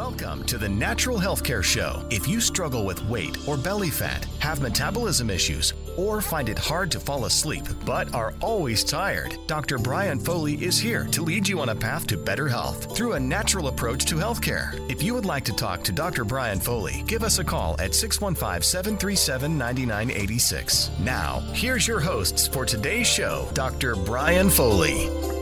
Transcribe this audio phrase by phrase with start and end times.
[0.00, 2.02] Welcome to the Natural Healthcare Show.
[2.08, 6.90] If you struggle with weight or belly fat, have metabolism issues, or find it hard
[6.92, 9.76] to fall asleep but are always tired, Dr.
[9.76, 13.20] Brian Foley is here to lead you on a path to better health through a
[13.20, 14.72] natural approach to healthcare.
[14.90, 16.24] If you would like to talk to Dr.
[16.24, 20.92] Brian Foley, give us a call at 615 737 9986.
[21.00, 23.96] Now, here's your hosts for today's show, Dr.
[23.96, 25.39] Brian Foley.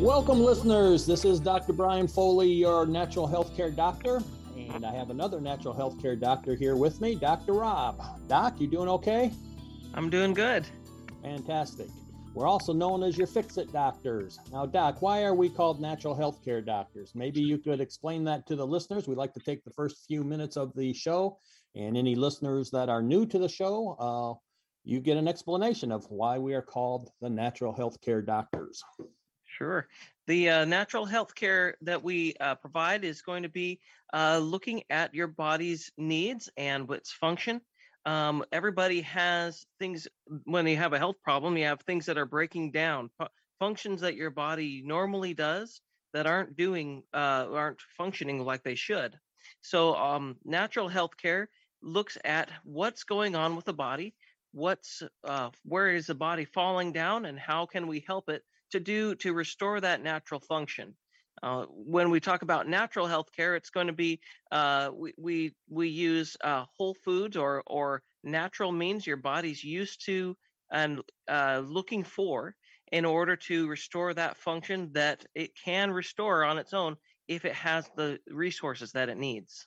[0.00, 1.04] Welcome, listeners.
[1.04, 1.74] This is Dr.
[1.74, 4.22] Brian Foley, your natural healthcare doctor.
[4.56, 7.52] And I have another natural healthcare doctor here with me, Dr.
[7.52, 8.02] Rob.
[8.26, 9.30] Doc, you doing okay?
[9.92, 10.66] I'm doing good.
[11.22, 11.88] Fantastic.
[12.32, 14.38] We're also known as your fix it doctors.
[14.50, 17.12] Now, Doc, why are we called natural healthcare doctors?
[17.14, 19.06] Maybe you could explain that to the listeners.
[19.06, 21.36] We'd like to take the first few minutes of the show,
[21.74, 24.40] and any listeners that are new to the show, uh,
[24.82, 28.82] you get an explanation of why we are called the natural healthcare doctors.
[29.60, 29.88] Sure.
[30.26, 33.80] The uh, natural health care that we uh, provide is going to be
[34.12, 37.60] uh, looking at your body's needs and its function.
[38.06, 40.08] Um, everybody has things
[40.44, 43.26] when you have a health problem, you have things that are breaking down, fu-
[43.58, 45.82] functions that your body normally does
[46.14, 49.18] that aren't doing, uh, aren't functioning like they should.
[49.60, 51.50] So, um, natural health care
[51.82, 54.14] looks at what's going on with the body,
[54.52, 58.80] what's, uh, where is the body falling down, and how can we help it to
[58.80, 60.94] do to restore that natural function.
[61.42, 64.20] Uh, when we talk about natural health care, it's going to be
[64.52, 70.04] uh, we, we we use uh, whole foods or or natural means your body's used
[70.04, 70.36] to
[70.70, 72.54] and uh, looking for
[72.92, 76.96] in order to restore that function that it can restore on its own
[77.28, 79.66] if it has the resources that it needs.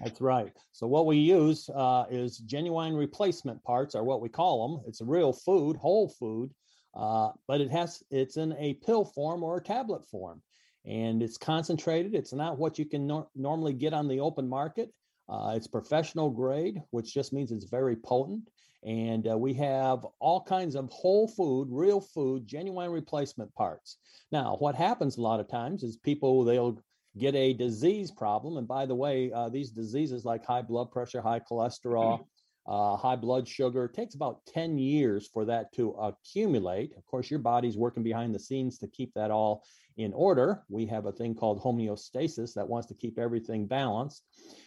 [0.00, 0.52] That's right.
[0.72, 4.84] So what we use uh, is genuine replacement parts, or what we call them.
[4.86, 6.52] It's real food, whole food,
[6.94, 10.42] uh, but it has it's in a pill form or a tablet form,
[10.84, 12.14] and it's concentrated.
[12.14, 14.90] It's not what you can nor- normally get on the open market.
[15.28, 18.48] Uh, it's professional grade, which just means it's very potent.
[18.84, 23.96] And uh, we have all kinds of whole food, real food, genuine replacement parts.
[24.30, 26.78] Now, what happens a lot of times is people they'll
[27.16, 28.58] get a disease problem.
[28.58, 32.26] And by the way, uh, these diseases like high blood pressure, high cholesterol,
[32.66, 33.84] uh, high blood sugar.
[33.84, 36.96] It takes about 10 years for that to accumulate.
[36.96, 39.64] Of course, your body's working behind the scenes to keep that all
[39.96, 40.62] in order.
[40.68, 44.24] We have a thing called homeostasis that wants to keep everything balanced,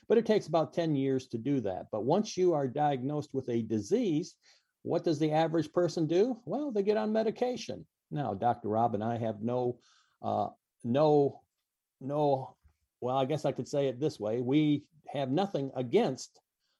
[0.08, 1.88] but it takes about 10 years to do that.
[1.92, 4.36] But once you are diagnosed with a disease,
[4.84, 6.40] what does the average person do?
[6.46, 7.86] Well, they get on medication.
[8.10, 8.70] Now, Dr.
[8.70, 9.80] Rob and I have no,
[10.22, 10.48] uh,
[10.84, 11.42] no,
[12.00, 12.56] no,
[13.02, 14.40] well, I guess I could say it this way.
[14.40, 16.40] We have nothing against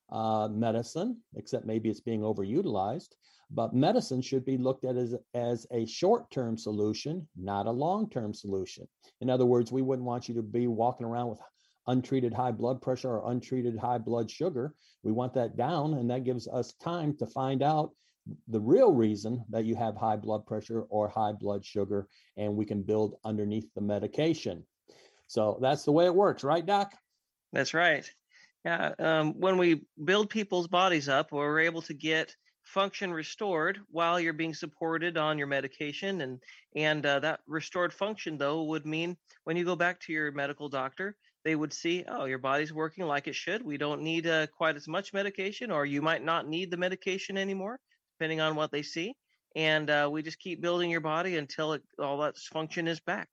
[0.10, 3.10] uh, medicine, except maybe it's being overutilized.
[3.50, 8.10] But medicine should be looked at as, as a short term solution, not a long
[8.10, 8.88] term solution.
[9.22, 11.40] In other words, we wouldn't want you to be walking around with
[11.88, 14.74] untreated high blood pressure or untreated high blood sugar.
[15.04, 17.92] We want that down, and that gives us time to find out
[18.50, 22.66] the real reason that you have high blood pressure or high blood sugar, and we
[22.66, 24.66] can build underneath the medication.
[25.28, 26.94] So that's the way it works, right, Doc?
[27.54, 28.10] That's right.
[28.68, 34.20] Yeah, um, when we build people's bodies up, we're able to get function restored while
[34.20, 36.44] you're being supported on your medication, and
[36.76, 40.68] and uh, that restored function though would mean when you go back to your medical
[40.68, 43.62] doctor, they would see, oh, your body's working like it should.
[43.62, 47.38] We don't need uh, quite as much medication, or you might not need the medication
[47.38, 47.80] anymore,
[48.20, 49.16] depending on what they see.
[49.56, 53.30] And uh, we just keep building your body until it, all that function is back.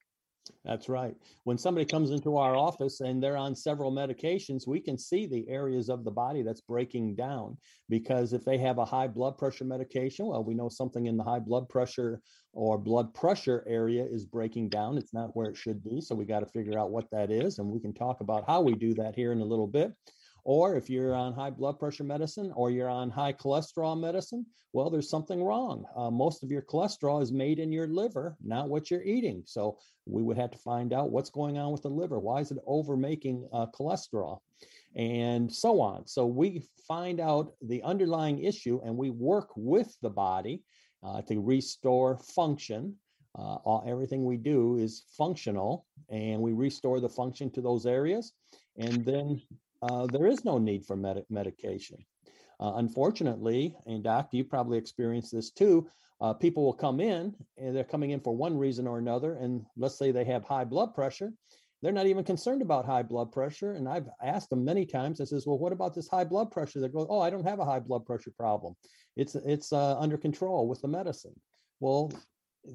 [0.65, 1.15] That's right.
[1.44, 5.49] When somebody comes into our office and they're on several medications, we can see the
[5.49, 7.56] areas of the body that's breaking down.
[7.88, 11.25] Because if they have a high blood pressure medication, well, we know something in the
[11.25, 12.21] high blood pressure
[12.53, 14.97] or blood pressure area is breaking down.
[14.99, 16.00] It's not where it should be.
[16.00, 17.59] So we got to figure out what that is.
[17.59, 19.93] And we can talk about how we do that here in a little bit.
[20.44, 24.44] Or if you're on high blood pressure medicine or you're on high cholesterol medicine,
[24.75, 25.87] well, there's something wrong.
[25.97, 29.43] Uh, most of your cholesterol is made in your liver, not what you're eating.
[29.47, 32.19] So we would have to find out what's going on with the liver.
[32.19, 34.41] Why is it over making uh, cholesterol?
[34.96, 36.06] And so on.
[36.06, 40.62] So we find out the underlying issue and we work with the body
[41.02, 42.97] uh, to restore function.
[43.37, 48.32] Uh, all, everything we do is functional and we restore the function to those areas.
[48.76, 49.40] And then
[49.85, 51.99] uh, there is no need for med- medication.
[52.59, 55.87] Uh, unfortunately, and Doc, you probably experienced this too.
[56.21, 59.35] Uh, people will come in and they're coming in for one reason or another.
[59.35, 61.33] And let's say they have high blood pressure.
[61.83, 63.73] They're not even concerned about high blood pressure.
[63.73, 66.81] And I've asked them many times, I says, well, what about this high blood pressure?
[66.81, 68.75] They go, oh, I don't have a high blood pressure problem.
[69.17, 71.35] It's, it's uh, under control with the medicine.
[71.81, 72.11] Well,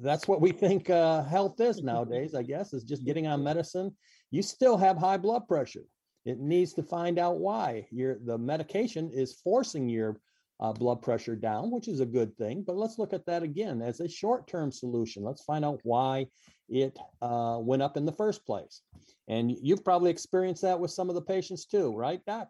[0.00, 3.96] that's what we think uh, health is nowadays, I guess, is just getting on medicine.
[4.30, 5.82] You still have high blood pressure.
[6.24, 10.20] It needs to find out why your the medication is forcing your
[10.60, 12.62] uh, blood pressure down, which is a good thing.
[12.66, 15.24] But let's look at that again as a short-term solution.
[15.24, 16.26] Let's find out why
[16.68, 18.82] it uh, went up in the first place.
[19.28, 22.48] And you've probably experienced that with some of the patients too, right, Doc?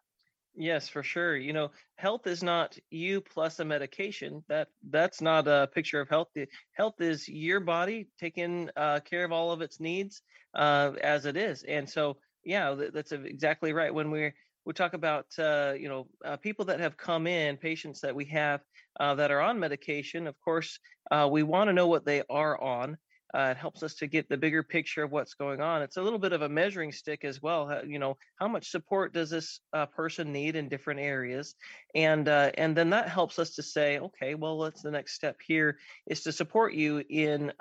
[0.56, 1.36] Yes, for sure.
[1.36, 4.42] You know, health is not you plus a medication.
[4.48, 6.28] That that's not a picture of health.
[6.72, 10.22] Health is your body taking uh, care of all of its needs
[10.54, 11.62] uh, as it is.
[11.62, 13.92] And so, yeah, that's exactly right.
[13.92, 14.34] When we're
[14.64, 18.24] we talk about uh, you know uh, people that have come in, patients that we
[18.26, 18.60] have
[18.98, 20.26] uh, that are on medication.
[20.26, 20.78] Of course,
[21.10, 22.96] uh, we want to know what they are on.
[23.32, 25.82] Uh, it helps us to get the bigger picture of what's going on.
[25.82, 27.80] It's a little bit of a measuring stick as well.
[27.86, 31.54] you know, how much support does this uh, person need in different areas,
[31.94, 35.78] and and then that helps us to say, okay, well, what's the next step here
[36.06, 37.52] is to support you in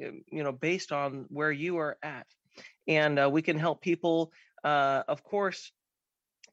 [0.00, 2.26] you know based on where you are at,
[2.86, 4.32] and we can help people.
[4.64, 5.72] of course,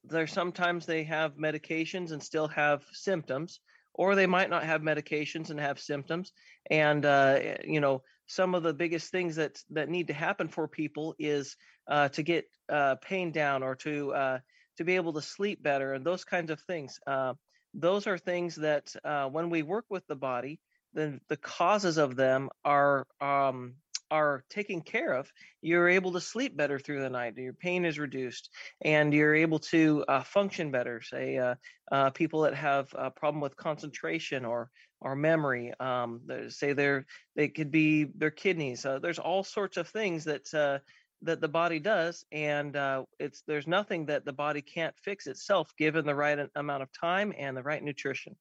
[0.09, 3.59] there sometimes they have medications and still have symptoms
[3.93, 6.31] or they might not have medications and have symptoms
[6.69, 10.47] and uh, eh, you know some of the biggest things that that need to happen
[10.47, 11.55] for people is
[11.87, 14.39] uh, to get uh, pain down or to uh,
[14.77, 17.33] to be able to sleep better and those kinds of things uh,
[17.73, 20.59] those are things that uh, when we work with the body
[20.93, 23.75] then the causes of them are um,
[24.11, 25.31] are taken care of,
[25.61, 27.37] you're able to sleep better through the night.
[27.37, 28.49] Your pain is reduced,
[28.81, 31.01] and you're able to uh, function better.
[31.01, 31.55] Say uh,
[31.91, 34.69] uh, people that have a problem with concentration or
[35.01, 35.73] or memory.
[35.79, 37.05] Um, say they're
[37.35, 38.85] they could be their kidneys.
[38.85, 40.79] Uh, there's all sorts of things that uh,
[41.21, 45.71] that the body does, and uh, it's there's nothing that the body can't fix itself
[45.77, 48.35] given the right amount of time and the right nutrition.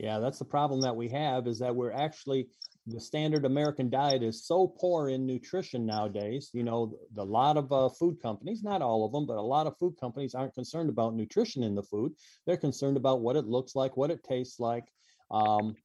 [0.00, 2.48] Yeah, that's the problem that we have is that we're actually
[2.86, 6.48] the standard American diet is so poor in nutrition nowadays.
[6.54, 9.66] You know, the, lot of uh, food companies, not all of them, but a lot
[9.66, 12.14] of food companies aren't concerned about nutrition in the food.
[12.46, 14.86] They're concerned about what it looks like, what it tastes like,
[15.30, 15.76] um,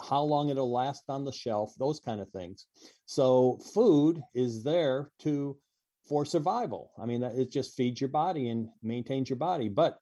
[0.00, 2.66] how long it'll last on the shelf, those kind of things.
[3.06, 5.56] So food is there to
[6.08, 6.92] for survival.
[6.96, 9.68] I mean, it just feeds your body and maintains your body.
[9.68, 9.98] But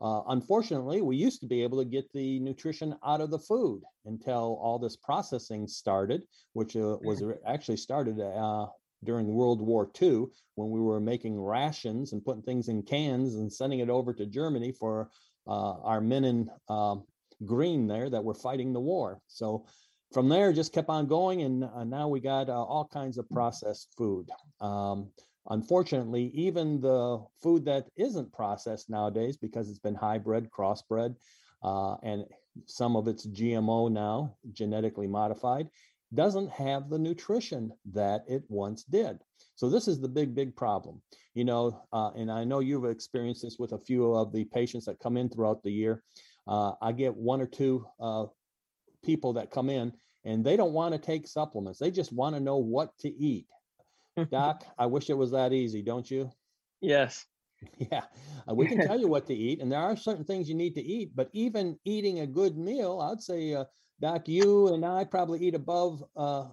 [0.00, 3.82] uh, unfortunately, we used to be able to get the nutrition out of the food
[4.04, 6.22] until all this processing started,
[6.52, 8.66] which uh, was actually started uh,
[9.04, 10.26] during World War II
[10.56, 14.26] when we were making rations and putting things in cans and sending it over to
[14.26, 15.10] Germany for
[15.46, 17.04] uh, our men in um,
[17.44, 19.20] green there that were fighting the war.
[19.28, 19.64] So
[20.12, 23.28] from there, just kept on going, and uh, now we got uh, all kinds of
[23.30, 24.28] processed food.
[24.60, 25.10] Um,
[25.50, 31.14] Unfortunately, even the food that isn't processed nowadays, because it's been hybrid, crossbred,
[31.62, 32.24] uh, and
[32.66, 35.68] some of it's GMO now, genetically modified,
[36.14, 39.18] doesn't have the nutrition that it once did.
[39.54, 41.02] So this is the big, big problem.
[41.34, 44.86] You know, uh, and I know you've experienced this with a few of the patients
[44.86, 46.02] that come in throughout the year.
[46.46, 48.26] Uh, I get one or two uh,
[49.04, 49.92] people that come in
[50.24, 51.78] and they don't want to take supplements.
[51.78, 53.46] They just want to know what to eat.
[54.30, 56.30] Doc, I wish it was that easy, don't you?
[56.80, 57.24] Yes.
[57.78, 58.02] Yeah,
[58.48, 60.74] uh, we can tell you what to eat, and there are certain things you need
[60.74, 61.16] to eat.
[61.16, 63.64] But even eating a good meal, I'd say, uh,
[63.98, 66.48] Doc, you and I probably eat above uh,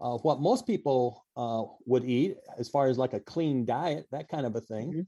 [0.00, 4.28] uh, what most people uh, would eat, as far as like a clean diet, that
[4.28, 4.90] kind of a thing.
[4.90, 5.00] Mm-hmm.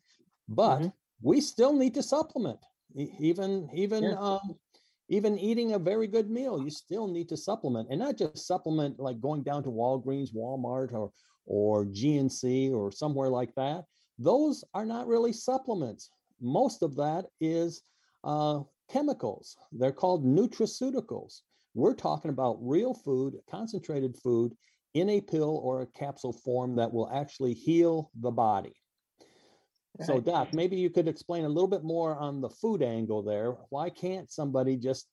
[0.55, 0.89] But mm-hmm.
[1.23, 2.59] we still need to supplement,
[2.95, 4.19] even even yeah.
[4.19, 4.57] um,
[5.09, 6.63] even eating a very good meal.
[6.63, 10.93] You still need to supplement, and not just supplement like going down to Walgreens, Walmart,
[10.93, 11.13] or
[11.47, 13.85] or GNC or somewhere like that,
[14.19, 16.11] those are not really supplements.
[16.41, 17.83] Most of that is
[18.25, 19.57] uh, chemicals.
[19.73, 21.41] They're called nutraceuticals.
[21.75, 24.53] We're talking about real food, concentrated food
[24.95, 28.75] in a pill or a capsule form that will actually heal the body.
[29.99, 30.07] Right.
[30.07, 33.57] So, Doc, maybe you could explain a little bit more on the food angle there.
[33.71, 35.07] Why can't somebody just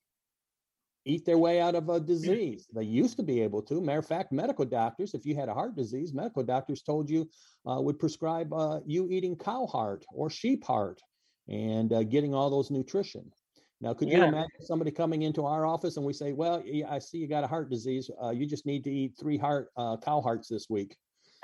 [1.07, 2.67] eat their way out of a disease.
[2.73, 3.81] They used to be able to.
[3.81, 7.29] Matter of fact, medical doctors, if you had a heart disease, medical doctors told you
[7.65, 11.01] uh, would prescribe uh, you eating cow heart or sheep heart
[11.47, 13.31] and uh, getting all those nutrition.
[13.79, 17.19] Now, could you imagine somebody coming into our office and we say, "Well, I see
[17.19, 18.09] you got a heart disease.
[18.21, 20.97] Uh, you just need to eat three heart uh, cow hearts this week."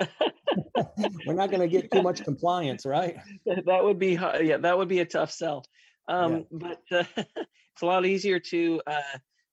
[1.26, 3.16] We're not going to get too much compliance, right?
[3.46, 5.64] That would be yeah, that would be a tough sell.
[6.08, 6.40] Um, yeah.
[6.50, 8.80] But uh, it's a lot easier to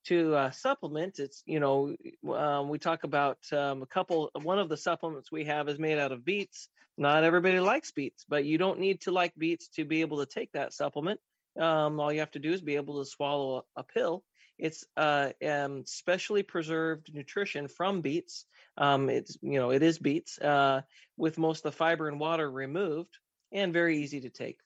[0.05, 1.95] to uh, supplement it's you know
[2.33, 5.97] um, we talk about um, a couple one of the supplements we have is made
[5.99, 9.85] out of beets not everybody likes beets but you don't need to like beets to
[9.85, 11.19] be able to take that supplement
[11.59, 14.23] um, all you have to do is be able to swallow a, a pill
[14.57, 18.45] It's uh, um, specially preserved nutrition from beets.
[18.77, 20.81] Um, it's you know it is beets uh,
[21.17, 23.17] with most of the fiber and water removed,
[23.51, 24.59] and very easy to take.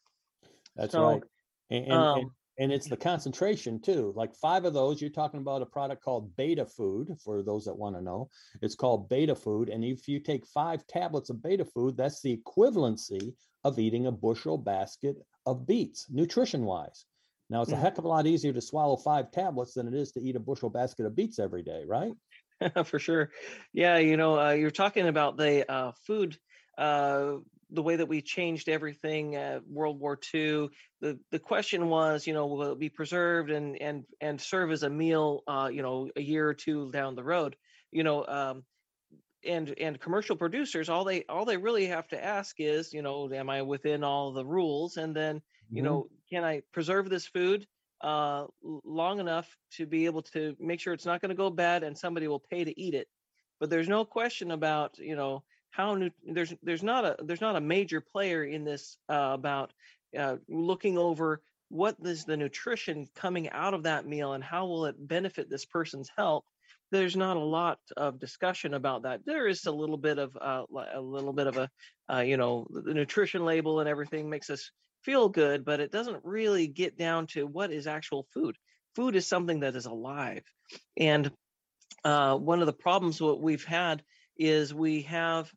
[0.76, 1.24] That's So, right.
[1.70, 4.14] And, and, um, and, it's the concentration too.
[4.16, 7.78] Like five of those, you're talking about a product called beta food for those that
[7.78, 8.30] want to know.
[8.62, 9.70] It's called beta food.
[9.70, 13.34] And if you take five tablets of beta food, that's the equivalency
[13.64, 17.06] of eating a bushel basket of beets, nutrition wise.
[17.50, 17.82] Now, it's a Mhm.
[17.82, 20.40] heck of a lot easier to swallow five tablets than it is to eat a
[20.40, 22.14] bushel basket of beets every day, right?
[22.86, 23.32] for sure.
[23.74, 26.38] Yeah, you know, uh, you're talking about the uh, food,
[26.78, 27.38] uh,
[27.70, 29.36] the way that we changed everything.
[29.36, 30.70] Uh, World War II.
[31.02, 34.84] The the question was, you know, will it be preserved and and and serve as
[34.84, 35.44] a meal?
[35.48, 37.56] Uh, you know, a year or two down the road.
[37.92, 38.64] You know, um,
[39.46, 43.32] and and commercial producers, all they all they really have to ask is, you know,
[43.32, 44.98] am I within all the rules?
[44.98, 45.42] And then
[45.74, 45.84] you Mhm.
[45.84, 47.68] know can i preserve this food
[48.02, 51.84] uh long enough to be able to make sure it's not going to go bad
[51.84, 53.08] and somebody will pay to eat it
[53.60, 55.44] but there's no question about you know
[55.76, 59.74] how new there's there's not a there's not a major player in this uh, about
[60.18, 64.86] uh, looking over what is the nutrition coming out of that meal and how will
[64.86, 66.46] it benefit this person's health
[66.92, 70.64] there's not a lot of discussion about that there is a little bit of uh,
[70.94, 71.70] a little bit of a
[72.14, 74.72] uh, you know the nutrition label and everything makes us
[75.06, 78.58] feel good, but it doesn't really get down to what is actual food.
[78.96, 80.44] Food is something that is alive.
[80.98, 81.32] And
[82.04, 84.02] uh, one of the problems what we've had
[84.38, 85.52] is we have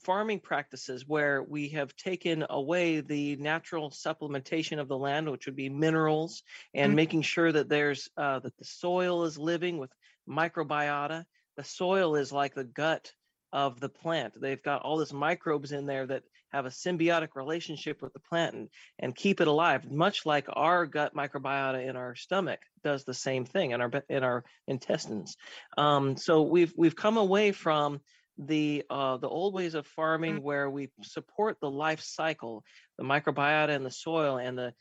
[0.00, 5.56] farming practices where we have taken away the natural supplementation of the land, which would
[5.56, 6.42] be minerals,
[6.74, 6.96] and Mhm.
[6.96, 9.92] making sure that there's uh, that the soil is living with
[10.28, 11.24] microbiota.
[11.56, 13.12] The soil is like the gut
[13.52, 14.38] of the plant.
[14.40, 18.54] They've got all this microbes in there that have a symbiotic relationship with the plant
[18.54, 23.14] and, and keep it alive, much like our gut microbiota in our stomach does the
[23.14, 25.36] same thing in our in our intestines.
[25.78, 28.00] Um, so we've we've come away from
[28.38, 32.64] the uh, the old ways of farming where we support the life cycle,
[32.98, 34.72] the microbiota in the soil and the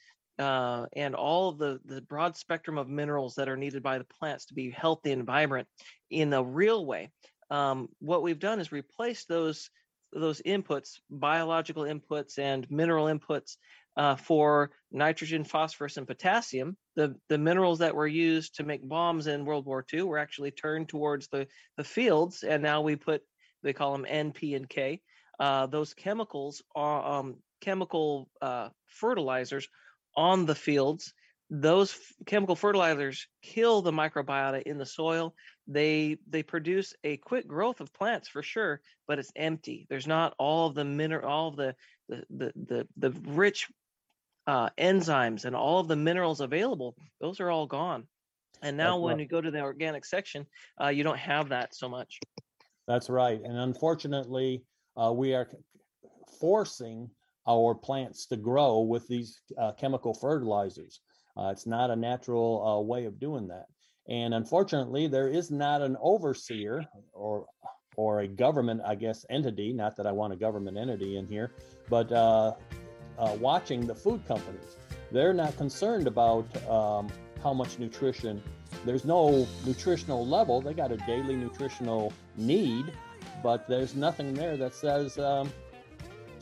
[0.43, 4.45] uh, and all the the broad spectrum of minerals that are needed by the plants
[4.45, 5.67] to be healthy and vibrant
[6.09, 7.09] in a real way.
[7.49, 9.69] Um, what we've done is replace those
[10.11, 13.57] those inputs, biological inputs and mineral inputs
[13.97, 16.75] uh, for nitrogen, phosphorus, and potassium.
[16.95, 20.51] The the minerals that were used to make bombs in World War II were actually
[20.51, 21.47] turned towards the
[21.77, 23.21] the fields, and now we put
[23.65, 25.01] they call them N, P, and K.
[25.39, 29.67] Uh, those chemicals are um, chemical uh, fertilizers
[30.15, 31.13] on the fields.
[31.49, 35.35] Those f- chemical fertilizers kill the microbiota in the soil.
[35.67, 39.87] They they produce a quick growth of plants for sure, but it's empty.
[39.89, 41.75] There's not all of the mineral, all of the
[42.07, 43.67] the the the, the rich
[44.47, 46.95] uh, enzymes and all of the minerals available.
[47.19, 48.07] Those are all gone.
[48.61, 49.21] And now, That's when right.
[49.21, 50.45] you go to the organic section,
[50.81, 52.19] uh, you don't have that so much.
[52.87, 53.41] That's right.
[53.43, 54.63] And unfortunately,
[54.95, 55.49] uh, we are
[56.39, 57.09] forcing
[57.47, 61.01] our plants to grow with these uh, chemical fertilizers.
[61.37, 63.65] Uh, it's not a natural uh, way of doing that.
[64.07, 67.47] And unfortunately, there is not an overseer or
[67.97, 69.71] or a government, I guess, entity.
[69.71, 71.51] Not that I want a government entity in here,
[71.89, 72.53] but uh,
[73.17, 74.75] uh, watching the food companies.
[75.11, 77.07] They're not concerned about um,
[77.41, 78.43] how much nutrition.
[78.85, 80.61] There's no nutritional level.
[80.61, 82.93] They got a daily nutritional need,
[83.41, 85.51] but there's nothing there that says um,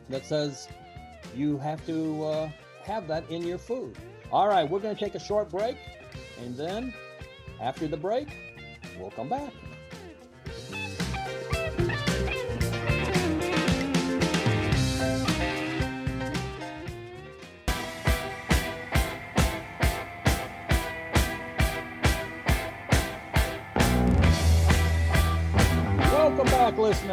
[0.09, 0.67] that says
[1.33, 2.49] you have to uh,
[2.83, 3.97] have that in your food.
[4.31, 5.77] All right, we're going to take a short break,
[6.41, 6.93] and then
[7.61, 8.27] after the break,
[8.99, 9.53] we'll come back.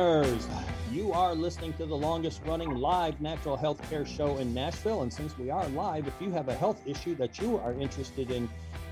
[0.00, 0.48] Listeners.
[0.90, 5.02] You are listening to the longest running live natural health care show in Nashville.
[5.02, 8.30] And since we are live, if you have a health issue that you are interested
[8.30, 8.48] in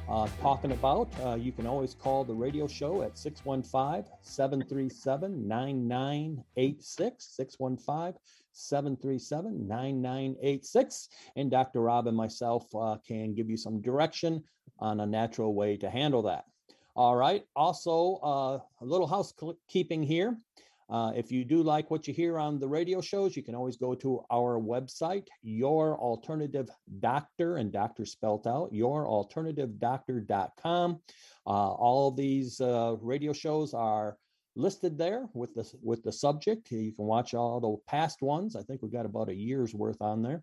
[0.09, 7.25] uh, talking about, uh, you can always call the radio show at 615 737 9986.
[7.25, 8.21] 615
[8.53, 11.09] 737 9986.
[11.37, 11.81] And Dr.
[11.81, 14.45] Rob and myself uh, can give you some direction
[14.79, 16.45] on a natural way to handle that.
[16.95, 17.45] All right.
[17.57, 20.37] Also, uh, a little housekeeping here.
[20.91, 23.77] Uh, if you do like what you hear on the radio shows, you can always
[23.77, 26.67] go to our website, Your Alternative
[27.01, 31.01] Doctor, and doctor spelt out, youralternative.doctor.com.
[31.47, 34.17] Uh, all these uh, radio shows are
[34.57, 36.71] listed there with the with the subject.
[36.71, 38.57] You can watch all the past ones.
[38.57, 40.43] I think we've got about a year's worth on there.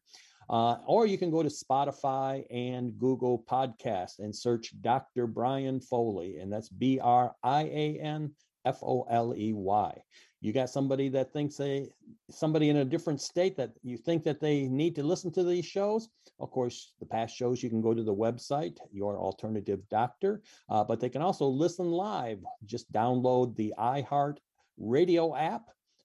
[0.50, 5.26] Uh, or you can go to Spotify and Google Podcast and search Dr.
[5.26, 8.32] Brian Foley, and that's B R I A N
[8.64, 10.02] F O L E Y.
[10.46, 11.90] You got somebody that thinks they,
[12.30, 15.66] somebody in a different state that you think that they need to listen to these
[15.66, 16.10] shows.
[16.40, 20.84] Of course, the past shows you can go to the website, Your Alternative Doctor, uh,
[20.84, 22.44] but they can also listen live.
[22.64, 24.38] Just download the iHeart
[24.78, 25.64] Radio app,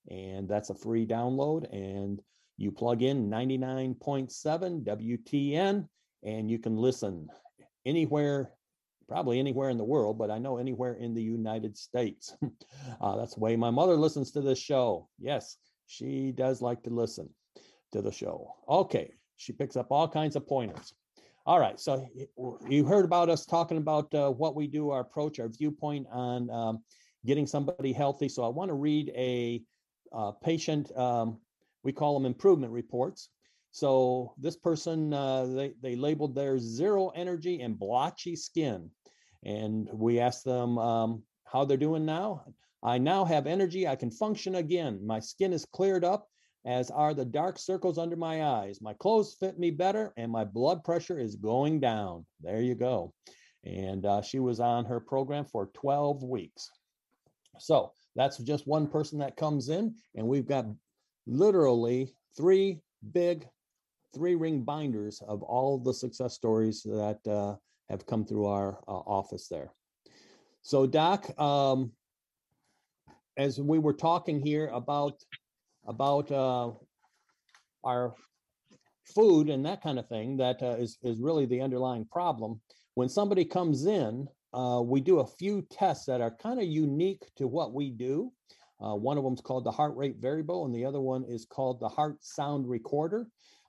[0.08, 1.70] and that's a free download.
[1.70, 2.22] And
[2.56, 5.86] you plug in 99.7 WTN
[6.22, 7.28] and you can listen
[7.84, 8.52] anywhere,
[9.10, 12.36] probably anywhere in the world, but I know anywhere in the United States.
[13.00, 15.08] uh, that's the way my mother listens to this show.
[15.18, 15.56] Yes,
[15.88, 17.28] she does like to listen
[17.90, 18.54] to the show.
[18.68, 20.94] Okay, she picks up all kinds of pointers.
[21.44, 22.06] All right, so
[22.68, 26.48] you heard about us talking about uh, what we do, our approach, our viewpoint on
[26.50, 26.84] um,
[27.26, 28.28] getting somebody healthy.
[28.28, 29.60] So I want to read a
[30.12, 31.40] uh, patient um,
[31.82, 33.30] we call them improvement reports.
[33.72, 38.90] So this person, uh, they, they labeled their zero energy and blotchy skin.
[39.44, 42.44] And we asked them um, how they're doing now.
[42.82, 43.86] I now have energy.
[43.86, 45.06] I can function again.
[45.06, 46.28] My skin is cleared up,
[46.64, 48.80] as are the dark circles under my eyes.
[48.80, 52.26] My clothes fit me better, and my blood pressure is going down.
[52.40, 53.12] There you go.
[53.64, 56.70] And uh, she was on her program for 12 weeks.
[57.58, 60.66] So that's just one person that comes in, and we've got
[61.26, 62.80] literally three
[63.12, 63.46] big
[64.14, 67.54] three ring binders of all the success stories that uh,
[67.90, 69.72] have come through our uh, office there.
[70.62, 71.92] So, Doc, um,
[73.36, 75.14] as we were talking here about
[75.86, 76.70] about uh,
[77.84, 78.14] our
[79.04, 82.60] food and that kind of thing, that uh, is is really the underlying problem.
[82.94, 87.24] When somebody comes in, uh, we do a few tests that are kind of unique
[87.36, 88.32] to what we do.
[88.80, 91.44] Uh, one of them is called the heart rate variable, and the other one is
[91.44, 93.26] called the heart sound recorder.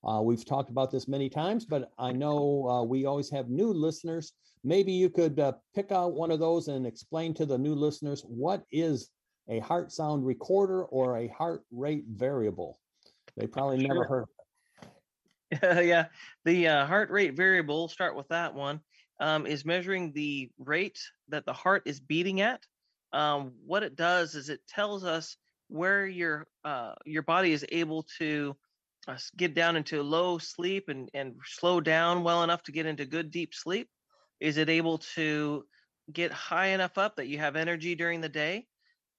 [0.08, 3.72] Uh, we've talked about this many times, but I know uh, we always have new
[3.72, 4.34] listeners.
[4.64, 8.24] Maybe you could uh, pick out one of those and explain to the new listeners
[8.28, 9.10] what is
[9.48, 12.80] a heart sound recorder or a heart rate variable.
[13.38, 13.88] They probably sure.
[13.88, 14.26] never heard.
[15.86, 16.06] yeah,
[16.46, 17.88] the uh, heart rate variable.
[17.88, 18.82] Start with that one.
[19.20, 20.98] Um, is measuring the rate
[21.30, 22.66] that the heart is beating at
[23.14, 28.06] um, what it does is it tells us where your uh, your body is able
[28.20, 28.56] to
[29.08, 33.06] uh, get down into low sleep and and slow down well enough to get into
[33.06, 33.90] good deep sleep.
[34.40, 35.66] Is it able to
[36.12, 38.68] get high enough up that you have energy during the day?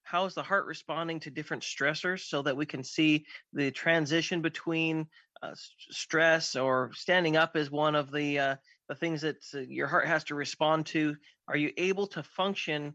[0.05, 4.43] How is the heart responding to different stressors so that we can see the transition
[4.43, 5.07] between
[5.43, 5.55] uh,
[5.91, 8.57] stress or standing up is one of the uh,
[8.89, 11.17] the things that uh, your heart has to respond to.
[11.49, 12.95] Are you able to function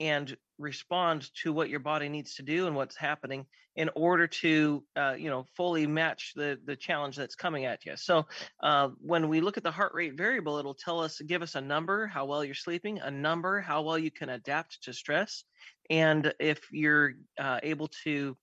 [0.00, 4.82] and respond to what your body needs to do and what's happening in order to
[4.96, 8.26] uh, you know fully match the the challenge that's coming at you so
[8.62, 11.60] uh, when we look at the heart rate variable it'll tell us give us a
[11.60, 15.44] number how well you're sleeping a number how well you can adapt to stress
[15.90, 18.36] and if you're uh, able to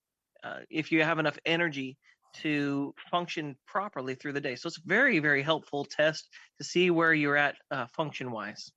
[0.44, 1.96] uh, if you have enough energy
[2.34, 4.56] to function properly through the day.
[4.56, 8.70] So it's very very helpful test to see where you're at uh, function wise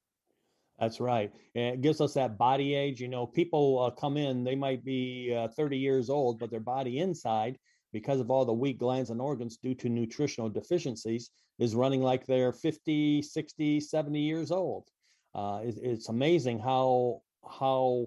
[0.79, 1.31] that's right.
[1.55, 3.01] And it gives us that body age.
[3.01, 6.59] You know, people uh, come in, they might be uh, 30 years old, but their
[6.59, 7.57] body inside,
[7.91, 12.25] because of all the weak glands and organs due to nutritional deficiencies, is running like
[12.25, 14.87] they're 50, 60, 70 years old.
[15.33, 17.21] Uh, it, it's amazing how
[17.59, 18.05] how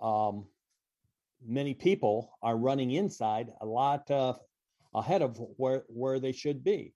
[0.00, 0.46] um,
[1.44, 4.34] many people are running inside a lot uh,
[4.94, 6.92] ahead of where where they should be.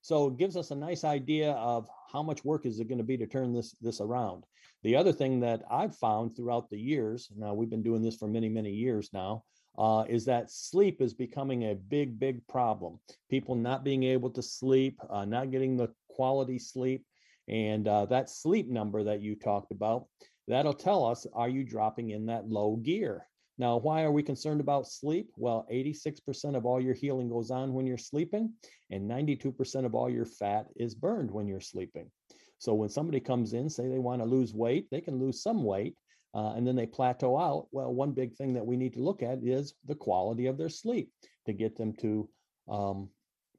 [0.00, 3.04] So it gives us a nice idea of how much work is it going to
[3.04, 4.44] be to turn this this around.
[4.84, 8.28] The other thing that I've found throughout the years, now we've been doing this for
[8.28, 9.42] many, many years now,
[9.76, 13.00] uh, is that sleep is becoming a big, big problem.
[13.28, 17.04] People not being able to sleep, uh, not getting the quality sleep.
[17.48, 20.06] And uh, that sleep number that you talked about,
[20.46, 23.26] that'll tell us are you dropping in that low gear?
[23.56, 25.30] Now, why are we concerned about sleep?
[25.36, 28.52] Well, 86% of all your healing goes on when you're sleeping,
[28.90, 32.10] and 92% of all your fat is burned when you're sleeping.
[32.58, 35.62] So when somebody comes in, say they want to lose weight, they can lose some
[35.62, 35.96] weight
[36.34, 37.68] uh, and then they plateau out.
[37.70, 40.68] Well, one big thing that we need to look at is the quality of their
[40.68, 41.10] sleep
[41.46, 42.28] to get them to
[42.68, 43.08] um,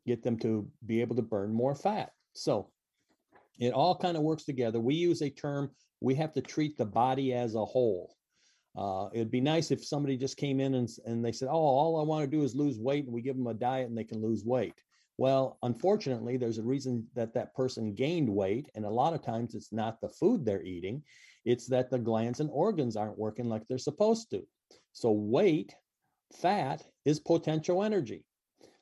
[0.05, 2.12] get them to be able to burn more fat.
[2.34, 2.69] So
[3.60, 4.79] it all kind of works together.
[4.79, 8.15] We use a term, we have to treat the body as a whole.
[8.76, 12.00] Uh, it'd be nice if somebody just came in and, and they said, Oh, all
[12.00, 14.04] I want to do is lose weight, and we give them a diet and they
[14.04, 14.74] can lose weight.
[15.18, 18.70] Well, unfortunately, there's a reason that that person gained weight.
[18.76, 21.04] And a lot of times it's not the food they're eating,
[21.46, 24.46] it's that the glands and organs aren't working like they're supposed to.
[24.92, 25.74] So, weight,
[26.34, 28.26] fat is potential energy.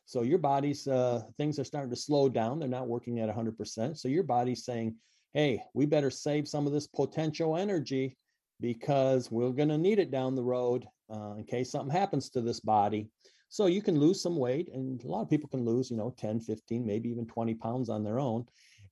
[0.06, 2.60] So your body's uh, things are starting to slow down.
[2.60, 3.98] They're not working at 100%.
[3.98, 4.96] So your body's saying,
[5.34, 8.18] hey, we better save some of this potential energy
[8.64, 12.40] because we're going to need it down the road uh, in case something happens to
[12.40, 13.10] this body.
[13.50, 16.16] So you can lose some weight, and a lot of people can lose, you know,
[16.18, 18.46] 10, 15, maybe even 20 pounds on their own.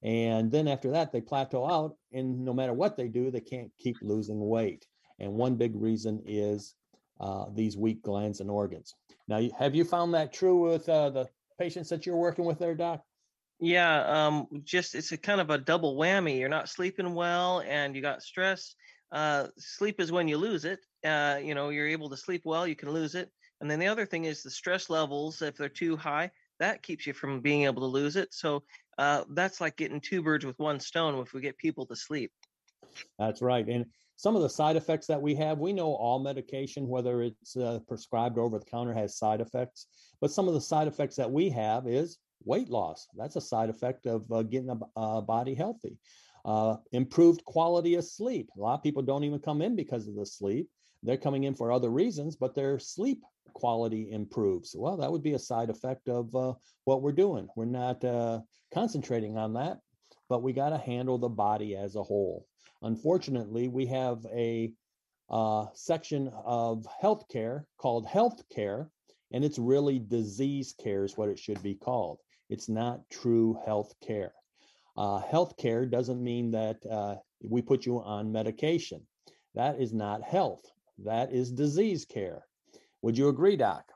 [0.03, 3.71] And then after that, they plateau out, and no matter what they do, they can't
[3.79, 4.85] keep losing weight.
[5.19, 6.75] And one big reason is
[7.21, 8.93] uh, these weak glands and organs.
[9.29, 12.75] Now, have you found that true with uh, the patients that you're working with there,
[12.75, 13.01] Doc?
[13.61, 16.37] Yeah, um, just it's a kind of a double whammy.
[16.37, 18.75] You're not sleeping well, and you got stress.
[19.11, 20.79] Uh, sleep is when you lose it.
[21.05, 23.29] Uh, you know, you're able to sleep well, you can lose it.
[23.59, 25.41] And then the other thing is the stress levels.
[25.41, 28.33] If they're too high, that keeps you from being able to lose it.
[28.33, 28.63] So
[28.97, 32.31] uh, that's like getting two birds with one stone if we get people to sleep.
[33.19, 33.67] That's right.
[33.67, 37.57] And some of the side effects that we have, we know all medication, whether it's
[37.57, 39.87] uh, prescribed over the counter, has side effects.
[40.19, 43.07] But some of the side effects that we have is weight loss.
[43.17, 45.97] That's a side effect of uh, getting a, a, body healthy.
[46.43, 48.49] Uh, improved quality of sleep.
[48.57, 50.67] A lot of people don't even come in because of the sleep.
[51.03, 53.21] They're coming in for other reasons, but their sleep
[53.53, 54.75] quality improves.
[54.77, 56.53] Well, that would be a side effect of uh,
[56.85, 57.47] what we're doing.
[57.55, 58.41] We're not uh,
[58.73, 59.79] concentrating on that,
[60.29, 62.45] but we got to handle the body as a whole.
[62.81, 64.71] Unfortunately, we have a
[65.29, 68.89] uh, section of healthcare called healthcare,
[69.31, 72.19] and it's really disease care is what it should be called.
[72.49, 74.33] It's not true health care.
[74.97, 79.01] Uh, health care doesn't mean that uh, we put you on medication.
[79.55, 80.61] That is not health.
[80.99, 82.45] That is disease care.
[83.01, 83.91] Would you agree, Doc?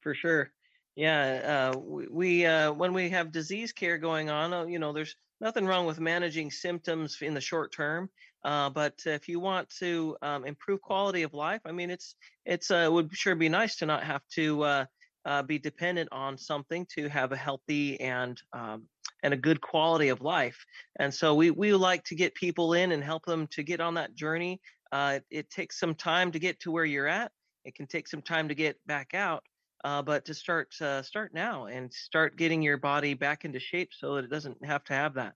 [0.00, 0.50] For sure.
[0.96, 4.92] Yeah, uh, we, we uh, when we have disease care going on, uh, you know,
[4.92, 8.08] there's nothing wrong with managing symptoms in the short term.
[8.44, 12.70] Uh, but if you want to um, improve quality of life, I mean, it's it's
[12.70, 14.84] uh, it would sure be nice to not have to uh,
[15.24, 18.84] uh, be dependent on something to have a healthy and um,
[19.24, 20.64] and a good quality of life.
[21.00, 23.94] And so we we like to get people in and help them to get on
[23.94, 24.60] that journey.
[24.92, 27.32] Uh, it, it takes some time to get to where you're at.
[27.64, 29.42] It can take some time to get back out.
[29.82, 33.90] Uh, but to start uh, start now and start getting your body back into shape
[33.92, 35.34] so that it doesn't have to have that.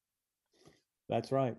[1.08, 1.56] That's right.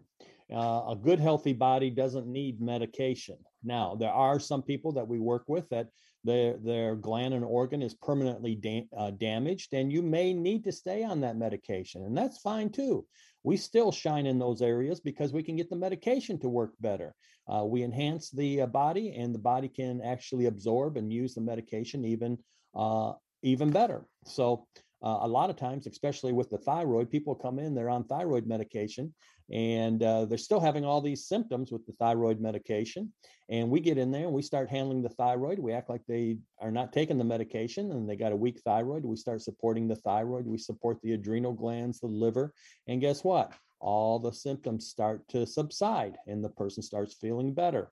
[0.51, 3.37] Uh, a good healthy body doesn't need medication.
[3.63, 5.89] Now there are some people that we work with that
[6.23, 10.71] their their gland and organ is permanently da- uh, damaged, and you may need to
[10.71, 13.05] stay on that medication, and that's fine too.
[13.43, 17.15] We still shine in those areas because we can get the medication to work better.
[17.47, 21.41] Uh, we enhance the uh, body, and the body can actually absorb and use the
[21.41, 22.38] medication even
[22.75, 24.05] uh, even better.
[24.25, 24.67] So
[25.01, 28.45] uh, a lot of times, especially with the thyroid, people come in, they're on thyroid
[28.45, 29.13] medication,
[29.51, 33.12] and uh, they're still having all these symptoms with the thyroid medication.
[33.49, 35.57] And we get in there and we start handling the thyroid.
[35.57, 39.03] We act like they are not taking the medication and they got a weak thyroid.
[39.03, 40.45] We start supporting the thyroid.
[40.45, 42.53] We support the adrenal glands, the liver.
[42.88, 43.53] And guess what?
[43.79, 47.89] All the symptoms start to subside and the person starts feeling better.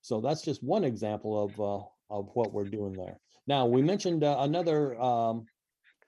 [0.00, 3.18] So that's just one example of, uh, of what we're doing there.
[3.46, 5.44] Now, we mentioned uh, another um,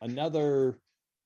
[0.01, 0.79] another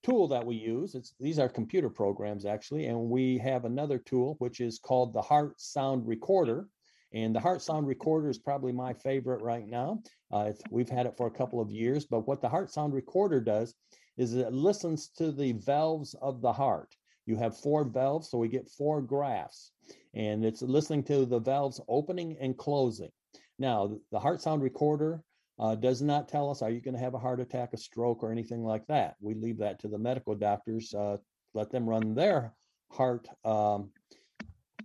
[0.03, 0.95] tool that we use.
[0.95, 5.23] It's these are computer programs actually, and we have another tool which is called the
[5.23, 6.69] Heart Sound Recorder.
[7.13, 10.03] And the Heart Sound Recorder is probably my favorite right now.
[10.33, 13.41] Uh, we've had it for a couple of years, but what the Heart Sound Recorder
[13.41, 13.75] does
[14.17, 16.95] is it listens to the valves of the heart.
[17.27, 19.73] You have four valves, so we get four graphs,
[20.13, 23.11] and it's listening to the valves opening and closing.
[23.59, 25.23] Now, the Heart Sound Recorder
[25.59, 28.23] uh, does not tell us, are you going to have a heart attack, a stroke,
[28.23, 29.17] or anything like that?
[29.21, 30.93] We leave that to the medical doctors.
[30.93, 31.19] Uh,
[31.55, 32.53] let them run their
[32.91, 33.91] heart um,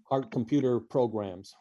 [0.03, 1.55] heart computer programs.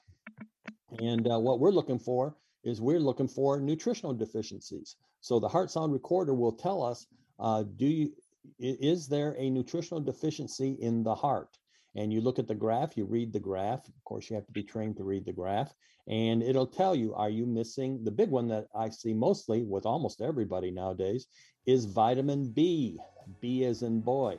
[0.98, 4.96] And uh, what we're looking for is we're looking for nutritional deficiencies.
[5.20, 7.06] So the heart sound recorder will tell us,
[7.38, 8.12] uh, do you
[8.58, 11.58] is there a nutritional deficiency in the heart?
[11.94, 13.86] And you look at the graph, you read the graph.
[13.88, 15.74] Of course, you have to be trained to read the graph,
[16.06, 19.86] and it'll tell you are you missing the big one that I see mostly with
[19.86, 21.26] almost everybody nowadays
[21.66, 22.98] is vitamin B.
[23.40, 24.38] B as in boy.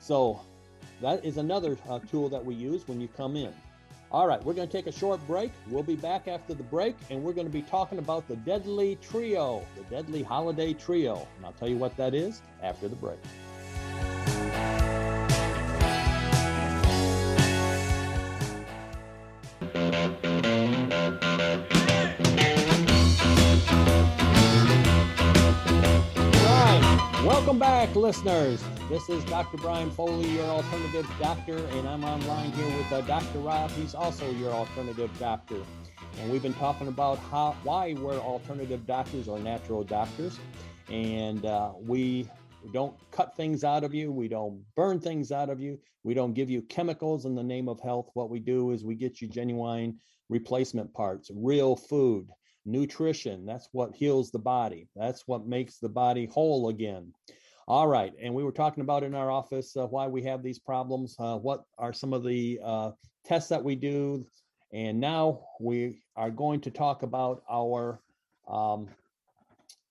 [0.00, 0.40] So
[1.00, 3.52] that is another uh, tool that we use when you come in.
[4.10, 5.52] All right, we're going to take a short break.
[5.68, 8.96] We'll be back after the break, and we're going to be talking about the Deadly
[9.02, 11.26] Trio, the Deadly Holiday Trio.
[11.36, 13.18] And I'll tell you what that is after the break.
[27.58, 28.62] Welcome back, listeners.
[28.88, 29.56] This is Dr.
[29.56, 33.40] Brian Foley, your alternative doctor, and I'm online here with uh, Dr.
[33.40, 33.72] Rob.
[33.72, 35.56] He's also your alternative doctor.
[36.20, 40.38] And we've been talking about how why we're alternative doctors or natural doctors.
[40.88, 42.30] and uh, we
[42.72, 44.12] don't cut things out of you.
[44.12, 45.80] We don't burn things out of you.
[46.04, 48.08] We don't give you chemicals in the name of health.
[48.14, 52.28] What we do is we get you genuine replacement parts, real food,
[52.64, 53.44] nutrition.
[53.46, 54.86] That's what heals the body.
[54.94, 57.12] That's what makes the body whole again.
[57.68, 58.14] All right.
[58.18, 61.14] And we were talking about in our office uh, why we have these problems.
[61.18, 62.92] Uh, what are some of the uh,
[63.26, 64.24] tests that we do?
[64.72, 68.00] And now we are going to talk about our
[68.48, 68.88] um,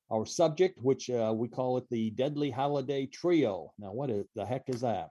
[0.10, 3.72] our subject, which uh, we call it the Deadly Holiday Trio.
[3.78, 5.10] Now, what is, the heck is that?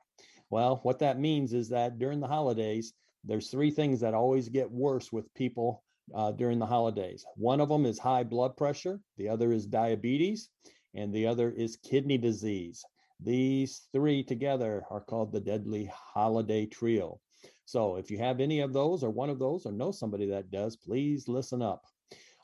[0.51, 4.69] Well, what that means is that during the holidays, there's three things that always get
[4.69, 5.85] worse with people
[6.17, 7.25] uh, during the holidays.
[7.37, 10.49] One of them is high blood pressure, the other is diabetes,
[10.97, 12.85] and the other is kidney disease.
[13.21, 17.21] These three together are called the Deadly Holiday Trio.
[17.67, 20.51] So if you have any of those or one of those or know somebody that
[20.51, 21.85] does, please listen up.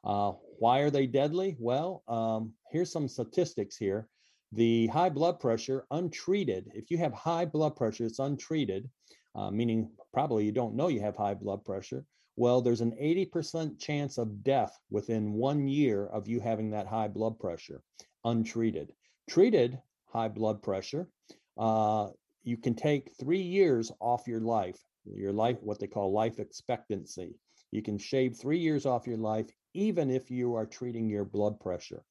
[0.05, 1.57] Uh, why are they deadly?
[1.59, 4.09] Well, um, here's some statistics here.
[4.53, 8.91] The high blood pressure untreated, if you have high blood pressure, it's untreated,
[9.35, 12.05] uh, meaning probably you don't know you have high blood pressure.
[12.37, 17.09] Well, there's an 80% chance of death within one year of you having that high
[17.09, 17.83] blood pressure
[18.25, 18.93] untreated.
[19.29, 21.09] Treated high blood pressure,
[21.57, 22.09] uh,
[22.43, 27.35] you can take three years off your life, your life, what they call life expectancy.
[27.71, 31.59] You can shave three years off your life, even if you are treating your blood
[31.61, 32.05] pressure.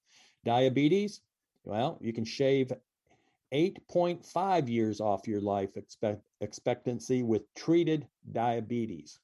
[0.44, 1.22] Diabetes,
[1.64, 2.72] well, you can shave
[3.54, 9.20] 8.5 years off your life expect, expectancy with treated diabetes.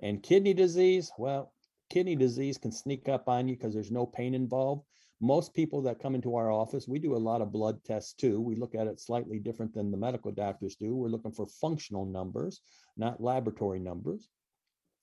[0.00, 1.52] And kidney disease, well,
[1.90, 4.84] kidney disease can sneak up on you because there's no pain involved.
[5.20, 8.40] Most people that come into our office, we do a lot of blood tests too.
[8.40, 10.96] We look at it slightly different than the medical doctors do.
[10.96, 12.62] We're looking for functional numbers,
[12.96, 14.28] not laboratory numbers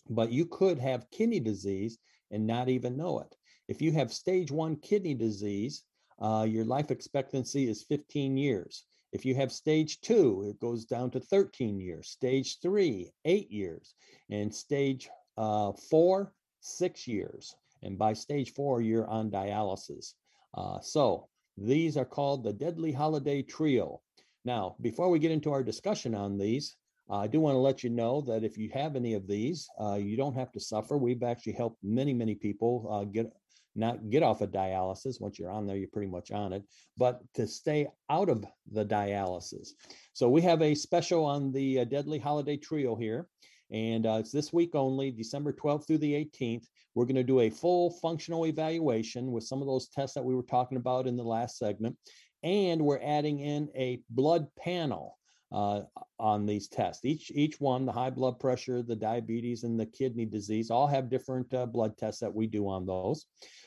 [0.10, 1.98] but you could have kidney disease
[2.32, 3.36] and not even know it.
[3.68, 5.84] If you have stage one kidney disease,
[6.20, 8.86] uh, your life expectancy is 15 years.
[9.12, 12.10] If you have stage two, it goes down to 13 years.
[12.10, 13.96] Stage three, eight years.
[14.30, 17.56] And stage uh, four, six years.
[17.84, 20.14] And by stage four, you're on dialysis.
[20.54, 24.02] Uh, so these are called the Deadly Holiday Trio.
[24.46, 26.76] Now, before we get into our discussion on these,
[27.10, 29.68] uh, I do want to let you know that if you have any of these,
[29.80, 30.98] uh, you don't have to suffer.
[30.98, 33.32] We've actually helped many, many people uh, get
[33.78, 35.22] not get off of dialysis.
[35.22, 36.64] Once you're on there, you're pretty much on it,
[36.98, 39.70] but to stay out of the dialysis.
[40.14, 43.28] So we have a special on the uh, Deadly Holiday Trio here.
[43.72, 46.66] And uh, it's this week only, December 12th through the 18th.
[46.96, 50.36] We're going to do a full functional evaluation with some of those tests that we
[50.36, 51.98] were talking about in the last segment.
[52.44, 55.18] And we're adding in a blood panel
[55.52, 55.82] uh,
[56.20, 57.06] on these tests.
[57.06, 61.10] Each each one, the high blood pressure, the diabetes, and the kidney disease, all have
[61.10, 63.26] different uh, blood tests that we do on those.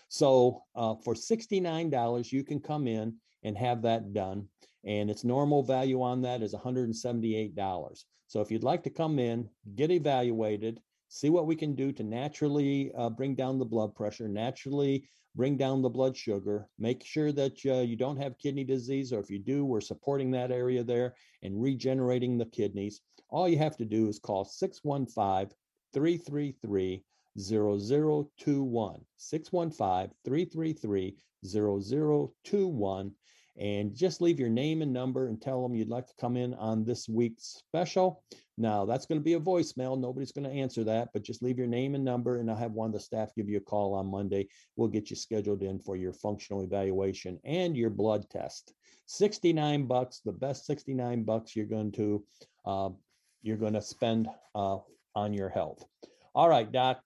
[0.09, 4.49] So uh, for sixty nine dollars, you can come in and have that done,
[4.85, 8.07] and its normal value on that is one hundred and seventy eight dollars.
[8.27, 12.03] So if you'd like to come in, get evaluated, see what we can do to
[12.03, 17.33] naturally uh, bring down the blood pressure, naturally bring down the blood sugar, make sure
[17.33, 20.83] that uh, you don't have kidney disease, or if you do, we're supporting that area
[20.83, 23.01] there and regenerating the kidneys.
[23.29, 25.55] All you have to do is call 615
[25.93, 27.05] 333
[27.39, 29.01] 0021.
[29.17, 31.17] 615 333
[31.47, 33.13] 0021
[33.61, 36.55] and just leave your name and number and tell them you'd like to come in
[36.55, 38.25] on this week's special.
[38.57, 40.01] Now, that's going to be a voicemail.
[40.01, 42.73] Nobody's going to answer that, but just leave your name and number, and I'll have
[42.73, 44.49] one of the staff give you a call on Monday.
[44.77, 48.73] We'll get you scheduled in for your functional evaluation and your blood test.
[49.07, 52.25] 69 bucks, the best 69 bucks you're going to
[52.65, 52.91] uh,
[53.43, 54.79] you're going to spend uh,
[55.15, 55.85] on your health.
[56.35, 57.01] All right, Doc.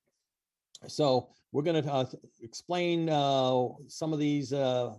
[0.86, 2.06] So we're going to uh,
[2.42, 4.94] explain uh, some of these uh,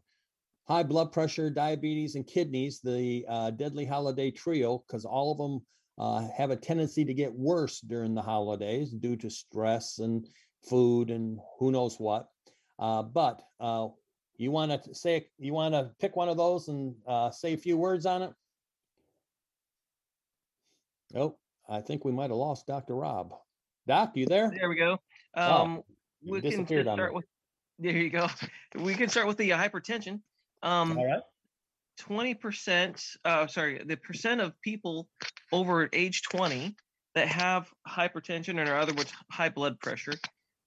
[0.67, 5.61] high blood pressure, diabetes, and kidneys, the uh, deadly holiday trio, because all of them
[5.97, 10.27] uh, have a tendency to get worse during the holidays due to stress and
[10.67, 12.27] food and who knows what.
[12.79, 13.87] Uh, but uh,
[14.37, 17.57] you want to say you want to pick one of those and uh, say a
[17.57, 18.31] few words on it.
[21.15, 21.37] Oh,
[21.69, 22.95] I think we might have lost Dr.
[22.95, 23.33] Rob.
[23.87, 24.51] Doc, you there?
[24.53, 24.97] There we go.
[25.37, 25.85] Oh, um, oh,
[26.27, 27.25] we can start with.
[27.77, 28.27] There you go.
[28.79, 30.21] We can start with the hypertension.
[30.65, 31.21] Um, All right.
[32.01, 35.07] 20%, uh, sorry, the percent of people
[35.53, 36.75] over age 20
[37.13, 40.13] that have hypertension, or in other words, high blood pressure,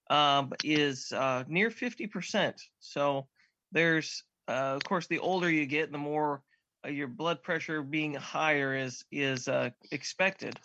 [0.09, 2.53] um, is uh, near 50%.
[2.79, 3.27] So
[3.71, 6.41] there's, uh, of course, the older you get, the more
[6.85, 10.57] uh, your blood pressure being higher is is uh, expected.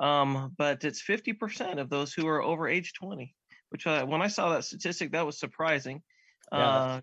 [0.00, 3.34] Um, but it's 50% of those who are over age 20,
[3.68, 6.02] which uh, when I saw that statistic, that was surprising.
[6.52, 7.00] Yeah, Uh,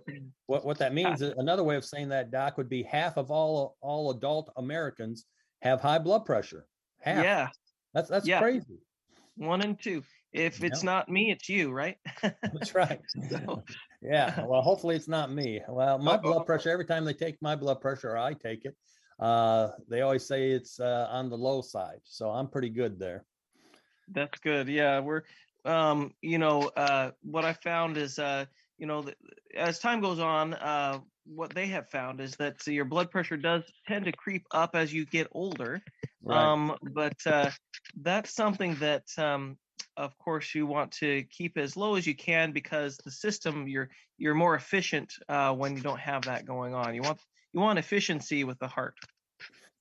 [0.47, 3.31] What, what that means, is another way of saying that, Doc, would be half of
[3.31, 5.25] all, all adult Americans
[5.61, 6.67] have high blood pressure.
[7.01, 7.23] Half.
[7.23, 7.49] yeah,
[7.93, 8.39] That's, that's Yeah.
[8.39, 8.79] crazy.
[9.35, 10.03] one and two.
[10.31, 10.85] If it's Yeah.
[10.85, 11.97] not me, it's you, right?
[12.21, 13.01] That's right.
[13.29, 13.63] So,
[14.01, 15.61] Yeah, well, hopefully it's not me.
[15.67, 16.21] Well, my Uh-oh.
[16.21, 18.75] blood pressure, every time they take my blood pressure or I take it,
[19.19, 21.99] uh, they always say it's uh, on the low side.
[22.03, 23.25] So I'm pretty good there.
[24.09, 24.67] That's good.
[24.67, 25.23] Yeah, we're
[25.63, 28.45] um, you know, uh what I found is uh,
[28.77, 29.05] you know,
[29.55, 33.63] as time goes on, uh what they have found is that your blood pressure does
[33.87, 35.81] tend to creep up as you get older.
[36.23, 36.53] Right.
[36.53, 37.51] Um, but uh
[38.01, 39.57] that's something that um
[39.97, 43.89] of course you want to keep as low as you can because the system you're
[44.17, 46.95] you're more efficient uh when you don't have that going on.
[46.95, 47.19] You want
[47.53, 48.95] you want efficiency with the heart.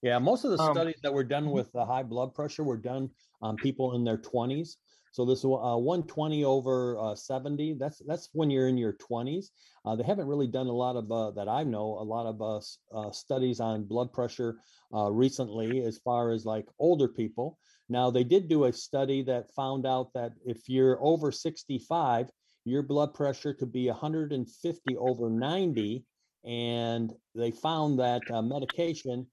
[0.03, 1.51] Yeah, most of the Um, studies that were done mhm.
[1.51, 4.77] with the high blood pressure were done on people in their 20s.
[5.15, 9.47] So this uh, 120 over uh, 70, that's that's when you're in your 20s.
[9.85, 12.43] Uh, they haven't really done a lot of uh, that I know, a lot of
[12.43, 12.59] uh,
[12.93, 14.57] uh, studies on blood pressure
[14.93, 17.61] recently, as far as like older people.
[17.89, 22.29] Now they did do a study that found out that if you're over 65,
[22.65, 26.05] your blood pressure could be 150 over 90,
[26.45, 29.29] and they found that medication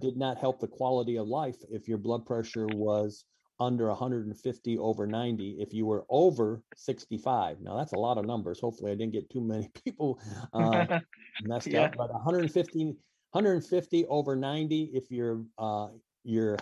[0.00, 3.26] did not help the quality of life if your blood pressure was
[3.60, 8.58] under 150 over 90 if you were over 65 now that's a lot of numbers.
[8.58, 10.18] Hopefully i didn't get too many people
[10.52, 10.86] uh,
[11.40, 11.82] messed Yeah.
[11.84, 12.84] up but 150
[13.32, 15.88] 150 over 90 if your uh,
[16.24, 16.56] your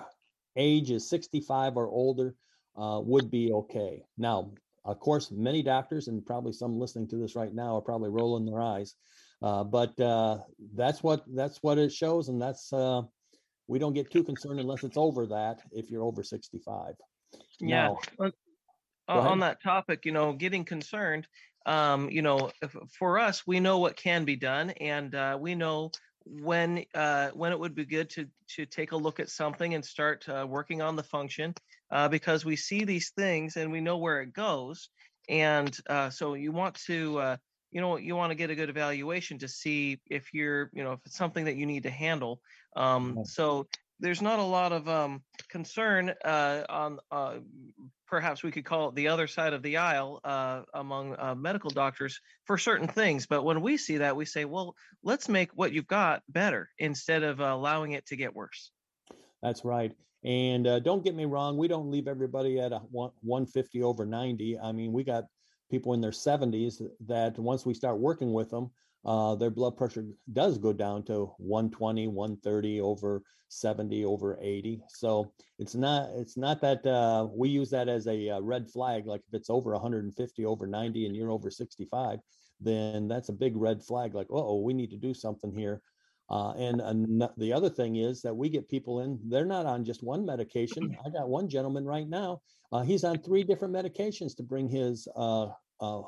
[0.57, 2.35] age is 65 or older
[2.77, 4.03] uh, would be okay.
[4.19, 4.53] Now
[4.85, 8.47] of course many doctors and probably some listening to this right now are probably rolling
[8.47, 8.95] their eyes
[9.43, 10.39] uh, but uh,
[10.75, 13.03] that's what that's what it shows and that's uh,
[13.69, 16.95] we don't get too concerned unless it's over that if you're over 65
[17.61, 17.95] Yeah.
[18.19, 18.31] Now-
[19.09, 21.27] on- that topic, you know, getting concerned,
[21.65, 25.55] um, you know, if, for us, we know what can be done, and uh, we
[25.55, 25.91] know
[26.25, 28.27] when uh, when it would be good to
[28.57, 31.55] to take a look at something and start uh, working on the function,
[31.91, 34.91] uh, because we see these things and we know where it goes,
[35.29, 37.39] and uh, so you want to.
[37.71, 40.93] You know, you want to get a good evaluation to see if you're, you know,
[40.93, 42.41] if it's something that you need to handle.
[42.77, 43.67] Um, so
[44.01, 47.39] there's not a lot of um, concern uh, on uh,
[48.07, 51.71] perhaps we could call it the other side of the aisle uh, among uh, medical
[51.71, 53.27] doctors for certain things.
[53.27, 57.23] But when we see that, we say, well, let's make what you've got better instead
[57.23, 58.71] of uh, allowing it to get worse.
[59.43, 59.93] That's right.
[60.25, 64.59] And uh, don't get me wrong, we don't leave everybody at a 150 over 90.
[64.59, 65.25] I mean, we got
[65.71, 68.71] people in their 70s that once we start working with them,
[69.05, 74.83] uh, their blood pressure does go down to 120, 130 over 70 over 80.
[74.89, 79.07] So it's not it's not that uh, we use that as a uh, red flag.
[79.07, 82.19] Like if it's over 150 over 90 and you're over 65,
[82.61, 84.15] then that's a big red flag.
[84.15, 85.81] Like, oh, we need to do something here.
[86.31, 89.85] Uh, and ano- the other thing is that we get people in, they're not on
[89.85, 90.97] just one medication.
[91.07, 92.41] I got one gentleman right now,
[92.73, 95.49] uh, he's on three different medications to bring his uh,
[95.81, 96.03] uh,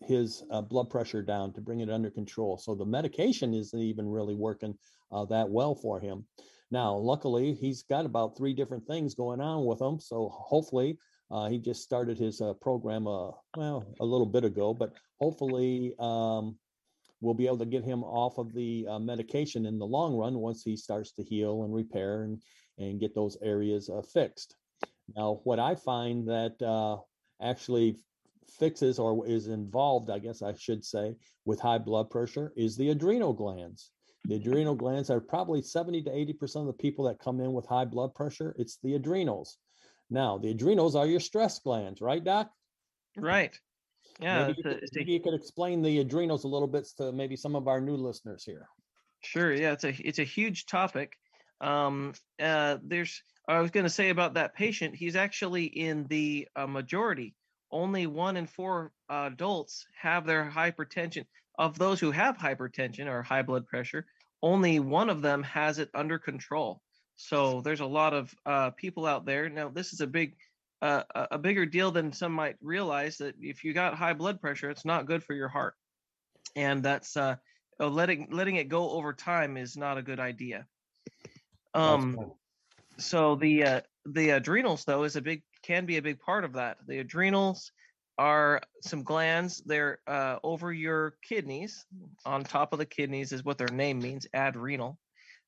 [0.00, 2.58] his uh, blood pressure down, to bring it under control.
[2.58, 4.76] So the medication isn't even really working
[5.12, 6.26] uh, that well for him.
[6.70, 10.00] Now, luckily, he's got about three different things going on with him.
[10.00, 10.98] So hopefully,
[11.30, 15.94] uh, he just started his uh, program, uh, well, a little bit ago, but hopefully,
[15.98, 16.56] um,
[17.24, 20.34] we'll be able to get him off of the uh, medication in the long run
[20.34, 22.42] once he starts to heal and repair and,
[22.78, 24.56] and get those areas uh, fixed.
[25.16, 26.98] Now, what I find that uh,
[27.42, 27.96] actually
[28.58, 32.90] fixes or is involved, I guess I should say, with high blood pressure is the
[32.90, 33.90] adrenal glands.
[34.26, 37.66] The adrenal glands are probably 70 to 80% of the people that come in with
[37.66, 38.54] high blood pressure.
[38.58, 39.58] It's the adrenals.
[40.10, 42.50] Now, the adrenals are your stress glands, right, Doc?
[43.16, 43.58] Right.
[44.20, 44.46] Yeah.
[44.46, 47.36] maybe, you could, a maybe you could explain the adrenals a little bit to maybe
[47.36, 48.68] some of our new listeners here.
[49.22, 49.52] Sure.
[49.52, 51.16] Yeah, it's a it's a huge topic.
[51.60, 54.94] Um, uh, there's I was going to say about that patient.
[54.94, 57.34] He's actually in the uh, majority.
[57.70, 61.24] Only one in four uh, adults have their hypertension.
[61.58, 64.06] Of those who have hypertension or high blood pressure,
[64.42, 66.80] only one of them has it under control.
[67.16, 69.48] So there's a lot of uh, people out there.
[69.48, 70.36] Now this is a big
[70.84, 73.18] a a bigger deal than some might realize.
[73.18, 75.74] That if you got high blood pressure, it's not good for your heart,
[76.56, 77.36] and that's uh,
[77.78, 80.66] letting letting it go over time is not a good idea.
[81.74, 82.28] Um, right.
[82.98, 86.52] so the uh, the adrenals though is a big can be a big part of
[86.54, 86.76] that.
[86.86, 87.72] The adrenals
[88.18, 89.62] are some glands.
[89.66, 91.84] They're uh, over your kidneys.
[92.24, 94.98] On top of the kidneys is what their name means, adrenal.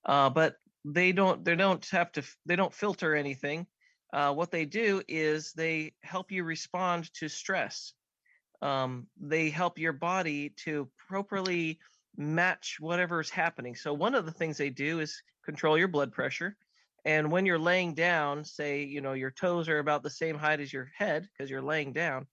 [0.05, 3.67] Uh, but they don't they don't have to they don't filter anything.
[4.13, 7.93] Uh, what they do is they help you respond to stress.
[8.63, 11.79] um, they help your body to properly
[12.17, 13.75] match whatever's happening.
[13.75, 16.57] So one of the things they do is control your blood pressure.
[17.05, 20.61] And when you're laying down, say, you know, your toes are about the same height
[20.61, 22.27] as your head because you're laying down.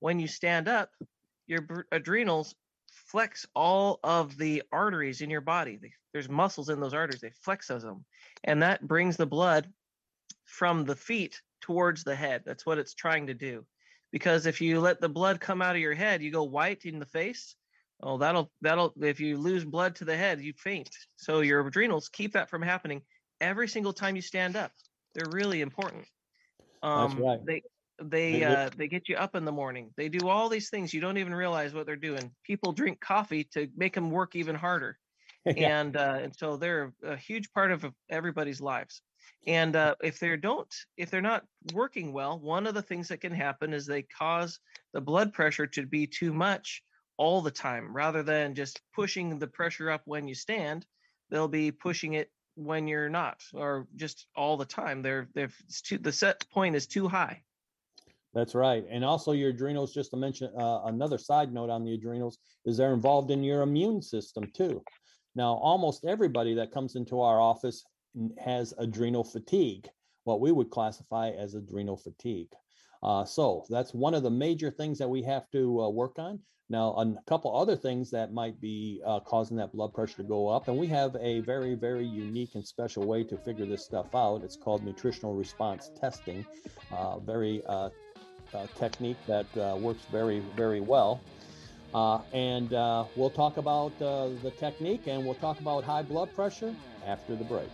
[0.00, 0.90] When you stand up,
[1.46, 2.54] your adrenals
[2.92, 5.78] flex all of the arteries in your body.
[6.12, 8.04] There's muscles in those arteries, they flex them.
[8.44, 9.72] And that brings the blood
[10.48, 12.42] from the feet towards the head.
[12.44, 13.64] That's what it's trying to do.
[14.10, 16.98] Because if you let the blood come out of your head, you go white in
[16.98, 17.54] the face.
[18.02, 20.90] Oh, that'll that'll if you lose blood to the head, you faint.
[21.16, 23.02] So your adrenals keep that from happening
[23.40, 24.72] every single time you stand up.
[25.14, 26.06] They're really important.
[26.82, 27.46] Um, That's right.
[27.46, 27.62] They
[28.00, 29.90] they uh, they get you up in the morning.
[29.96, 32.30] They do all these things you don't even realize what they're doing.
[32.44, 34.98] People drink coffee to make them work even harder,
[35.44, 35.80] yeah.
[35.80, 39.02] and uh, and so they're a huge part of everybody's lives.
[39.46, 43.20] And uh, if they don't, if they're not working well, one of the things that
[43.20, 44.60] can happen is they cause
[44.92, 46.82] the blood pressure to be too much
[47.16, 50.86] all the time, rather than just pushing the pressure up when you stand.
[51.30, 55.02] They'll be pushing it when you're not, or just all the time.
[55.02, 55.50] They're they're
[55.84, 57.42] too, the set point is too high.
[58.34, 58.84] That's right.
[58.90, 62.76] And also your adrenals, just to mention uh, another side note on the adrenals, is
[62.76, 64.82] they're involved in your immune system too.
[65.34, 67.84] Now, almost everybody that comes into our office
[68.38, 69.88] has adrenal fatigue,
[70.24, 72.52] what we would classify as adrenal fatigue.
[73.02, 76.40] Uh, so that's one of the major things that we have to uh, work on.
[76.70, 80.48] Now, a couple other things that might be uh, causing that blood pressure to go
[80.48, 84.14] up, and we have a very, very unique and special way to figure this stuff
[84.14, 84.42] out.
[84.44, 86.44] It's called nutritional response testing.
[86.92, 87.88] Uh, very uh,
[88.52, 89.46] uh, technique that
[89.80, 91.22] works very, very well.
[92.34, 92.70] and
[93.16, 96.74] we'll talk about the technique and we'll talk about high blood pressure
[97.06, 97.70] after the break.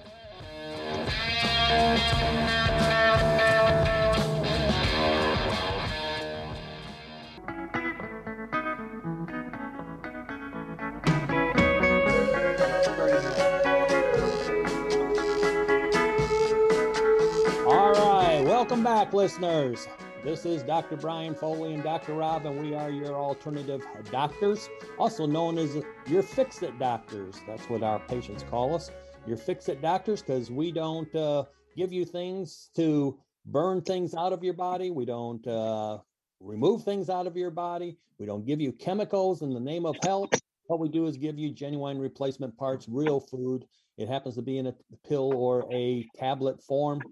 [19.14, 19.88] Listeners.
[20.22, 20.97] This is Dr.
[20.97, 22.12] Brian Foley and Dr.
[22.12, 24.68] Rob, and we are your alternative doctors,
[24.99, 27.36] also known as your fix it doctors.
[27.47, 28.90] That's what our patients call us
[29.27, 31.45] your fix it doctors because we don't uh,
[31.77, 34.91] give you things to burn things out of your body.
[34.91, 35.99] We don't uh,
[36.41, 37.99] remove things out of your body.
[38.18, 40.31] We don't give you chemicals in the name of health.
[40.66, 43.66] What we do is give you genuine replacement parts, real food.
[43.99, 44.75] It happens to be in a
[45.07, 47.03] pill or a tablet form,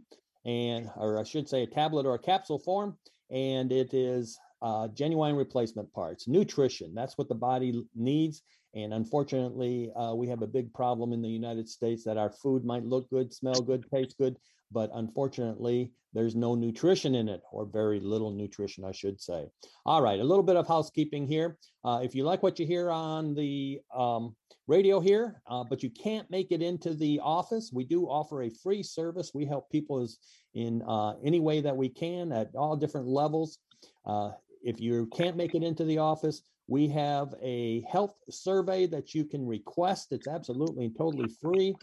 [0.45, 2.97] and or I should say a tablet or a capsule form,
[3.31, 6.95] and it is uh, genuine replacement parts, nutrition.
[6.95, 8.43] That's what the body needs.
[8.75, 12.65] And unfortunately, uh, we have a big problem in the United States that our food
[12.65, 14.37] might look good, smell good, taste good,
[14.71, 19.47] but unfortunately, there's no nutrition in it, or very little nutrition, I should say.
[19.87, 21.59] All right, a little bit of housekeeping here.
[21.85, 24.35] Uh, if you like what you hear on the um,
[24.67, 28.51] radio here, uh, but you can't make it into the office, we do offer a
[28.63, 29.33] free service.
[29.35, 30.19] We help people as
[30.55, 33.59] in uh, any way that we can at all different levels.
[34.07, 36.43] Uh, if you can't make it into the office,
[36.73, 40.11] we have a health survey that you can request.
[40.11, 41.75] It's absolutely and totally free.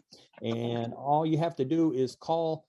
[0.42, 2.66] And all you have to do is call.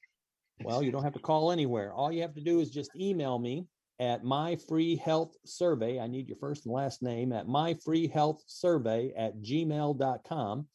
[0.63, 1.95] Well, you don't have to call anywhere.
[1.95, 3.65] All you have to do is just email me
[3.99, 5.99] at my free health survey.
[5.99, 10.67] I need your first and last name at my free health survey at gmail.com.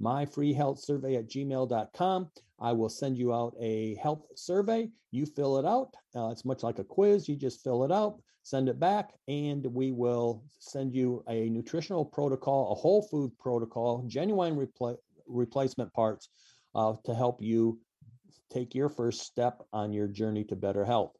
[0.00, 2.30] My free health survey at gmail.com.
[2.60, 4.88] I will send you out a health survey.
[5.10, 5.92] You fill it out.
[6.16, 7.28] Uh, it's much like a quiz.
[7.28, 12.04] You just fill it out send it back, and we will send you a nutritional
[12.04, 16.28] protocol, a whole food protocol, genuine repla- replacement parts
[16.74, 17.80] uh, to help you
[18.52, 21.16] take your first step on your journey to better health.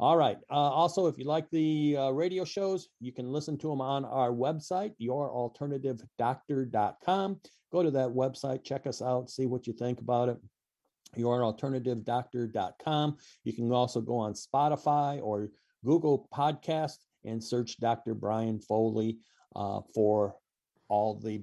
[0.00, 0.38] All right.
[0.48, 4.04] Uh, also, if you like the uh, radio shows, you can listen to them on
[4.04, 7.40] our website, youralternativedoctor.com.
[7.72, 10.38] Go to that website, check us out, see what you think about it.
[11.16, 13.16] Youralternativedoctor.com.
[13.42, 15.48] You can also go on Spotify or
[15.84, 18.14] Google Podcast and search Dr.
[18.14, 19.18] Brian Foley
[19.54, 20.36] uh, for
[20.88, 21.42] all the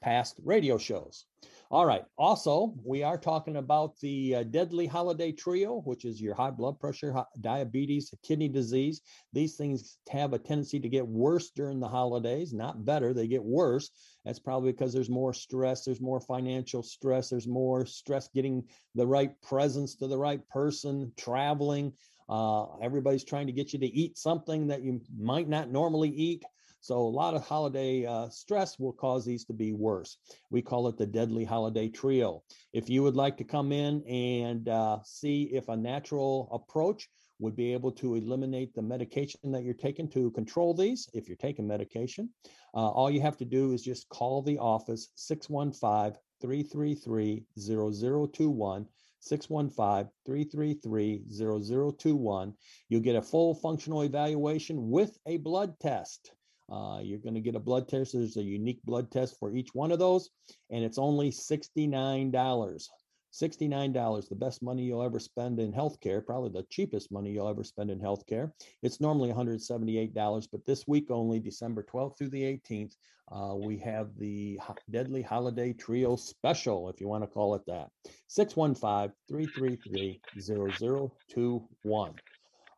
[0.00, 1.26] past radio shows.
[1.70, 2.04] All right.
[2.16, 6.80] Also, we are talking about the uh, deadly holiday trio, which is your high blood
[6.80, 9.02] pressure, high, diabetes, kidney disease.
[9.34, 13.12] These things have a tendency to get worse during the holidays, not better.
[13.12, 13.90] They get worse.
[14.24, 18.64] That's probably because there's more stress, there's more financial stress, there's more stress getting
[18.94, 21.92] the right presents to the right person, traveling.
[22.28, 26.44] Uh, everybody's trying to get you to eat something that you might not normally eat.
[26.80, 30.16] So a lot of holiday uh, stress will cause these to be worse.
[30.50, 32.42] We call it the deadly holiday trio.
[32.72, 37.08] If you would like to come in and uh, see if a natural approach
[37.40, 41.36] would be able to eliminate the medication that you're taking to control these if you're
[41.36, 42.28] taking medication.
[42.74, 48.86] Uh, all you have to do is just call the office 615 333 0021.
[49.20, 52.54] 615 333 0021.
[52.88, 56.32] You'll get a full functional evaluation with a blood test.
[56.70, 58.12] Uh, you're going to get a blood test.
[58.12, 60.28] There's a unique blood test for each one of those,
[60.70, 62.88] and it's only $69.
[63.32, 67.64] $69, the best money you'll ever spend in healthcare, probably the cheapest money you'll ever
[67.64, 68.52] spend in healthcare.
[68.82, 72.94] It's normally $178, but this week only, December 12th through the 18th,
[73.30, 74.58] uh, we have the
[74.90, 77.90] Deadly Holiday Trio Special, if you want to call it that.
[78.28, 82.14] 615 333 0021.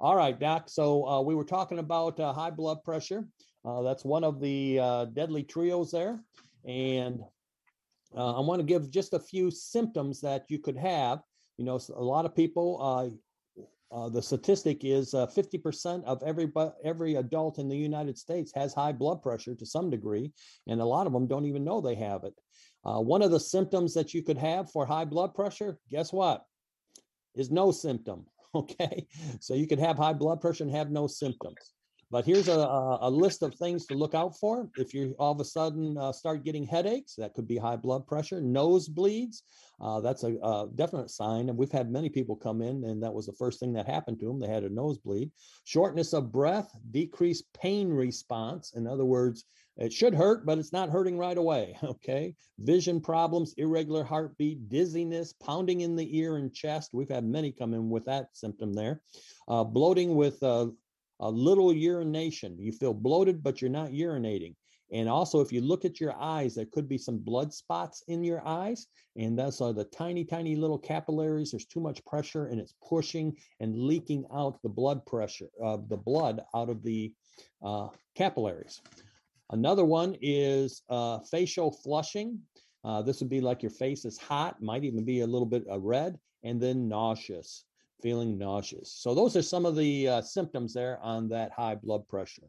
[0.00, 0.68] All right, Doc.
[0.68, 3.26] So uh, we were talking about uh, high blood pressure.
[3.64, 6.20] Uh, that's one of the uh, deadly trios there.
[6.64, 7.20] And
[8.16, 11.20] uh, I want to give just a few symptoms that you could have.
[11.58, 16.50] You know, a lot of people, uh, uh, the statistic is 50% uh, of every
[16.84, 20.32] every adult in the United States has high blood pressure to some degree,
[20.66, 22.34] and a lot of them don't even know they have it.
[22.84, 26.44] Uh, one of the symptoms that you could have for high blood pressure, guess what?
[27.34, 28.26] Is no symptom.
[28.52, 29.06] Okay,
[29.38, 31.72] so you could have high blood pressure and have no symptoms.
[32.10, 34.68] But here's a, a list of things to look out for.
[34.76, 38.04] If you all of a sudden uh, start getting headaches, that could be high blood
[38.04, 38.40] pressure.
[38.40, 39.42] Nosebleeds,
[39.80, 41.48] uh, that's a, a, definite sign.
[41.48, 44.18] And we've had many people come in, and that was the first thing that happened
[44.20, 44.40] to them.
[44.40, 45.30] They had a nosebleed.
[45.64, 48.72] Shortness of breath, decreased pain response.
[48.74, 49.44] In other words,
[49.76, 51.76] it should hurt, but it's not hurting right away.
[51.90, 52.34] Okay.
[52.58, 56.90] Vision problems, irregular heartbeat, dizziness, pounding in the ear and chest.
[56.92, 59.02] We've had many come in with that symptom there.
[59.48, 60.68] Uh, bloating with uh,
[61.20, 62.56] a little urination.
[62.58, 64.54] You feel bloated, but you're not urinating.
[64.92, 68.24] And also, if you look at your eyes, there could be some blood spots in
[68.24, 68.88] your eyes.
[69.16, 71.52] And those are the tiny, tiny little capillaries.
[71.52, 75.96] There's too much pressure and it's pushing and leaking out the blood pressure, uh, the
[75.96, 77.12] blood out of the
[77.62, 78.80] uh, capillaries.
[79.50, 82.40] Another one is uh, facial flushing.
[82.82, 85.64] Uh, this would be like your face is hot, might even be a little bit
[85.70, 87.64] uh, red, and then nauseous
[88.02, 88.92] feeling nauseous.
[88.92, 92.48] So those are some of the uh, symptoms there on that high blood pressure.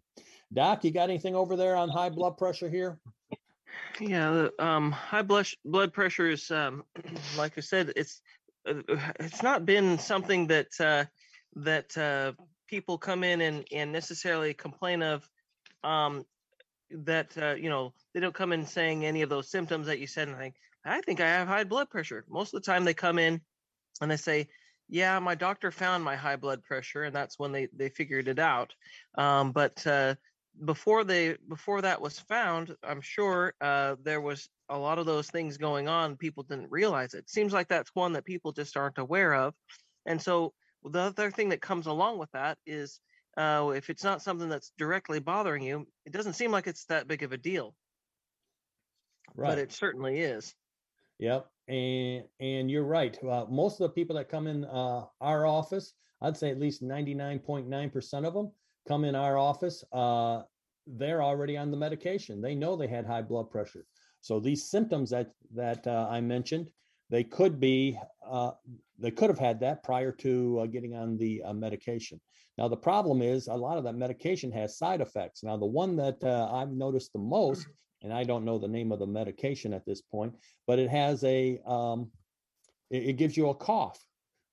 [0.54, 3.00] Doc, you got anything over there on high blood pressure here?
[4.00, 6.84] Yeah, um, high blood blood pressure is, um,
[7.38, 8.22] like I said, it's
[8.68, 8.82] uh,
[9.20, 11.06] it's not been something that uh,
[11.56, 12.34] that uh,
[12.68, 15.28] people come in and and necessarily complain of.
[15.84, 16.26] Um,
[16.94, 20.08] that uh, you know they don't come in saying any of those symptoms that you
[20.08, 22.26] said, and I think I think I have high blood pressure.
[22.30, 23.42] Most of the time, they come in
[24.02, 24.48] and they say,
[24.92, 28.40] yeah, my doctor found my high blood pressure, and that's when they they figured it
[28.40, 28.76] out.
[29.18, 30.16] Um, but uh,
[30.66, 35.30] before they before that was found, I'm sure uh, there was a lot of those
[35.30, 36.18] things going on.
[36.18, 37.30] People didn't realize it.
[37.30, 39.54] Seems like that's one that people just aren't aware of.
[40.06, 43.00] And so the other thing that comes along with that is
[43.38, 47.08] uh, if it's not something that's directly bothering you, it doesn't seem like it's that
[47.08, 47.74] big of a deal.
[49.36, 49.52] Right.
[49.52, 50.54] But it certainly is.
[51.20, 53.18] Yep and and you're right.
[53.24, 56.84] Uh, most of the people that come in uh, our office, I'd say at least
[56.84, 58.52] 99.9% of them
[58.88, 59.84] come in our office.
[59.94, 60.42] Uh,
[60.86, 62.42] they're already on the medication.
[62.42, 63.86] They know they had high blood pressure.
[64.20, 66.68] So these symptoms that that uh, I mentioned,
[67.10, 67.98] they could be
[68.30, 68.52] uh,
[69.00, 72.20] they could have had that prior to uh, getting on the medication.
[72.58, 75.42] Now the problem is a lot of that medication has side effects.
[75.42, 77.66] Now the one that I've noticed the most
[78.02, 80.34] and I don't know the name of the medication at this point,
[80.68, 82.10] but it has a, um,
[82.90, 84.00] it, it gives you a cough.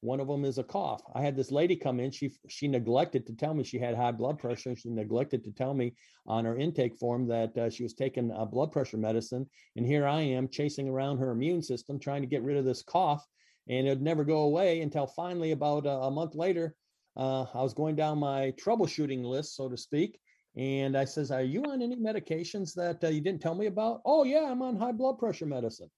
[0.00, 1.02] One of them is a cough.
[1.12, 2.12] I had this lady come in.
[2.12, 4.76] She she neglected to tell me she had high blood pressure.
[4.76, 5.94] She neglected to tell me
[6.24, 9.50] on her intake form that uh, she was taking a blood pressure medicine.
[9.74, 12.82] And here I am chasing around her immune system trying to get rid of this
[12.82, 13.26] cough,
[13.68, 16.76] and it'd never go away until finally, about a, a month later,
[17.16, 20.20] uh, I was going down my troubleshooting list, so to speak,
[20.58, 24.02] and I says, Are you on any medications that uh, you didn't tell me about?
[24.04, 25.88] Oh, yeah, I'm on high blood pressure medicine.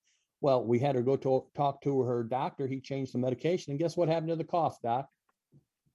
[0.43, 2.67] Well, we had her go to talk to her doctor.
[2.67, 3.71] He changed the medication.
[3.71, 5.09] And guess what happened to the cough, doc?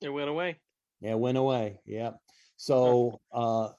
[0.01, 0.57] It went away.
[0.99, 1.79] Yeah, it went away.
[1.85, 2.11] Yeah.
[2.57, 3.69] So, uh,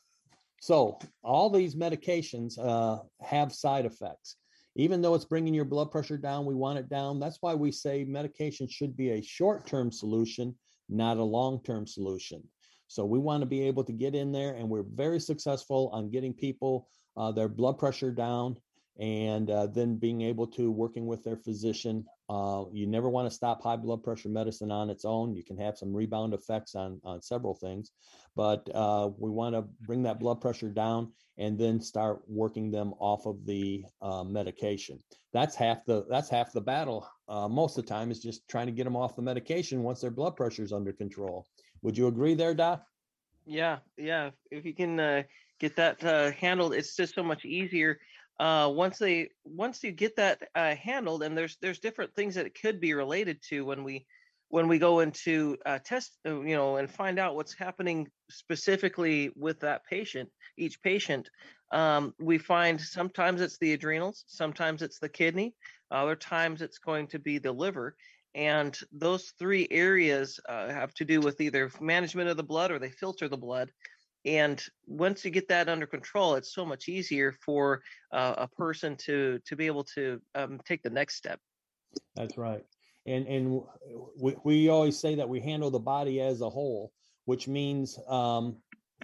[0.60, 4.36] so all these medications uh, have side effects.
[4.76, 7.18] Even though it's bringing your blood pressure down, we want it down.
[7.18, 10.54] That's why we say medication should be a short term solution,
[10.88, 12.42] not a long term solution.
[12.88, 16.10] So we want to be able to get in there, and we're very successful on
[16.10, 18.56] getting people uh, their blood pressure down,
[18.98, 22.04] and uh, then being able to working with their physician.
[22.28, 25.34] Uh, you never want to stop high blood pressure medicine on its own.
[25.34, 27.90] You can have some rebound effects on on several things,
[28.34, 32.94] but uh, we want to bring that blood pressure down and then start working them
[32.98, 34.98] off of the uh, medication.
[35.32, 37.06] That's half the that's half the battle.
[37.28, 40.00] Uh, most of the time is just trying to get them off the medication once
[40.00, 41.46] their blood pressure is under control
[41.86, 42.84] Would you agree there, Doc?
[43.46, 44.30] Yeah, yeah.
[44.50, 45.22] If you can uh,
[45.60, 48.00] get that uh, handled, it's just so much easier.
[48.40, 52.44] Uh, once they once you get that uh, handled, and there's there's different things that
[52.44, 54.04] it could be related to when we
[54.48, 59.30] when we go into uh, test, uh, you know, and find out what's happening specifically
[59.36, 60.28] with that patient,
[60.58, 61.30] each patient,
[61.70, 65.54] um, we find sometimes it's the adrenals, sometimes it's the kidney,
[65.92, 67.94] other times it's going to be the liver.
[68.36, 72.78] And those three areas uh, have to do with either management of the blood or
[72.78, 73.72] they filter the blood.
[74.26, 77.80] And once you get that under control, it's so much easier for
[78.12, 81.40] uh, a person to to be able to um, take the next step.
[82.14, 82.62] That's right.
[83.06, 83.62] And and
[84.20, 86.92] we, we always say that we handle the body as a whole,
[87.24, 88.56] which means um,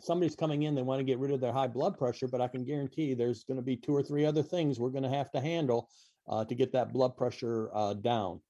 [0.02, 2.48] somebody's coming in, they want to get rid of their high blood pressure, but I
[2.48, 5.30] can guarantee there's going to be two or three other things we're going to have
[5.30, 5.88] to handle
[6.28, 8.40] uh, to get that blood pressure uh, down.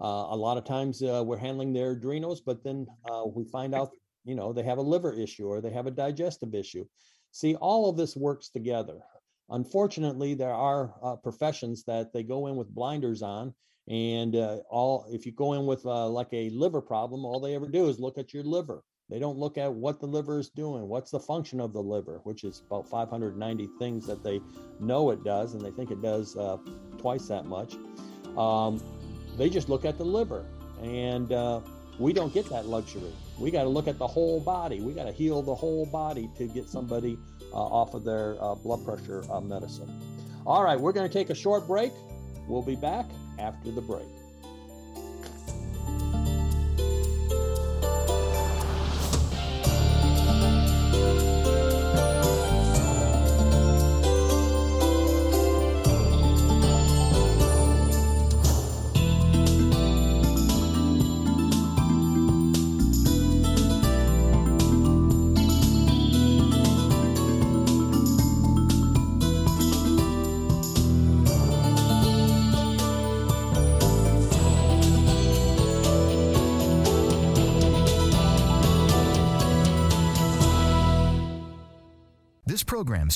[0.00, 3.74] Uh, a lot of times uh, we're handling their adrenals, but then uh, we find
[3.74, 3.90] out,
[4.24, 6.84] you know, they have a liver issue or they have a digestive issue.
[7.32, 9.00] See, all of this works together.
[9.50, 13.54] Unfortunately, there are uh, professions that they go in with blinders on
[13.88, 14.36] and
[14.68, 17.98] all if you go in with like a liver problem all they ever do is
[17.98, 21.18] look at your liver they don't look at what the liver is doing, what's the
[21.18, 24.40] function of the liver, which is about 590 things that they
[24.78, 26.58] know it does, and they think it does uh,
[26.96, 27.74] twice that much.
[28.36, 28.80] Um,
[29.40, 30.44] they just look at the liver,
[30.82, 31.60] and uh,
[31.98, 33.10] we don't get that luxury.
[33.38, 34.82] We got to look at the whole body.
[34.82, 37.16] We got to heal the whole body to get somebody
[37.50, 39.88] uh, off of their uh, blood pressure uh, medicine.
[40.44, 41.90] All right, we're going to take a short break.
[42.48, 43.06] We'll be back
[43.38, 44.08] after the break.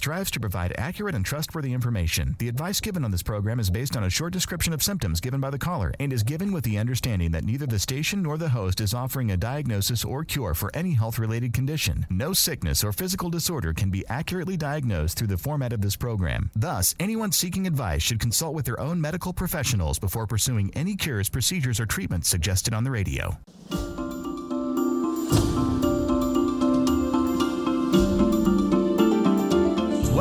[0.04, 2.36] Strives to provide accurate and trustworthy information.
[2.38, 5.40] The advice given on this program is based on a short description of symptoms given
[5.40, 8.50] by the caller and is given with the understanding that neither the station nor the
[8.50, 12.04] host is offering a diagnosis or cure for any health related condition.
[12.10, 16.50] No sickness or physical disorder can be accurately diagnosed through the format of this program.
[16.54, 21.30] Thus, anyone seeking advice should consult with their own medical professionals before pursuing any cures,
[21.30, 23.38] procedures, or treatments suggested on the radio.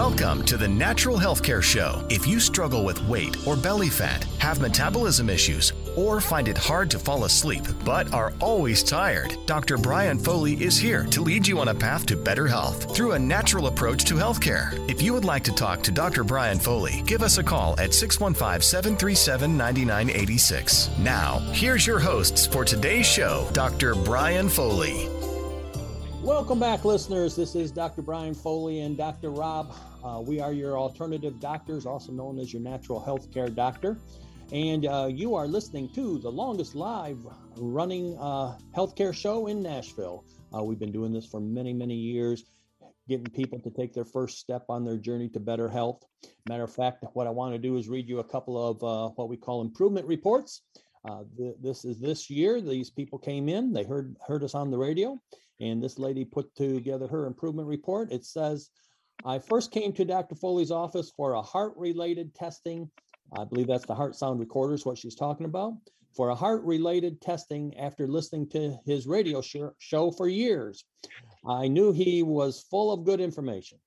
[0.04, 2.06] Welcome to the Natural Healthcare Show.
[2.10, 6.92] If you struggle with weight or belly fat, have metabolism issues, or find it hard
[6.92, 9.78] to fall asleep but are always tired, Dr.
[9.78, 13.18] Brian Foley is here to lead you on a path to better health through a
[13.18, 14.78] natural approach to healthcare.
[14.90, 16.26] If you would like to talk to Dr.
[16.26, 20.90] Brian Foley, give us a call at 615 737 9986.
[21.00, 23.96] Now, here's your hosts for today's show, Dr.
[23.96, 25.08] Brian Foley.
[26.22, 27.38] Welcome back, listeners.
[27.38, 28.02] This is Dr.
[28.02, 29.30] Brian Foley and Dr.
[29.30, 29.74] Rob.
[30.04, 33.98] Uh, we are your alternative doctors, also known as your natural health care doctor.
[34.52, 37.26] And uh, you are listening to the longest live
[37.56, 40.26] running uh, healthcare show in Nashville.
[40.54, 42.44] Uh, we've been doing this for many, many years,
[43.08, 46.04] getting people to take their first step on their journey to better health.
[46.50, 49.14] Matter of fact, what I want to do is read you a couple of uh,
[49.16, 50.64] what we call improvement reports.
[51.06, 52.60] Uh, th- this is this year.
[52.60, 55.18] These people came in, they heard heard us on the radio,
[55.62, 58.12] and this lady put together her improvement report.
[58.12, 58.70] It says,
[59.26, 60.36] I first came to Dr.
[60.36, 62.90] Foley's office for a heart related testing.
[63.38, 65.74] I believe that's the heart sound recorder, is what she's talking about.
[66.14, 69.42] For a heart related testing after listening to his radio
[69.80, 70.84] show for years.
[71.48, 73.80] I knew he was full of good information.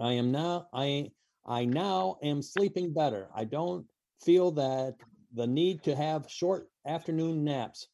[0.00, 1.10] I am now, I,
[1.46, 3.28] I now am sleeping better.
[3.34, 3.86] I don't
[4.24, 4.96] feel that
[5.34, 7.88] the need to have short afternoon naps.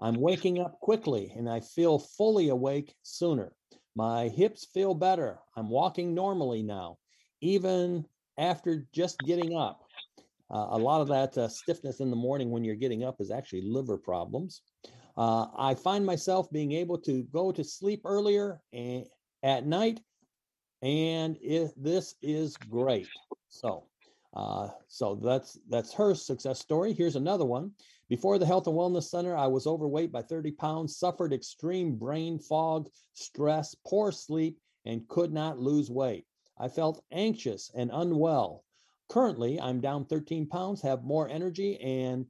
[0.00, 3.52] I'm waking up quickly and I feel fully awake sooner.
[3.94, 5.38] My hips feel better.
[5.56, 6.98] I'm walking normally now,
[7.40, 8.06] even
[8.38, 9.84] after just getting up.
[10.50, 13.30] Uh, a lot of that uh, stiffness in the morning when you're getting up is
[13.30, 14.62] actually liver problems.
[15.16, 19.06] Uh, I find myself being able to go to sleep earlier and,
[19.42, 20.00] at night,
[20.82, 23.08] and it, this is great.
[23.48, 23.84] So,
[24.34, 26.92] uh, so that's that's her success story.
[26.92, 27.72] Here's another one.
[28.08, 32.38] Before the Health and Wellness Center, I was overweight by 30 pounds, suffered extreme brain
[32.38, 36.26] fog, stress, poor sleep, and could not lose weight.
[36.58, 38.64] I felt anxious and unwell.
[39.08, 42.26] Currently, I'm down 13 pounds, have more energy, and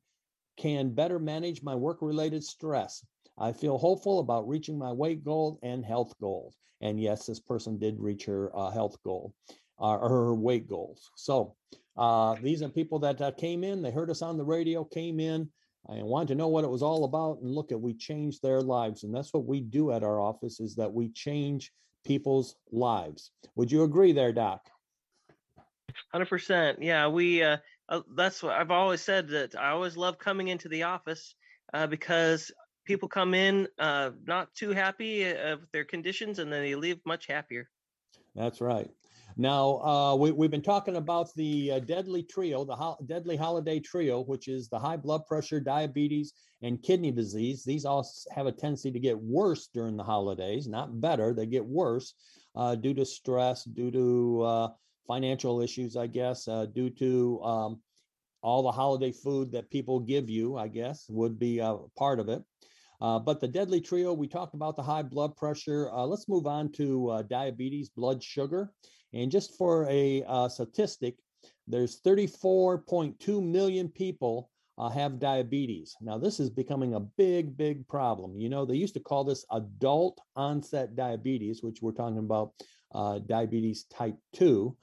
[0.57, 3.05] can better manage my work related stress.
[3.39, 6.57] I feel hopeful about reaching my weight goal and health goals.
[6.81, 9.35] And yes, this person did reach her uh, health goal
[9.81, 11.11] uh, or her weight goals.
[11.17, 11.55] So
[11.97, 15.21] uh, these are people that uh, came in, they heard us on the radio, came
[15.21, 15.49] in
[15.89, 17.41] and wanted to know what it was all about.
[17.41, 19.05] And look at, we changed their lives.
[19.05, 21.73] And that's what we do at our office is that we change
[22.05, 23.31] people's lives.
[23.57, 24.69] Would you agree there, Doc?
[26.11, 26.83] Hundred percent.
[26.83, 27.43] Yeah, we.
[27.43, 29.29] Uh, uh, that's what I've always said.
[29.29, 31.35] That I always love coming into the office
[31.75, 32.51] uh, because
[32.87, 36.99] people come in uh, not too happy uh, with their conditions, and then they leave
[37.05, 37.69] much happier.
[38.35, 38.91] That's right.
[39.37, 43.81] Now uh, we, we've been talking about the uh, deadly trio, the ho- deadly holiday
[43.81, 47.65] trio, which is the high blood pressure, diabetes, and kidney disease.
[47.65, 51.33] These all have a tendency to get worse during the holidays, not better.
[51.33, 52.15] They get worse
[52.55, 54.69] uh, due to stress, due to uh,
[55.07, 57.81] financial issues, I guess, uh, due to um,
[58.43, 62.29] all the holiday food that people give you, I guess, would be a part of
[62.29, 62.43] it.
[63.01, 65.91] Uh, but the deadly trio, we talked about the high blood pressure.
[65.91, 68.73] Uh, let's move on to uh, diabetes, blood sugar.
[69.13, 71.17] And just for a uh, statistic,
[71.67, 75.97] there's 34.2 million people uh, have diabetes.
[76.01, 78.39] Now, this is becoming a big, big problem.
[78.39, 82.53] You know, they used to call this adult onset diabetes, which we're talking about
[82.95, 84.75] uh, diabetes type 2.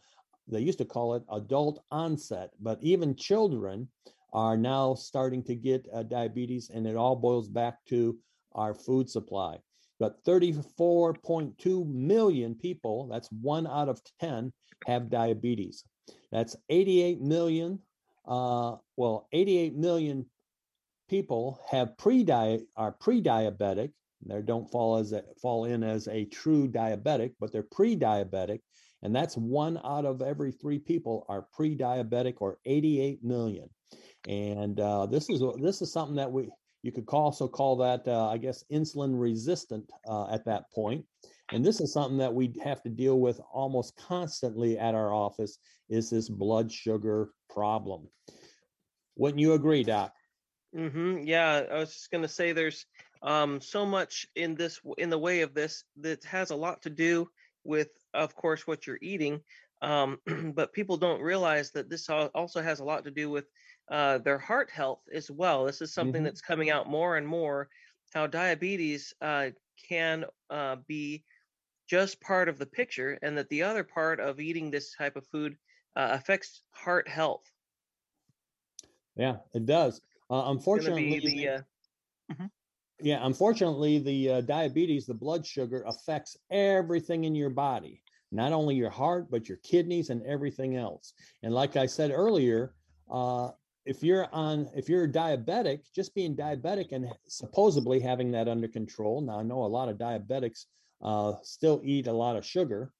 [0.48, 3.88] They used to call it adult onset, but even children
[4.32, 8.18] are now starting to get uh, diabetes, and it all boils back to
[8.54, 9.58] our food supply.
[10.00, 14.54] But 34.2 million people, that's one out of 10,
[14.88, 15.84] have diabetes.
[16.32, 17.80] That's 88 million,
[18.26, 20.26] uh, well, 88 million
[21.10, 23.92] people have pre-diet are pre-diabetic.
[24.26, 28.60] They don't fall as a, fall in as a true diabetic, but they're pre-diabetic,
[29.02, 33.70] and that's one out of every three people are pre-diabetic, or 88 million.
[34.28, 36.50] And uh, this is this is something that we
[36.82, 41.06] you could also call that, uh, I guess, insulin resistant uh, at that point.
[41.52, 45.58] And this is something that we have to deal with almost constantly at our office
[45.90, 48.08] is this blood sugar problem.
[49.16, 50.14] Wouldn't you agree, Doc?
[50.76, 51.24] Mm-hmm.
[51.26, 52.86] Yeah, I was just going to say there's
[53.24, 56.90] um, so much in this in the way of this that has a lot to
[56.90, 57.28] do
[57.64, 59.42] with, of course, what you're eating.
[59.82, 60.20] Um,
[60.56, 63.46] but people don't realize that this also has a lot to do with
[63.90, 65.66] uh, their heart health as well.
[65.66, 66.26] This is something mm-hmm.
[66.26, 67.70] that's coming out more and more.
[68.14, 69.50] How diabetes uh,
[69.88, 71.24] can uh, be
[71.88, 75.26] just part of the picture, and that the other part of eating this type of
[75.28, 75.56] food
[75.96, 77.44] uh, affects heart health.
[79.16, 80.02] Yeah, it does.
[80.30, 81.62] Uh, unfortunately, the, uh,
[82.32, 82.46] mm-hmm.
[83.02, 88.02] yeah, unfortunately, the diabetes, the blood sugar, affects everything in your body
[88.32, 91.14] not only your heart but your kidneys and everything else.
[91.44, 92.74] And like i said earlier
[93.12, 93.50] uh,
[93.86, 99.22] if you're on if you're diabetic just being diabetic and supposedly having that under control.
[99.22, 100.66] Now i know a lot of diabetics
[101.02, 102.92] uh, still eat a lot of sugar.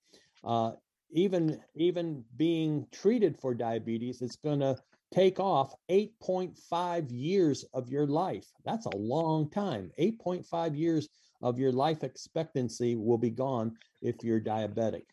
[0.44, 0.72] Uh,
[1.12, 4.78] even even being treated for diabetes it's going to
[5.12, 8.46] take off 8.5 years of your life.
[8.64, 9.92] That's a long time.
[10.00, 11.10] 8.5 years
[11.42, 15.06] of your life expectancy will be gone if you're diabetic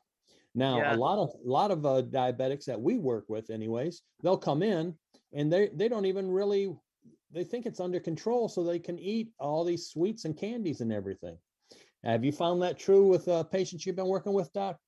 [0.57, 0.95] now yeah.
[0.95, 4.63] a lot of a lot of uh, diabetics that we work with anyways they'll come
[4.63, 4.95] in
[5.33, 6.75] and they they don't even really
[7.33, 10.93] they think it's under control so they can eat all these sweets and candies and
[10.93, 11.37] everything.
[12.05, 14.79] Have you found that true with uh, patients you've been working with doc?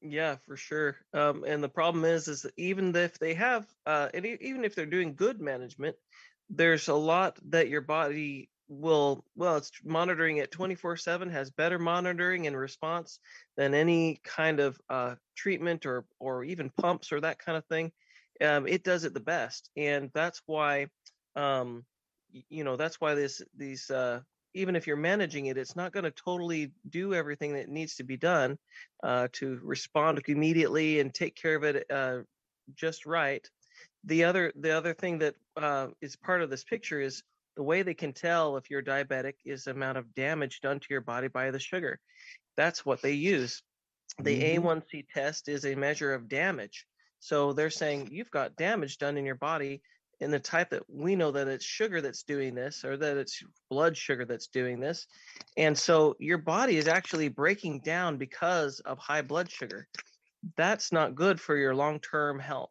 [0.00, 0.96] Yeah for sure.
[1.12, 4.86] Um, and the problem is is even if they have uh, and even if they're
[4.86, 5.96] doing good management
[6.50, 11.78] there's a lot that your body will well it's monitoring it 24 7 has better
[11.78, 13.18] monitoring and response
[13.56, 17.90] than any kind of uh, treatment or or even pumps or that kind of thing
[18.40, 20.86] um, it does it the best, and that's why,
[21.34, 21.84] um,
[22.30, 24.20] you know, that's why this these uh,
[24.54, 28.04] even if you're managing it, it's not going to totally do everything that needs to
[28.04, 28.58] be done
[29.02, 32.18] uh, to respond immediately and take care of it uh,
[32.74, 33.46] just right.
[34.04, 37.22] The other the other thing that uh, is part of this picture is
[37.58, 40.86] the way they can tell if you're diabetic is the amount of damage done to
[40.90, 41.98] your body by the sugar.
[42.56, 43.64] That's what they use.
[44.20, 44.64] The mm-hmm.
[44.64, 46.86] A1C test is a measure of damage.
[47.18, 49.82] So they're saying you've got damage done in your body
[50.20, 53.42] in the type that we know that it's sugar that's doing this or that it's
[53.68, 55.08] blood sugar that's doing this.
[55.56, 59.88] And so your body is actually breaking down because of high blood sugar.
[60.56, 62.70] That's not good for your long term health.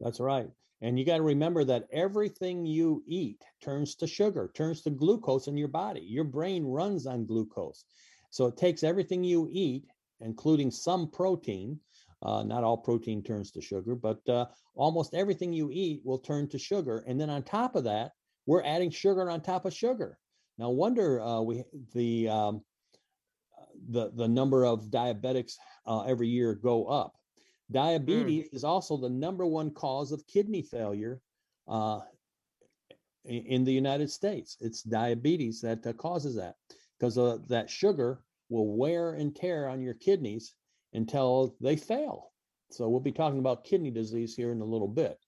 [0.00, 0.48] That's right.
[0.82, 5.46] And you got to remember that everything you eat turns to sugar, turns to glucose
[5.46, 6.00] in your body.
[6.00, 7.84] Your brain runs on glucose.
[8.30, 9.84] So it takes everything you eat,
[10.20, 11.78] including some protein,
[12.22, 16.48] uh, not all protein turns to sugar, but uh, almost everything you eat will turn
[16.48, 17.04] to sugar.
[17.06, 18.12] And then on top of that,
[18.46, 20.18] we're adding sugar on top of sugar.
[20.58, 21.62] No wonder uh, we
[21.94, 22.62] the um,
[23.88, 25.54] the the number of diabetics
[25.86, 27.14] uh, every year go up.
[27.72, 27.74] Mm.
[27.74, 28.54] Diabetes mm.
[28.54, 31.20] is also the number one cause of kidney failure
[31.68, 32.00] uh,
[33.24, 34.56] in the United States.
[34.60, 36.56] It's diabetes that uh, causes that
[36.98, 40.54] because uh, that sugar will wear and tear on your kidneys
[40.92, 42.32] until they fail.
[42.70, 45.18] So we'll be talking about kidney disease here in a little bit.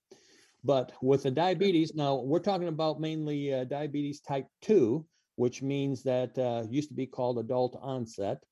[0.63, 5.05] But with the diabetes, now we're talking about mainly uh, diabetes type 2,
[5.37, 8.43] which means that uh, used to be called adult onset.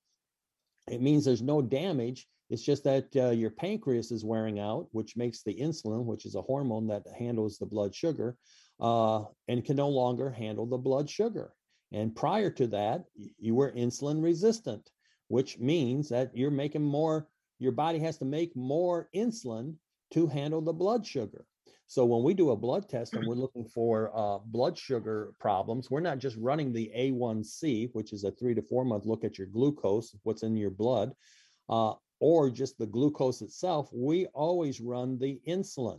[0.91, 2.27] It means there's no damage.
[2.53, 6.35] It's just that uh, your pancreas is wearing out, which makes the insulin, which is
[6.35, 8.37] a hormone that handles the blood sugar,
[8.79, 11.55] uh, and can no longer handle the blood sugar.
[11.93, 13.05] And prior to that,
[13.39, 14.91] you were insulin resistant,
[15.29, 17.27] which means that you're making more,
[17.59, 19.77] your body has to make more insulin
[20.13, 21.47] to handle the blood sugar.
[21.87, 25.91] So when we do a blood test and we're looking for uh, blood sugar problems,
[25.91, 29.39] we're not just running the A1C, which is a three to four month look at
[29.39, 31.15] your glucose, what's in your blood,
[31.71, 33.91] uh, or just the glucose itself.
[33.93, 35.99] We always run the insulin.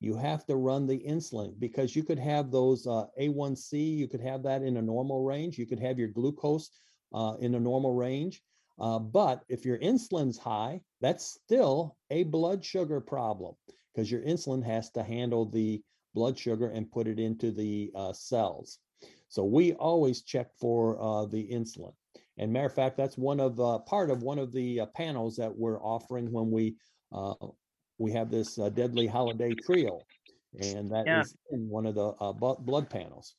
[0.00, 4.20] You have to run the insulin because you could have those uh, A1C, you could
[4.20, 5.56] have that in a normal range.
[5.56, 6.68] You could have your glucose
[7.14, 8.42] uh, in a normal range.
[8.78, 13.54] Uh, but if your insulin's high, that's still a blood sugar problem
[13.94, 15.82] because your insulin has to handle the
[16.14, 18.78] blood sugar and put it into the uh, cells.
[19.30, 21.94] So we always check for uh, the insulin.
[22.38, 25.36] And matter of fact, that's one of uh, part of one of the uh, panels
[25.36, 26.76] that we're offering when we
[27.12, 27.34] uh,
[27.98, 30.00] we have this uh, deadly holiday trio,
[30.58, 31.20] and that yeah.
[31.20, 32.12] is one of the
[32.60, 33.34] blood panels.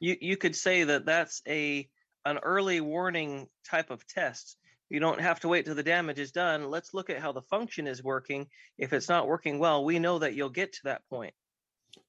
[0.00, 1.88] You you could say that that's a
[2.24, 4.56] an early warning type of test
[4.92, 6.68] you don't have to wait till the damage is done.
[6.68, 8.48] Let's look at how the function is working.
[8.76, 11.32] If it's not working well, we know that you'll get to that point.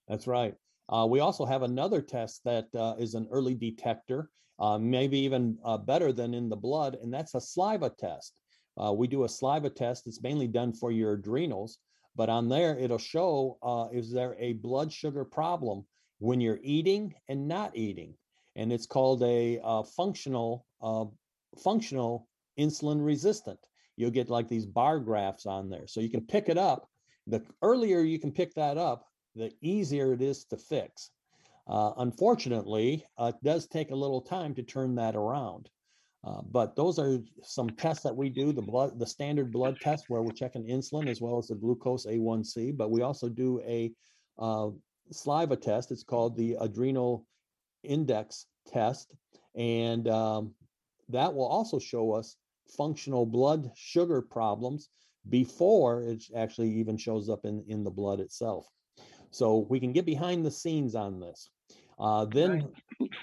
[0.10, 0.54] That's right.
[0.90, 4.30] Uh, we also have another test that uh, is an early detector,
[4.60, 8.34] uh, maybe even uh, better than in the blood, and that's a saliva test.
[8.78, 10.08] Uh, we do a saliva test.
[10.08, 11.78] It's mainly done for your adrenals,
[12.16, 15.86] but on there it'll show uh, is there a blood sugar problem
[16.20, 18.16] when you're eating and not eating,
[18.56, 19.60] and it's called a
[19.96, 20.66] functional
[21.64, 22.28] functional
[22.60, 23.60] insulin resistant.
[23.96, 25.88] You'll get like these bar graphs on there.
[25.88, 26.90] So you can pick it up.
[27.28, 29.06] The earlier you can pick that up,
[29.36, 31.12] the easier it is to fix.
[31.68, 35.70] Uh, unfortunately, uh, it does take a little time to turn that around.
[36.24, 40.06] Uh, but those are some tests that we do the blood the standard blood test
[40.08, 43.92] where we're checking insulin as well as the glucose a1c but we also do a
[44.40, 44.70] uh,
[45.12, 47.26] saliva test it's called the adrenal
[47.84, 49.14] index test
[49.56, 50.54] and um,
[51.10, 54.90] that will also show us functional blood sugar problems
[55.30, 58.68] before it actually even shows up in, in the blood itself.
[59.34, 61.50] So we can get behind the scenes on this.
[62.00, 62.70] Uh, then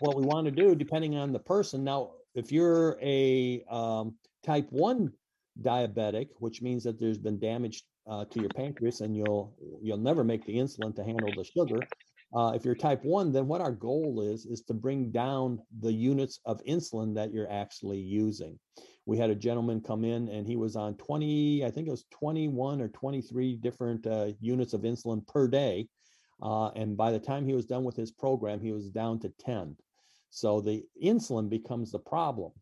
[0.01, 4.67] what we want to do, depending on the person, now if you're a um, type
[4.71, 5.13] one
[5.61, 10.25] diabetic, which means that there's been damage uh, to your pancreas and you'll you'll never
[10.25, 11.81] make the insulin to handle the sugar.
[12.33, 15.93] Uh, if you're type one, then what our goal is is to bring down the
[15.93, 18.59] units of insulin that you're actually using
[19.07, 22.05] we had a gentleman come in and he was on 20 i think it was
[22.13, 25.89] 21 or 23 different uh, units of insulin per day
[26.43, 29.28] uh, and by the time he was done with his program he was down to
[29.41, 29.76] 10
[30.30, 32.53] so the insulin becomes the problem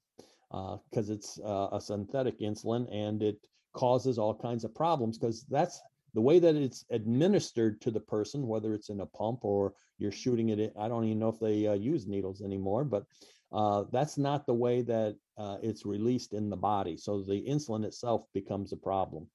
[0.51, 3.39] because uh, it's uh, a synthetic insulin and it
[3.74, 5.81] causes all kinds of problems because that's
[6.14, 10.12] the way that it's administered to the person whether it's in a pump or you're
[10.12, 13.05] shooting it in, i don't even know if they uh, use needles anymore but
[13.53, 16.97] uh, that's not the way that uh, it's released in the body.
[16.97, 19.26] So the insulin itself becomes a problem.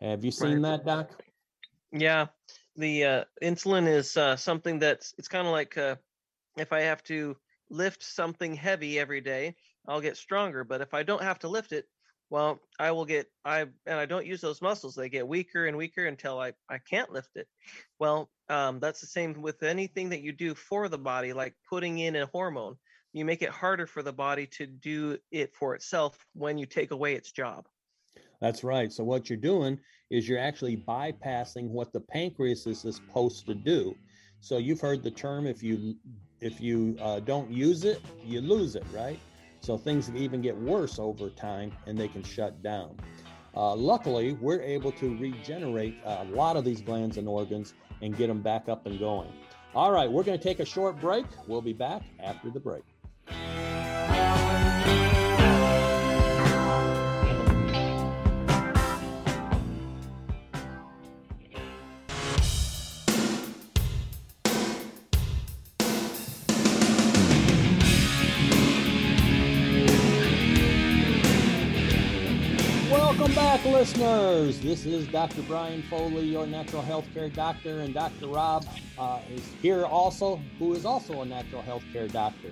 [0.00, 0.84] Have you seen right.
[0.84, 1.22] that, Doc?
[1.92, 2.26] Yeah,
[2.76, 5.96] the uh, insulin is uh, something that's it's kind of like uh,
[6.56, 7.36] if I have to
[7.70, 9.56] lift something heavy every day,
[9.88, 10.64] I'll get stronger.
[10.64, 11.86] But if I don't have to lift it,
[12.30, 14.94] well, I will get I and I don't use those muscles.
[14.94, 17.48] They get weaker and weaker until I I can't lift it.
[17.98, 21.98] Well, um, that's the same with anything that you do for the body, like putting
[21.98, 22.76] in a hormone
[23.16, 26.90] you make it harder for the body to do it for itself when you take
[26.90, 27.66] away its job.
[28.40, 28.92] That's right.
[28.92, 29.78] So what you're doing
[30.10, 33.94] is you're actually bypassing what the pancreas is supposed to do.
[34.40, 35.96] So you've heard the term if you
[36.40, 39.18] if you uh, don't use it, you lose it, right?
[39.60, 42.96] So things can even get worse over time and they can shut down.
[43.56, 47.72] Uh, luckily, we're able to regenerate a lot of these glands and organs
[48.02, 49.32] and get them back up and going.
[49.74, 51.24] All right, we're going to take a short break.
[51.46, 52.82] We'll be back after the break.
[74.06, 74.60] Listeners.
[74.60, 75.42] This is Dr.
[75.42, 78.28] Brian Foley, your natural health care doctor, and Dr.
[78.28, 78.64] Rob
[78.98, 82.50] uh, is here also, who is also a natural health care doctor.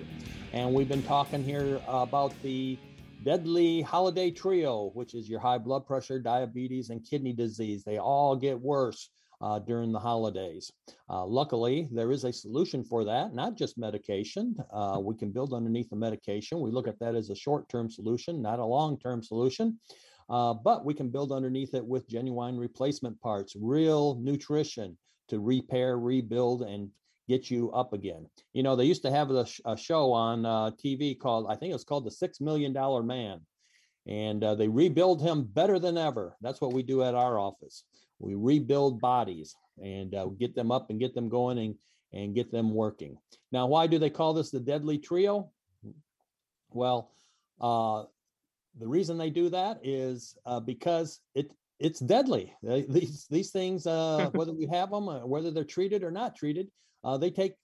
[0.51, 2.77] And we've been talking here about the
[3.23, 7.83] deadly holiday trio, which is your high blood pressure, diabetes, and kidney disease.
[7.85, 9.09] They all get worse
[9.41, 10.71] uh, during the holidays.
[11.09, 14.55] Uh, luckily, there is a solution for that, not just medication.
[14.73, 16.59] Uh, we can build underneath the medication.
[16.59, 19.79] We look at that as a short term solution, not a long term solution.
[20.29, 24.97] Uh, but we can build underneath it with genuine replacement parts, real nutrition
[25.27, 26.89] to repair, rebuild, and
[27.27, 28.27] get you up again.
[28.53, 31.71] You know, they used to have a, a show on uh, TV called, I think
[31.71, 33.41] it was called The Six Million Dollar Man.
[34.07, 36.35] And uh, they rebuild him better than ever.
[36.41, 37.83] That's what we do at our office.
[38.19, 41.75] We rebuild bodies and uh, get them up and get them going and,
[42.13, 43.17] and get them working.
[43.51, 45.49] Now, why do they call this the deadly trio?
[46.71, 47.11] Well,
[47.59, 48.03] uh,
[48.79, 52.53] the reason they do that is uh, because it it's deadly.
[52.63, 56.69] These these things, uh, whether we have them, uh, whether they're treated or not treated,
[57.03, 57.55] uh, they take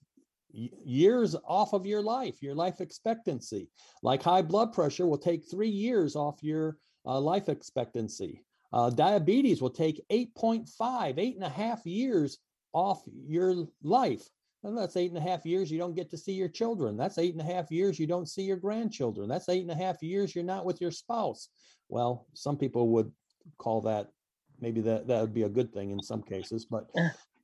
[0.52, 3.70] years off of your life, your life expectancy.
[4.02, 8.44] Like high blood pressure will take three years off your uh, life expectancy.
[8.72, 12.38] Uh, diabetes will take 8.5, eight and a half years
[12.72, 14.28] off your life.
[14.64, 16.96] And that's eight and a half years you don't get to see your children.
[16.96, 19.28] That's eight and a half years you don't see your grandchildren.
[19.28, 21.48] That's eight and a half years you're not with your spouse.
[21.88, 23.10] Well, some people would
[23.58, 24.08] call that
[24.60, 26.86] maybe that that would be a good thing in some cases, but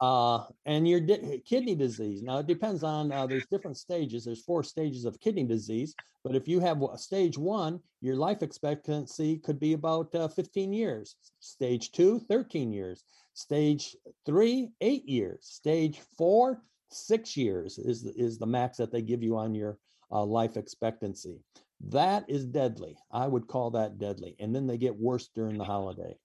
[0.00, 2.22] uh, and your di- kidney disease.
[2.22, 4.24] Now it depends on uh, there's different stages.
[4.24, 9.38] There's four stages of kidney disease, but if you have stage one, your life expectancy
[9.38, 11.16] could be about uh, 15 years.
[11.40, 13.02] Stage two, 13 years.
[13.34, 15.46] Stage three, eight years.
[15.46, 19.78] Stage four, six years is is the max that they give you on your
[20.10, 21.40] uh, life expectancy.
[21.80, 22.96] That is deadly.
[23.12, 24.34] I would call that deadly.
[24.40, 26.16] And then they get worse during the holiday.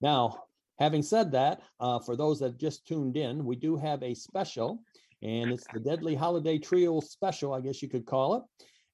[0.00, 0.44] Now,
[0.78, 4.82] having said that, uh, for those that just tuned in, we do have a special,
[5.22, 8.42] and it's the Deadly Holiday Trio Special, I guess you could call it.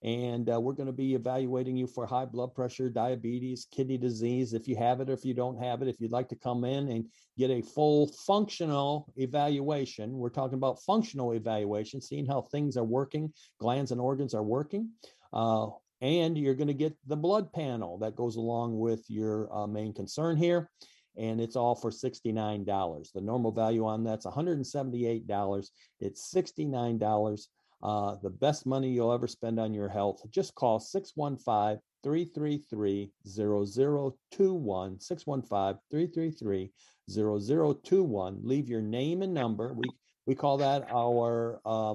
[0.02, 4.54] And uh, we're going to be evaluating you for high blood pressure, diabetes, kidney disease,
[4.54, 5.88] if you have it or if you don't have it.
[5.88, 10.82] If you'd like to come in and get a full functional evaluation, we're talking about
[10.82, 14.90] functional evaluation, seeing how things are working, glands and organs are working.
[15.32, 15.66] Uh,
[16.00, 19.92] and you're going to get the blood panel that goes along with your uh, main
[19.92, 20.70] concern here
[21.16, 25.68] and it's all for $69 the normal value on that's $178
[26.00, 27.46] it's $69
[27.82, 35.00] uh, the best money you'll ever spend on your health just call 615 333 0021
[35.00, 36.72] 615 333
[37.10, 39.74] 0021 leave your name and number.
[39.74, 39.84] We
[40.26, 41.94] we call that our uh,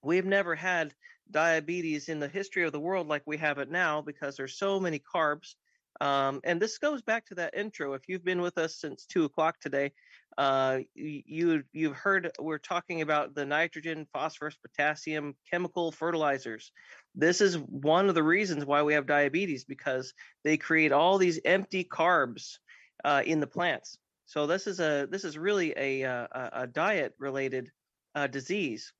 [0.02, 0.94] we've never had
[1.30, 4.80] diabetes in the history of the world like we have it now because there's so
[4.80, 5.54] many carbs.
[6.00, 7.94] Um, and this goes back to that intro.
[7.94, 9.92] If you've been with us since two o'clock today,
[10.36, 16.72] uh, you you've heard we're talking about the nitrogen, phosphorus, potassium chemical fertilizers.
[17.14, 21.38] This is one of the reasons why we have diabetes because they create all these
[21.44, 22.58] empty carbs
[23.04, 23.98] uh, in the plants.
[24.26, 27.70] So this is a this is really a uh, a, a diet related
[28.14, 28.92] uh, disease.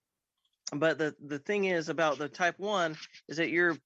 [0.73, 2.97] But the the thing is about the type one
[3.29, 3.77] is that you're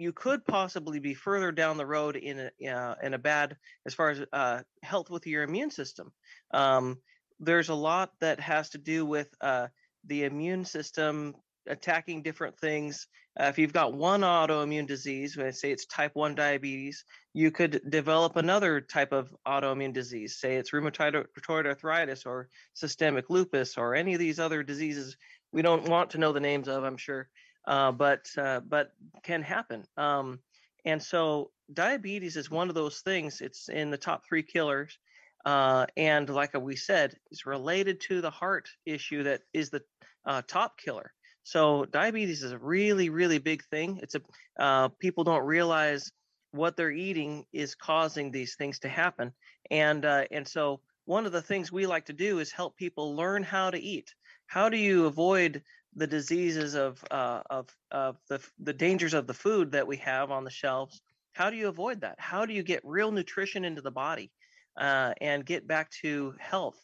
[0.00, 3.94] you could possibly be further down the road in a uh, in a bad as
[3.94, 6.10] far as uh, health with your immune system.
[6.52, 6.98] Um,
[7.38, 9.68] there's a lot that has to do with uh,
[10.06, 11.34] the immune system
[11.66, 13.06] attacking different things.
[13.38, 17.50] Uh, if you've got one autoimmune disease, when I say it's type 1 diabetes, you
[17.50, 20.38] could develop another type of autoimmune disease.
[20.38, 25.16] Say it's rheumatoid arthritis or systemic lupus or any of these other diseases
[25.52, 27.28] we don't want to know the names of, I'm sure.
[27.66, 28.92] Uh, but uh, but
[29.22, 29.84] can happen.
[29.96, 30.40] Um,
[30.84, 33.40] and so diabetes is one of those things.
[33.40, 34.98] It's in the top three killers,
[35.44, 39.82] uh, and like we said, it's related to the heart issue that is the
[40.24, 41.12] uh, top killer.
[41.42, 44.00] So diabetes is a really really big thing.
[44.02, 44.20] It's a
[44.58, 46.10] uh, people don't realize
[46.52, 49.32] what they're eating is causing these things to happen,
[49.70, 53.16] and uh, and so one of the things we like to do is help people
[53.16, 54.14] learn how to eat.
[54.46, 55.62] How do you avoid
[55.96, 60.30] the diseases of uh, of of the the dangers of the food that we have
[60.30, 61.00] on the shelves?
[61.32, 62.16] How do you avoid that?
[62.18, 64.30] How do you get real nutrition into the body
[64.78, 66.78] uh, and get back to health?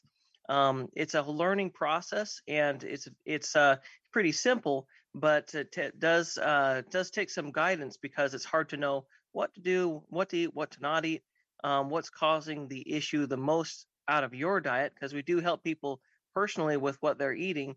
[0.49, 3.77] Um, it's a learning process, and it's it's uh,
[4.13, 8.77] pretty simple, but it t- does uh, does take some guidance because it's hard to
[8.77, 11.23] know what to do, what to eat, what to not eat,
[11.65, 15.65] um, what's causing the issue the most out of your diet because we do help
[15.65, 16.01] people
[16.35, 17.75] personally with what they're eating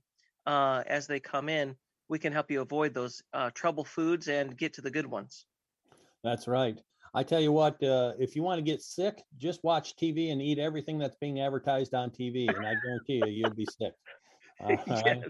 [0.50, 1.76] uh, as they come in.
[2.10, 5.46] We can help you avoid those uh, trouble foods and get to the good ones.
[6.24, 6.78] That's right.
[7.14, 10.42] I tell you what, uh, if you want to get sick, just watch TV and
[10.42, 13.94] eat everything that's being advertised on TV, and I guarantee you, you'll be sick.
[14.62, 14.76] Uh,
[15.06, 15.24] yes.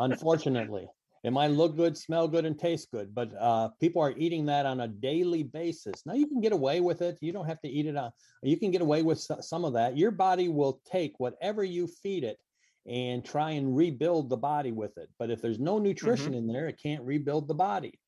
[0.00, 0.88] Unfortunately,
[1.22, 4.64] it might look good, smell good, and taste good, but uh, people are eating that
[4.64, 6.06] on a daily basis.
[6.06, 7.18] Now you can get away with it.
[7.20, 8.10] You don't have to eat it on.
[8.42, 9.98] You can get away with some of that.
[9.98, 12.38] Your body will take whatever you feed it
[12.86, 15.08] and try and rebuild the body with it.
[15.18, 16.34] But if there's no nutrition mm-hmm.
[16.34, 17.98] in there, it can't rebuild the body.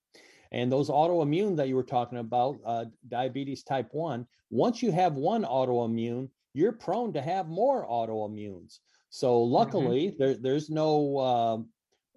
[0.52, 5.14] And those autoimmune that you were talking about, uh, diabetes type one, once you have
[5.14, 8.78] one autoimmune, you're prone to have more autoimmunes.
[9.10, 9.52] So mm-hmm.
[9.52, 10.16] luckily, mm-hmm.
[10.18, 11.58] there, there's no uh,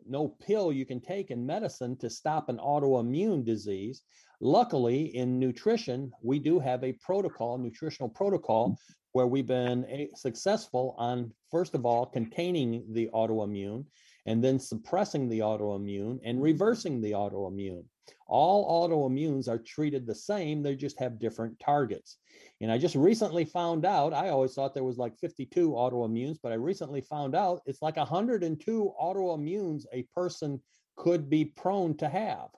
[0.07, 4.01] no pill you can take in medicine to stop an autoimmune disease.
[4.41, 8.77] Luckily, in nutrition, we do have a protocol, nutritional protocol,
[9.13, 13.85] where we've been eh, successful on, first of all, containing the autoimmune
[14.25, 16.43] and then suppressing the autoimmune and mm-hmm.
[16.43, 17.83] reversing the autoimmune.
[18.27, 22.17] All autoimmunes are treated the same, they just have different targets.
[22.61, 26.51] And I just recently found out, I always thought there was like 52 autoimmunes, but
[26.51, 30.61] I recently found out it's like 102 autoimmunes a person
[30.95, 32.49] could be prone to have.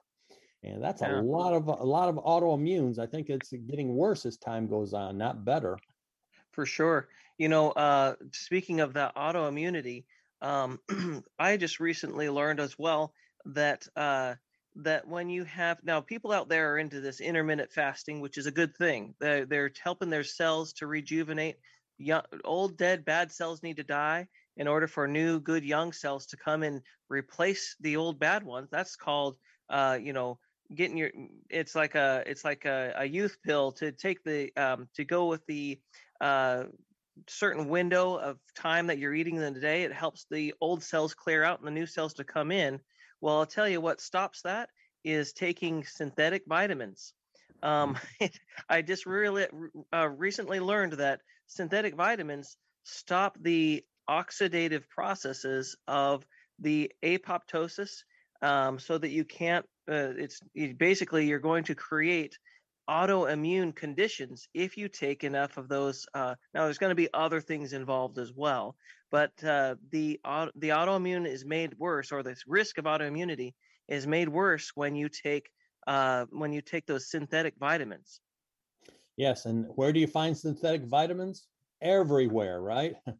[0.64, 1.20] And that's yeah.
[1.20, 2.98] a lot of a lot of autoimmunes.
[2.98, 5.76] I think it's getting worse as time goes on, not better.
[6.52, 7.08] For sure.
[7.38, 10.04] You know, uh, speaking of that autoimmunity,
[10.40, 10.80] um,
[11.38, 13.14] I just recently learned as well
[13.46, 14.34] that uh,
[14.76, 18.46] that when you have now people out there are into this intermittent fasting, which is
[18.46, 19.14] a good thing.
[19.20, 21.56] They're, they're helping their cells to rejuvenate.
[21.98, 26.26] Young, old, dead, bad cells need to die in order for new, good, young cells
[26.26, 28.68] to come and replace the old, bad ones.
[28.70, 29.36] That's called,
[29.68, 30.38] uh, you know,
[30.74, 31.10] getting your.
[31.50, 35.26] It's like a, it's like a, a youth pill to take the, um, to go
[35.26, 35.80] with the,
[36.20, 36.64] uh,
[37.28, 39.82] certain window of time that you're eating in the day.
[39.82, 42.80] It helps the old cells clear out and the new cells to come in
[43.22, 44.68] well, I'll tell you what stops that
[45.04, 47.14] is taking synthetic vitamins.
[47.62, 48.30] Um, mm.
[48.68, 49.46] I just really
[49.94, 56.26] uh, recently learned that synthetic vitamins stop the oxidative processes of
[56.58, 58.02] the apoptosis,
[58.42, 59.64] um, so that you can't.
[59.90, 60.40] Uh, it's
[60.78, 62.38] basically you're going to create
[62.88, 66.06] autoimmune conditions if you take enough of those.
[66.14, 68.76] Uh, now, there's going to be other things involved as well,
[69.10, 70.20] but uh, the
[70.56, 73.54] the autoimmune is made worse, or this risk of autoimmunity
[73.88, 75.50] is made worse when you take
[75.86, 78.20] uh, when you take those synthetic vitamins.
[79.16, 81.46] Yes, and where do you find synthetic vitamins?
[81.80, 82.94] Everywhere, right?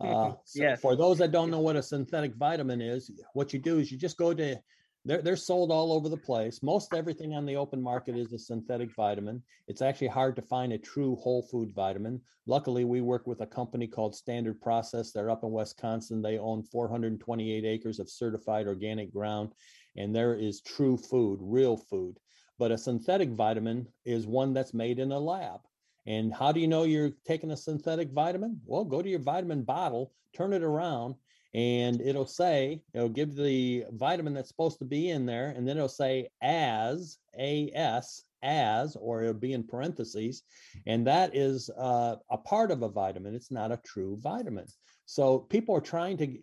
[0.00, 0.80] Uh, so yes.
[0.80, 3.96] For those that don't know what a synthetic vitamin is, what you do is you
[3.96, 4.58] just go to
[5.04, 6.62] they're, they're sold all over the place.
[6.62, 9.42] Most everything on the open market is a synthetic vitamin.
[9.68, 12.20] It's actually hard to find a true whole food vitamin.
[12.46, 15.12] Luckily, we work with a company called Standard Process.
[15.12, 16.22] They're up in Wisconsin.
[16.22, 19.52] They own 428 acres of certified organic ground,
[19.96, 22.18] and there is true food, real food.
[22.58, 25.60] But a synthetic vitamin is one that's made in a lab.
[26.06, 28.60] And how do you know you're taking a synthetic vitamin?
[28.64, 31.14] Well, go to your vitamin bottle, turn it around,
[31.54, 35.76] and it'll say it'll give the vitamin that's supposed to be in there and then
[35.76, 40.42] it'll say as as as or it'll be in parentheses
[40.86, 43.34] and that is uh, a part of a vitamin.
[43.34, 44.66] It's not a true vitamin.
[45.06, 46.38] So people are trying to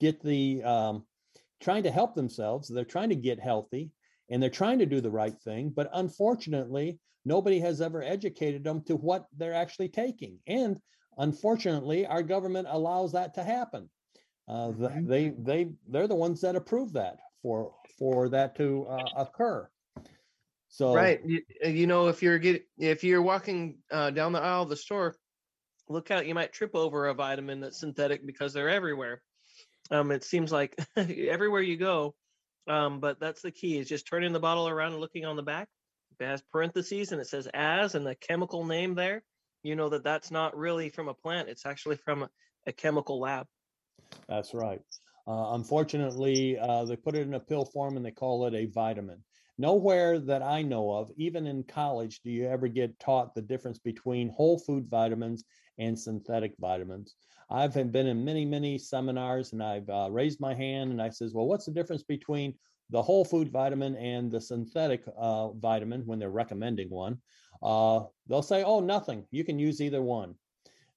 [0.00, 1.04] get the um,
[1.60, 2.68] trying to help themselves.
[2.68, 3.90] They're trying to get healthy
[4.30, 8.82] and they're trying to do the right thing but unfortunately nobody has ever educated them
[8.82, 10.78] to what they're actually taking and
[11.18, 13.88] unfortunately our government allows that to happen
[14.48, 19.68] uh, they they they're the ones that approve that for for that to uh, occur.
[20.68, 24.42] So right, you, uh, you know, if you're get if you're walking uh, down the
[24.42, 25.16] aisle of the store,
[25.88, 29.22] look out, you might trip over a vitamin that's synthetic because they're everywhere.
[29.90, 32.14] Um, it seems like everywhere you go,
[32.66, 35.42] Um, but that's the key is just turning the bottle around and looking on the
[35.42, 35.68] back.
[36.18, 39.22] It has parentheses and it says as and the chemical name there,
[39.62, 41.48] you know that that's not really from a plant.
[41.48, 42.30] It's actually from a,
[42.66, 43.46] a chemical lab.
[44.28, 44.80] That's right.
[45.26, 48.66] Uh, unfortunately, uh, they put it in a pill form and they call it a
[48.66, 49.22] vitamin.
[49.56, 53.78] Nowhere that I know of, even in college, do you ever get taught the difference
[53.78, 55.44] between whole food vitamins
[55.78, 57.14] and synthetic vitamins.
[57.50, 61.34] I've been in many, many seminars and I've uh, raised my hand and I says,
[61.34, 62.54] well, what's the difference between
[62.90, 67.18] the whole food vitamin and the synthetic uh, vitamin when they're recommending one?
[67.62, 69.24] Uh, they'll say, oh, nothing.
[69.30, 70.34] You can use either one.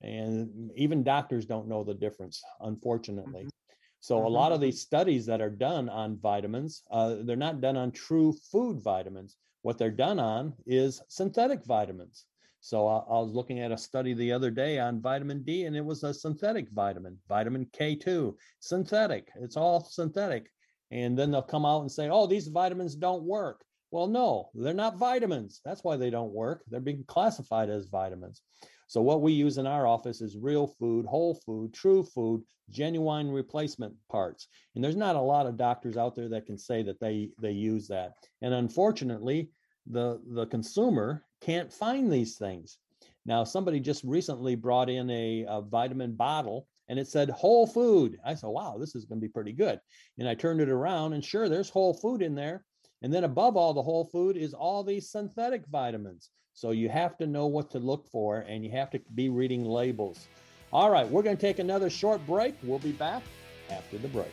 [0.01, 3.41] And even doctors don't know the difference, unfortunately.
[3.41, 3.67] Mm-hmm.
[3.99, 4.65] So a lot of mm-hmm.
[4.65, 9.37] these studies that are done on vitamins, uh, they're not done on true food vitamins.
[9.63, 12.25] What they're done on is synthetic vitamins.
[12.61, 15.75] So I, I, was looking at a study the other day on vitamin D, and
[15.75, 19.29] it was a synthetic vitamin, vitamin K2, synthetic.
[19.35, 20.51] It's all synthetic.
[20.91, 23.63] And then they'll come out and say, oh, these vitamins don't work.
[23.91, 25.61] Well, no, they're not vitamins.
[25.63, 26.63] That's why they don't work.
[26.67, 28.41] They're being classified as vitamins.
[28.87, 33.29] So what we use in our office is real food, whole food, true food, genuine
[33.31, 34.47] replacement parts.
[34.75, 37.51] And there's not a lot of doctors out there that can say that they they
[37.51, 38.13] use that.
[38.41, 39.49] And unfortunately,
[39.85, 42.77] the the consumer can't find these things.
[43.25, 48.17] Now, somebody just recently brought in a, a vitamin bottle and it said whole food.
[48.25, 49.79] I said, wow, this is going to be pretty good.
[50.17, 52.63] And I turned it around and sure, there's whole food in there.
[53.01, 56.31] And then above all the whole food is all these synthetic vitamins.
[56.57, 59.63] So you have to know what to look for and you have to be reading
[59.63, 60.27] labels.
[60.73, 62.55] All right, we're going to take another short break.
[62.63, 63.21] We'll be back
[63.69, 64.31] after the break.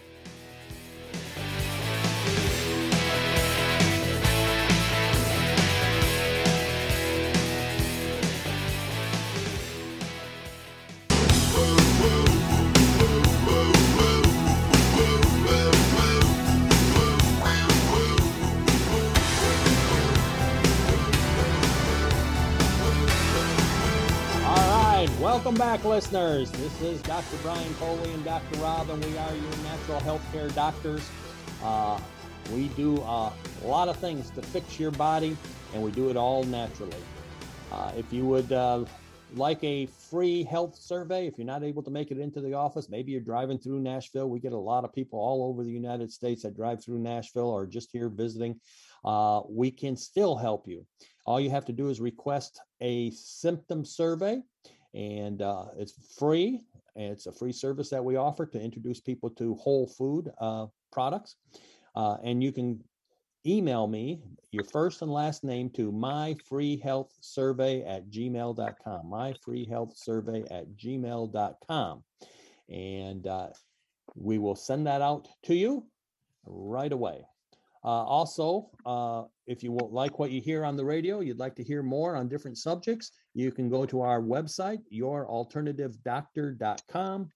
[25.85, 26.51] Listeners.
[26.53, 27.37] This is Dr.
[27.43, 28.59] Brian Foley and Dr.
[28.59, 31.07] Rob, and we are your natural health care doctors.
[31.63, 32.01] Uh,
[32.53, 33.31] we do uh,
[33.63, 35.37] a lot of things to fix your body,
[35.75, 36.97] and we do it all naturally.
[37.71, 38.85] Uh, if you would uh,
[39.37, 42.89] like a free health survey, if you're not able to make it into the office,
[42.89, 44.31] maybe you're driving through Nashville.
[44.31, 47.51] We get a lot of people all over the United States that drive through Nashville
[47.51, 48.59] or just here visiting.
[49.05, 50.87] Uh, we can still help you.
[51.27, 54.41] All you have to do is request a symptom survey
[54.95, 56.61] and uh, it's free.
[56.97, 61.37] It's a free service that we offer to introduce people to whole food uh, products.
[61.97, 62.83] Uh, and you can
[63.47, 64.21] email me
[64.53, 69.11] your first and last name to myfreehealthsurvey at gmail.com.
[69.11, 72.05] Myfreehealthsurvey at gmail.com.
[72.71, 73.49] And uh,
[74.15, 75.85] we will send that out to you
[76.47, 77.27] right away.
[77.85, 81.65] Uh, also, uh, if you like what you hear on the radio, you'd like to
[81.65, 87.29] hear more on different subjects, you can go to our website, youralternativedoctor.com,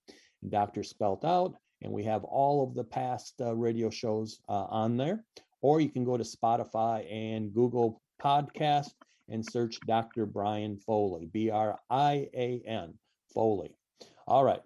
[0.48, 4.96] doctor spelt out, and we have all of the past uh, radio shows uh, on
[4.96, 5.22] there.
[5.60, 8.92] Or you can go to Spotify and Google Podcast
[9.28, 10.24] and search Dr.
[10.24, 12.94] Brian Foley, B R I A N,
[13.34, 13.76] Foley.
[14.26, 14.62] All right.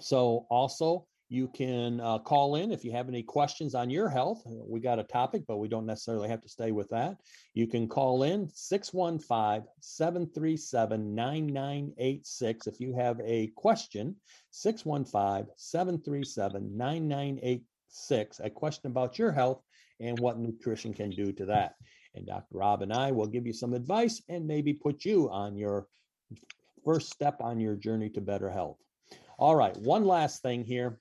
[0.00, 4.42] So, also, you can uh, call in if you have any questions on your health.
[4.46, 7.16] We got a topic, but we don't necessarily have to stay with that.
[7.54, 14.16] You can call in 615 737 9986 if you have a question.
[14.50, 19.62] 615 737 9986, a question about your health
[20.00, 21.74] and what nutrition can do to that.
[22.14, 22.58] And Dr.
[22.58, 25.88] Rob and I will give you some advice and maybe put you on your
[26.84, 28.78] first step on your journey to better health.
[29.38, 30.98] All right, one last thing here.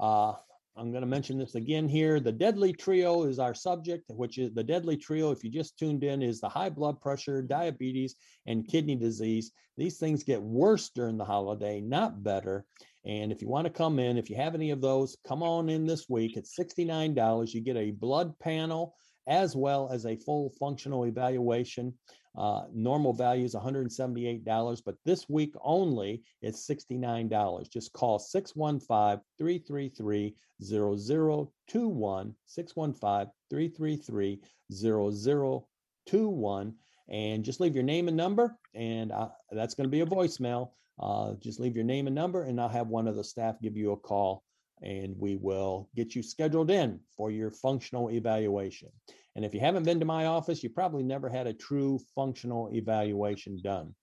[0.00, 0.32] Uh,
[0.76, 2.20] I'm going to mention this again here.
[2.20, 5.30] The deadly trio is our subject, which is the deadly trio.
[5.30, 8.14] If you just tuned in, is the high blood pressure, diabetes,
[8.46, 9.52] and kidney disease.
[9.76, 12.64] These things get worse during the holiday, not better.
[13.04, 15.68] And if you want to come in, if you have any of those, come on
[15.68, 16.36] in this week.
[16.36, 17.52] It's $69.
[17.52, 18.94] You get a blood panel
[19.30, 21.94] as well as a full functional evaluation.
[22.36, 27.70] Uh, normal value is $178, but this week only it's $69.
[27.70, 34.40] Just call 615 333 0021, 615 333
[34.72, 36.74] 0021,
[37.08, 40.70] and just leave your name and number, and uh, that's going to be a voicemail.
[41.00, 43.76] Uh, just leave your name and number, and I'll have one of the staff give
[43.76, 44.44] you a call
[44.82, 48.88] and we will get you scheduled in for your functional evaluation.
[49.36, 52.68] And if you haven't been to my office, you probably never had a true functional
[52.72, 53.94] evaluation done.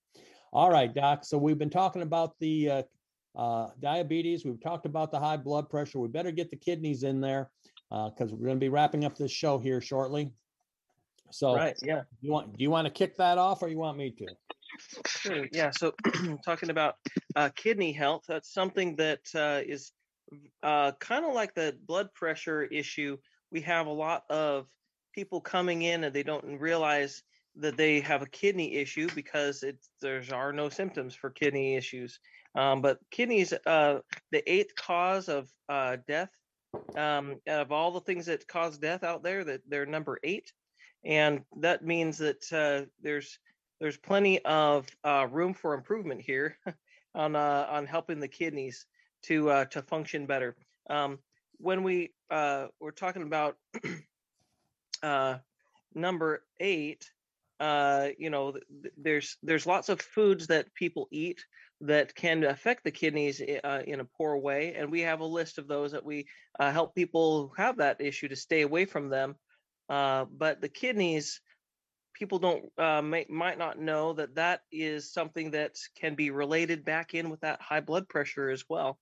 [0.52, 1.24] All right, Doc.
[1.24, 2.82] So we've been talking about the uh,
[3.36, 4.44] uh, diabetes.
[4.44, 5.98] We've talked about the high blood pressure.
[5.98, 7.50] We better get the kidneys in there.
[7.90, 10.32] because we're going to be wrapping up this show here shortly.
[11.30, 12.02] So, right, yeah.
[12.20, 12.56] You want?
[12.56, 14.26] Do you want to kick that off, or you want me to?
[15.06, 15.46] Sure.
[15.52, 15.70] Yeah.
[15.70, 15.94] So,
[16.44, 16.96] talking about
[17.36, 19.92] uh, kidney health, that's something that uh, is
[20.62, 23.16] uh, kind of like the blood pressure issue.
[23.50, 24.66] We have a lot of
[25.18, 27.24] people coming in and they don't realize
[27.56, 32.20] that they have a kidney issue because it's there's are no symptoms for kidney issues.
[32.54, 33.98] Um, but kidneys, uh,
[34.30, 36.30] the eighth cause of uh, death
[36.96, 40.52] um, of all the things that cause death out there, that they're number eight,
[41.04, 43.40] and that means that uh, there's
[43.80, 46.58] there's plenty of uh, room for improvement here
[47.16, 48.86] on uh, on helping the kidneys
[49.24, 50.54] to uh, to function better.
[50.88, 51.18] Um,
[51.56, 53.56] when we we're talking about
[55.02, 55.38] uh,
[55.94, 57.10] number eight,
[57.60, 61.44] uh, you know, th- there's there's lots of foods that people eat
[61.80, 65.58] that can affect the kidneys uh, in a poor way, and we have a list
[65.58, 66.26] of those that we
[66.58, 69.36] uh, help people who have that issue to stay away from them.
[69.88, 71.40] Uh, but the kidneys,
[72.14, 76.84] people don't uh, may, might not know that that is something that can be related
[76.84, 78.98] back in with that high blood pressure as well.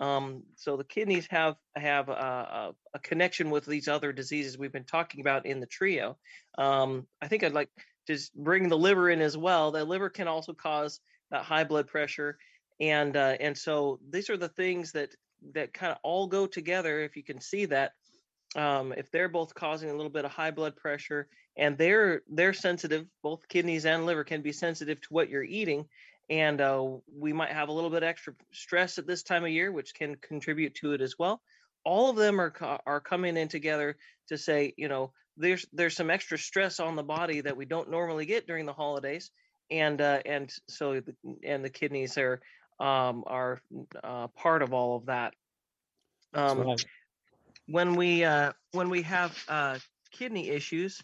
[0.00, 4.84] Um, so the kidneys have have a, a, connection with these other diseases we've been
[4.84, 6.16] talking about in the trio.
[6.56, 7.68] Um, I think I'd like
[8.06, 9.70] to bring the liver in as well.
[9.70, 11.00] The liver can also cause
[11.30, 12.38] that high blood pressure,
[12.80, 15.10] and uh, and so these are the things that
[15.52, 17.00] that kind of all go together.
[17.00, 17.92] If you can see that,
[18.56, 21.28] um, if they're both causing a little bit of high blood pressure
[21.58, 25.84] and they're they're sensitive, both kidneys and liver can be sensitive to what you're eating
[26.30, 29.72] and uh, we might have a little bit extra stress at this time of year,
[29.72, 31.42] which can contribute to it as well.
[31.84, 32.54] All of them are
[32.86, 33.96] are coming in together
[34.28, 37.90] to say, you know, there's there's some extra stress on the body that we don't
[37.90, 39.30] normally get during the holidays,
[39.70, 42.40] and uh, and so the, and the kidneys are
[42.78, 43.60] um, are
[44.04, 45.34] uh, part of all of that.
[46.32, 46.84] Um, right.
[47.66, 49.78] When we uh, when we have uh,
[50.12, 51.02] kidney issues,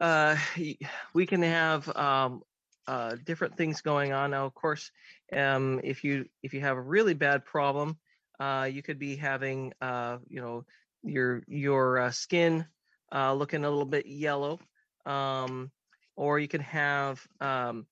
[0.00, 0.36] uh,
[1.14, 2.42] we can have um,
[2.86, 4.30] uh, different things going on.
[4.30, 4.90] Now, of course,
[5.32, 7.98] um, if you if you have a really bad problem,
[8.40, 10.64] uh, you could be having uh, you know
[11.02, 12.66] your your uh, skin
[13.14, 14.58] uh, looking a little bit yellow,
[15.06, 15.70] um,
[16.16, 17.86] or you can have um,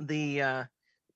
[0.00, 0.64] the uh,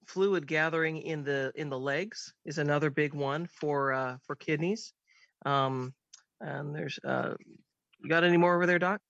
[0.07, 4.93] fluid gathering in the in the legs is another big one for uh, for kidneys.
[5.45, 5.95] Um,
[6.41, 7.35] and there's uh,
[8.01, 9.01] you got any more over there, Doc?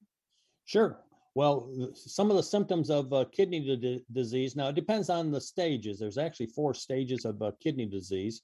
[0.65, 0.99] Sure.
[1.37, 4.57] Well, some of the symptoms of uh, kidney d- disease.
[4.57, 5.99] Now, it depends on the stages.
[5.99, 8.41] There's actually four stages of uh, kidney disease.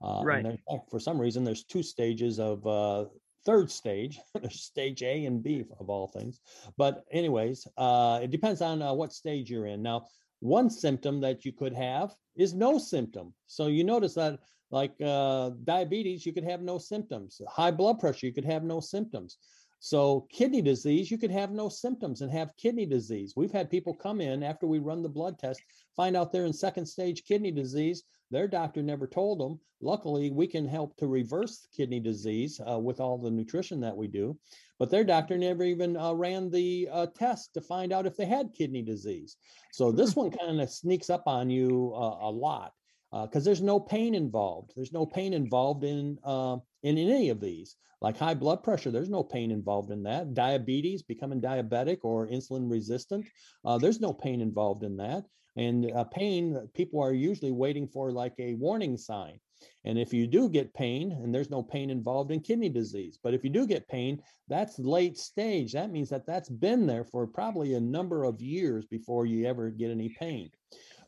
[0.00, 0.60] Uh, right.
[0.88, 3.06] for some reason, there's two stages of uh,
[3.44, 4.20] third stage.
[4.40, 6.38] there's stage A and B of all things.
[6.76, 9.82] But, anyways, uh, it depends on uh, what stage you're in.
[9.82, 10.06] Now,
[10.38, 13.34] one symptom that you could have is no symptom.
[13.48, 14.38] So you notice that,
[14.70, 17.40] like diabetes, you could have no symptoms.
[17.48, 19.38] High blood pressure, you could have no symptoms.
[19.78, 23.34] So, kidney disease, you could have no symptoms and have kidney disease.
[23.36, 25.60] We've had people come in after we run the blood test,
[25.94, 28.02] find out they're in second stage kidney disease.
[28.30, 29.60] Their doctor never told them.
[29.80, 34.08] Luckily, we can help to reverse kidney disease uh, with all the nutrition that we
[34.08, 34.36] do.
[34.78, 38.26] But their doctor never even uh, ran the uh, test to find out if they
[38.26, 39.36] had kidney disease.
[39.72, 42.72] So, this one kind of sneaks up on you uh, a lot
[43.12, 44.72] because uh, there's no pain involved.
[44.74, 47.76] There's no pain involved in uh, in any of these.
[48.02, 50.34] Like high blood pressure, there's no pain involved in that.
[50.34, 53.26] Diabetes, becoming diabetic or insulin resistant,
[53.64, 55.24] uh, there's no pain involved in that.
[55.56, 59.40] And uh, pain, people are usually waiting for like a warning sign.
[59.84, 63.32] And if you do get pain, and there's no pain involved in kidney disease, but
[63.32, 65.72] if you do get pain, that's late stage.
[65.72, 69.70] That means that that's been there for probably a number of years before you ever
[69.70, 70.50] get any pain.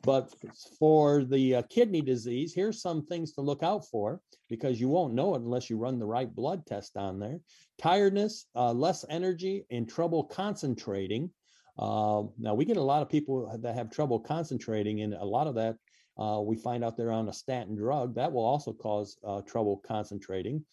[0.03, 0.33] But
[0.79, 5.15] for the uh, kidney disease, here's some things to look out for because you won't
[5.15, 7.41] know it unless you run the right blood test on there.
[7.79, 11.31] Tiredness, uh, less energy, and trouble concentrating.
[11.79, 15.47] Uh, now, we get a lot of people that have trouble concentrating, and a lot
[15.47, 15.77] of that
[16.17, 18.15] uh, we find out they're on a statin drug.
[18.15, 20.65] That will also cause uh, trouble concentrating.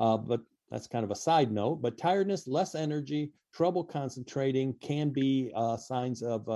[0.00, 0.40] Uh, but
[0.70, 1.82] that's kind of a side note.
[1.82, 6.48] But tiredness, less energy, trouble concentrating can be signs of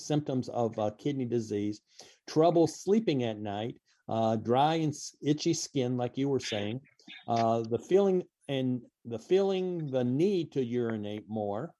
[0.00, 1.80] symptoms of uh, kidney disease,
[2.26, 3.76] trouble sleeping at night,
[4.08, 6.80] uh, dry and itchy skin, like you were saying,
[7.28, 11.72] uh, the feeling and the feeling the need to urinate more,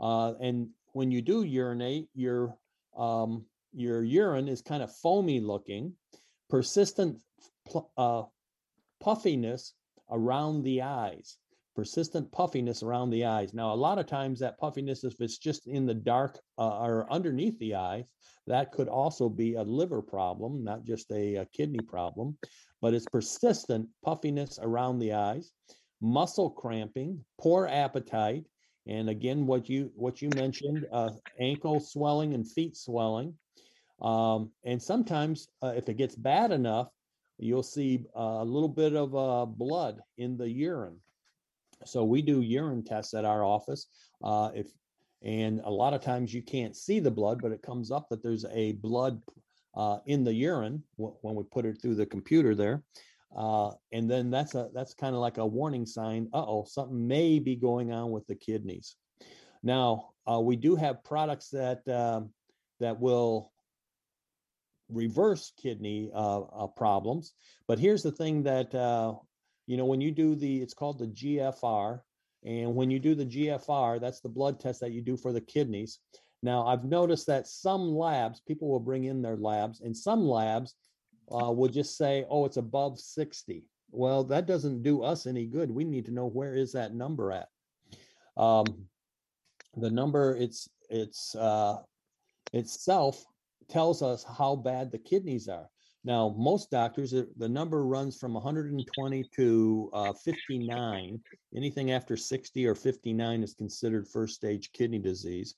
[0.00, 2.56] uh, and when you do urinate, your
[2.96, 5.92] um, your urine is kind of foamy looking,
[6.48, 7.18] persistent
[7.96, 8.22] uh,
[9.00, 9.74] puffiness
[10.10, 11.38] around the eyes
[11.74, 13.52] persistent puffiness around the eyes.
[13.52, 17.12] Now, a lot of times that puffiness, if it's just in the dark uh, or
[17.12, 18.04] underneath the eyes,
[18.46, 22.36] that could also be a liver problem, not just a, a kidney problem,
[22.80, 25.52] but it's persistent puffiness around the eyes,
[26.00, 28.44] muscle cramping, poor appetite,
[28.86, 31.10] and again, what you what you mentioned, uh,
[31.40, 33.34] ankle swelling and feet swelling.
[34.02, 36.88] Um, and sometimes, uh, if it gets bad enough,
[37.38, 41.00] you'll see uh, a little bit of uh, blood in the urine.
[41.86, 43.86] So we do urine tests at our office.
[44.22, 44.68] Uh, if
[45.22, 48.22] and a lot of times you can't see the blood, but it comes up that
[48.22, 49.22] there's a blood
[49.74, 52.84] uh, in the urine when we put it through the computer there.
[53.34, 56.28] Uh, and then that's a that's kind of like a warning sign.
[56.32, 58.96] Uh oh, something may be going on with the kidneys.
[59.62, 62.30] Now uh, we do have products that um,
[62.80, 63.50] that will
[64.88, 67.32] reverse kidney uh, uh, problems.
[67.66, 68.74] But here's the thing that
[69.66, 72.00] you know when you do the it's called the GFR,
[72.44, 75.40] and when you do the GFR, that's the blood test that you do for the
[75.40, 76.00] kidneys.
[76.42, 80.74] Now I've noticed that some labs people will bring in their labs, and some labs
[81.32, 85.70] uh, will just say, "Oh, it's above 60." Well, that doesn't do us any good.
[85.70, 87.48] We need to know where is that number at.
[88.36, 88.88] Um,
[89.76, 91.78] the number it's it's uh,
[92.52, 93.24] itself
[93.68, 95.68] tells us how bad the kidneys are.
[96.04, 101.20] Now, most doctors, the number runs from 120 to uh, 59.
[101.56, 105.54] Anything after 60 or 59 is considered first stage kidney disease.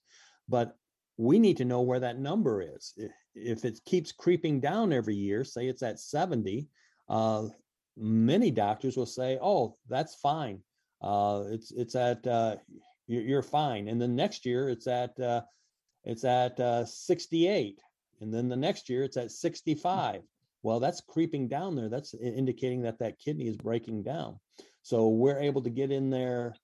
[0.48, 0.76] But
[1.16, 2.94] we need to know where that number is.
[3.34, 6.68] If it keeps creeping down every year, say it's at 70,
[7.08, 7.48] uh,
[7.96, 10.62] many doctors will say, "Oh, that's fine.
[11.02, 12.56] Uh, it's it's at uh,
[13.08, 15.42] you're, fine." And then next year it's at uh,
[16.04, 17.80] it's at uh, 68
[18.20, 20.22] and then the next year it's at 65
[20.62, 21.88] well that's creeping down there.
[21.88, 24.38] That's indicating that that kidney is breaking down.
[24.82, 26.54] So we're able to get in there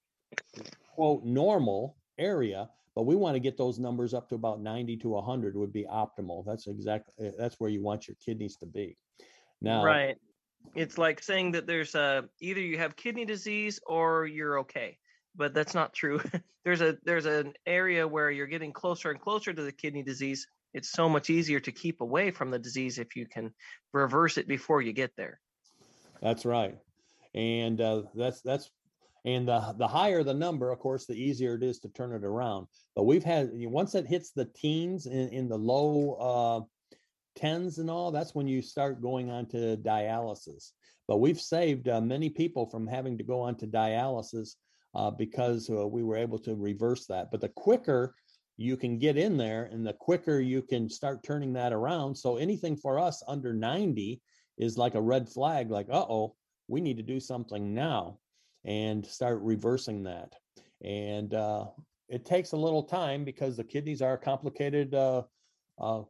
[0.95, 5.09] quote normal area but we want to get those numbers up to about 90 to
[5.09, 6.45] 100 would be optimal.
[6.45, 8.97] That's exactly eh, that's where you want your kidneys to be.
[9.61, 10.17] Now right.
[10.75, 14.99] It's like saying that there's a either you have kidney disease or you're okay
[15.35, 16.21] but that's not true.
[16.65, 20.47] There's a there's an area where you're getting closer and closer to the kidney disease
[20.75, 23.53] it's so much easier to keep away from the disease if you can
[23.93, 25.41] reverse it before you get there.
[26.21, 26.79] That's right,
[27.35, 28.71] and uh, that's that's
[29.25, 32.25] and the the higher the number, of course, the easier it is to turn it
[32.25, 32.67] around.
[32.97, 36.97] But we've had once it hits the teens in, in the low uh,
[37.37, 40.73] tens and all, that's when you start going on to dialysis.
[41.09, 44.55] But we've saved uh, many people from having to go on to dialysis
[44.95, 47.31] uh, because uh, we were able to reverse that.
[47.31, 48.15] But the quicker
[48.57, 52.15] you can get in there and the quicker you can start turning that around.
[52.15, 54.21] So anything for us under 90
[54.59, 56.35] is like a red flag, like, uh oh,
[56.69, 58.19] we need to do something now
[58.65, 60.35] and start reversing that.
[60.83, 61.67] And uh,
[62.09, 65.23] it takes a little time because the kidneys are a complicated uh,
[65.81, 66.03] uh,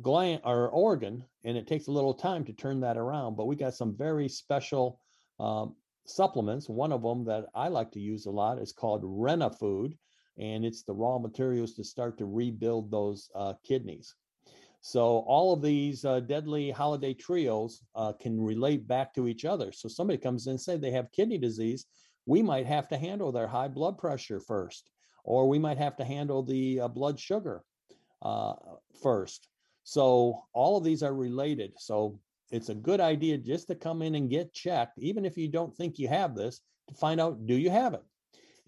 [0.00, 3.36] gland or organ, and it takes a little time to turn that around.
[3.36, 5.00] But we got some very special
[5.38, 5.76] um,
[6.06, 6.68] supplements.
[6.68, 9.96] One of them that I like to use a lot is called Renafood
[10.38, 14.14] and it's the raw materials to start to rebuild those uh, kidneys.
[14.80, 19.70] So all of these uh, deadly holiday trios uh, can relate back to each other.
[19.70, 21.86] So somebody comes in and say they have kidney disease,
[22.26, 24.90] we might have to handle their high blood pressure first,
[25.24, 27.62] or we might have to handle the uh, blood sugar
[28.22, 28.54] uh,
[29.00, 29.48] first.
[29.84, 31.72] So all of these are related.
[31.78, 32.18] So
[32.50, 35.74] it's a good idea just to come in and get checked, even if you don't
[35.74, 38.02] think you have this, to find out do you have it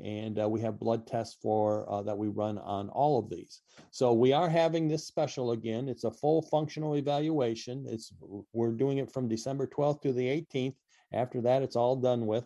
[0.03, 3.61] and uh, we have blood tests for uh, that we run on all of these.
[3.91, 5.89] So we are having this special again.
[5.89, 7.87] It's a full functional evaluation.
[7.89, 8.13] It's
[8.53, 10.75] we're doing it from December 12th to the 18th.
[11.13, 12.45] After that, it's all done with,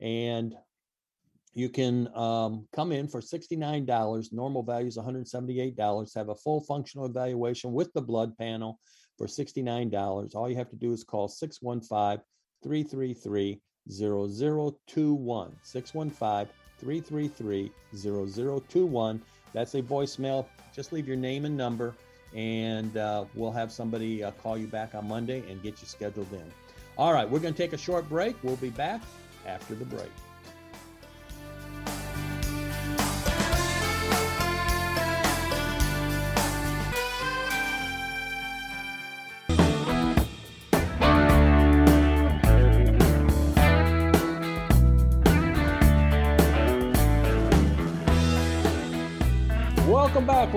[0.00, 0.54] and
[1.54, 4.32] you can um, come in for $69.
[4.32, 6.14] Normal value is $178.
[6.14, 8.78] Have a full functional evaluation with the blood panel
[9.16, 10.34] for $69.
[10.34, 12.22] All you have to do is call 615
[12.62, 13.60] 333
[13.90, 15.56] 0021.
[15.62, 19.22] 615 333 0021.
[19.52, 20.46] That's a voicemail.
[20.74, 21.94] Just leave your name and number,
[22.34, 26.32] and uh, we'll have somebody uh, call you back on Monday and get you scheduled
[26.32, 26.44] in.
[26.98, 28.36] All right, we're going to take a short break.
[28.42, 29.00] We'll be back
[29.46, 30.10] after the break.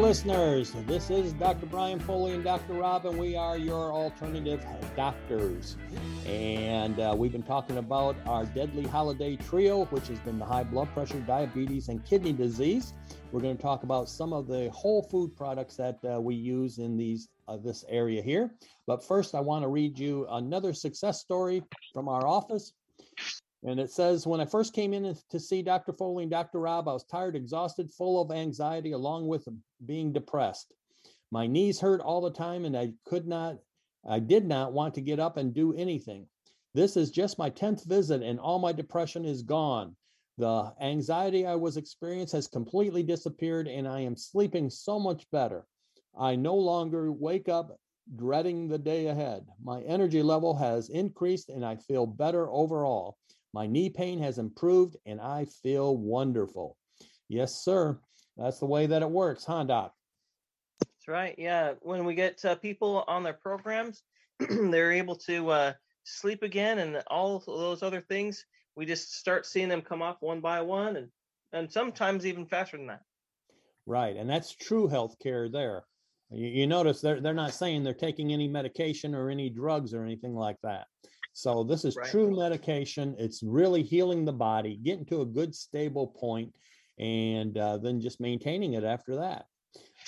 [0.09, 0.71] Listeners.
[0.87, 1.67] This is Dr.
[1.67, 2.73] Brian Foley and Dr.
[2.73, 3.15] Robin.
[3.15, 4.65] we are your alternative
[4.95, 5.77] doctors.
[6.25, 10.63] And uh, we've been talking about our deadly holiday trio, which has been the high
[10.63, 12.95] blood pressure, diabetes, and kidney disease.
[13.31, 16.79] We're going to talk about some of the whole food products that uh, we use
[16.79, 18.49] in these uh, this area here.
[18.87, 21.61] But first, I want to read you another success story
[21.93, 22.73] from our office.
[23.63, 25.91] And it says, when I first came in to see Dr.
[25.91, 26.59] Foley and Dr.
[26.59, 29.47] Rob, I was tired, exhausted, full of anxiety, along with
[29.85, 30.73] being depressed.
[31.29, 33.57] My knees hurt all the time, and I could not,
[34.07, 36.27] I did not want to get up and do anything.
[36.73, 39.95] This is just my 10th visit, and all my depression is gone.
[40.37, 45.65] The anxiety I was experiencing has completely disappeared, and I am sleeping so much better.
[46.17, 47.77] I no longer wake up
[48.15, 49.45] dreading the day ahead.
[49.61, 53.17] My energy level has increased, and I feel better overall.
[53.53, 56.77] My knee pain has improved and I feel wonderful.
[57.27, 57.99] Yes, sir.
[58.37, 59.93] That's the way that it works, huh, Doc?
[60.79, 61.35] That's right.
[61.37, 61.73] Yeah.
[61.81, 64.03] When we get uh, people on their programs,
[64.39, 65.73] they're able to uh,
[66.03, 68.45] sleep again and all those other things.
[68.75, 71.09] We just start seeing them come off one by one and,
[71.51, 73.01] and sometimes even faster than that.
[73.85, 74.15] Right.
[74.15, 75.83] And that's true health care there.
[76.31, 80.03] You, you notice they're, they're not saying they're taking any medication or any drugs or
[80.03, 80.87] anything like that.
[81.39, 82.11] So this is right.
[82.11, 83.15] true medication.
[83.17, 86.53] It's really healing the body, getting to a good stable point,
[86.99, 89.45] and uh, then just maintaining it after that.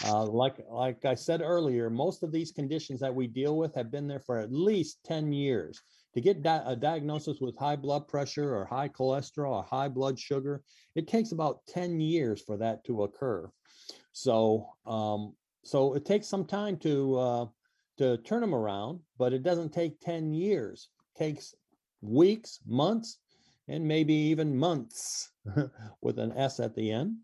[0.03, 3.90] Uh, like like I said earlier, most of these conditions that we deal with have
[3.90, 5.82] been there for at least 10 years.
[6.16, 10.20] To get di- a diagnosis with high blood pressure or high cholesterol or high blood
[10.20, 10.62] sugar,
[10.95, 13.49] it takes about 10 years for that to occur.
[14.12, 15.34] So um,
[15.64, 17.45] so it takes some time to uh,
[17.99, 21.54] to turn them around, but it doesn't take 10 years takes
[22.02, 23.20] weeks, months,
[23.68, 25.32] and maybe even months
[26.02, 27.18] with an S at the end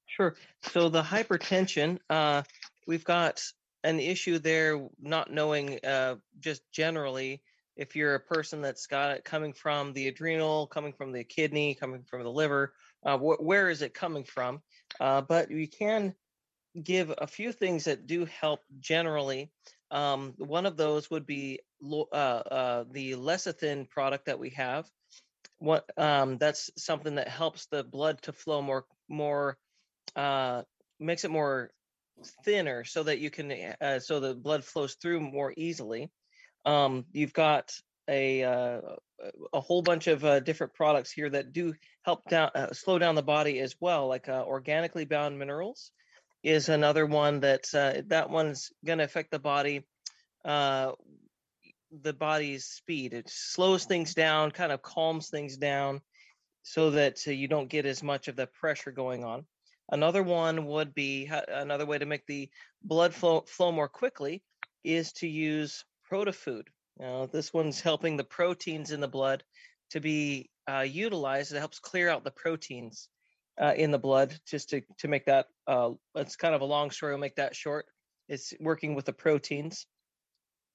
[0.08, 0.36] Sure.
[0.62, 2.44] So the hypertension, uh,
[2.86, 3.44] we've got
[3.84, 7.42] an issue there, not knowing uh, just generally
[7.76, 11.74] if you're a person that's got it coming from the adrenal, coming from the kidney,
[11.74, 12.74] coming from the liver,
[13.04, 14.62] uh, wh- where is it coming from?
[15.00, 16.14] Uh, but we can
[16.82, 19.52] give a few things that do help generally.
[19.92, 24.86] Um, one of those would be uh, uh, the lecithin product that we have.
[25.60, 29.58] What um, that's something that helps the blood to flow more, more
[30.16, 30.64] uh,
[31.00, 31.72] makes it more
[32.44, 33.52] thinner, so that you can,
[33.82, 36.12] uh, so the blood flows through more easily.
[36.66, 37.72] Um, you've got
[38.10, 38.82] a uh,
[39.54, 41.74] a whole bunch of uh, different products here that do
[42.04, 45.92] help down uh, slow down the body as well like uh, organically bound minerals
[46.44, 49.84] is another one that uh, that one's going to affect the body
[50.44, 50.92] uh,
[52.02, 53.14] the body's speed.
[53.14, 56.02] It slows things down kind of calms things down
[56.64, 59.46] so that you don't get as much of the pressure going on.
[59.92, 62.50] Another one would be another way to make the
[62.84, 64.42] blood flow flow more quickly
[64.84, 69.44] is to use Protefood now, this one's helping the proteins in the blood
[69.92, 71.52] to be uh, utilized.
[71.52, 73.10] It helps clear out the proteins
[73.62, 76.92] uh, in the blood just to, to make that, uh, it's kind of a long
[76.92, 77.86] story, we'll make that short.
[78.30, 79.86] It's working with the proteins.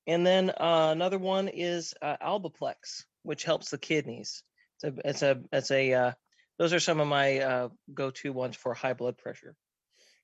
[0.06, 4.42] And then uh, another one is uh, Alba-Plex, which helps the kidneys.
[4.82, 6.12] It's a, it's a, it's a uh,
[6.58, 9.54] those are some of my uh, go-to ones for high blood pressure.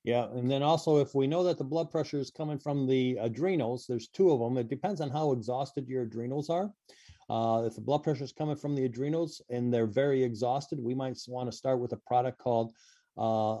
[0.05, 3.17] Yeah, and then also if we know that the blood pressure is coming from the
[3.19, 4.55] adrenals, there's two of them.
[4.57, 6.71] It depends on how exhausted your adrenals are.
[7.27, 10.93] Uh, if the blood pressure is coming from the adrenals and they're very exhausted, we
[10.93, 12.71] might want to start with a product called
[13.17, 13.57] uh,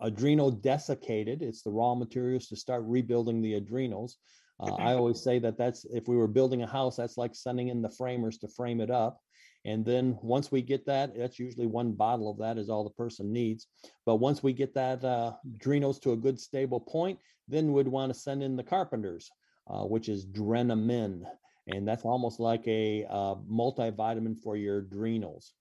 [0.00, 1.42] adrenal desiccated.
[1.42, 4.18] It's the raw materials to start rebuilding the adrenals.
[4.60, 7.68] Uh, I always say that that's if we were building a house, that's like sending
[7.68, 9.20] in the framers to frame it up.
[9.66, 12.90] And then once we get that, that's usually one bottle of that is all the
[12.90, 13.66] person needs.
[14.06, 17.18] But once we get that uh, adrenals to a good stable point,
[17.48, 19.28] then we'd want to send in the carpenters,
[19.68, 21.24] uh, which is Drenamin.
[21.66, 25.54] And that's almost like a uh, multivitamin for your adrenals.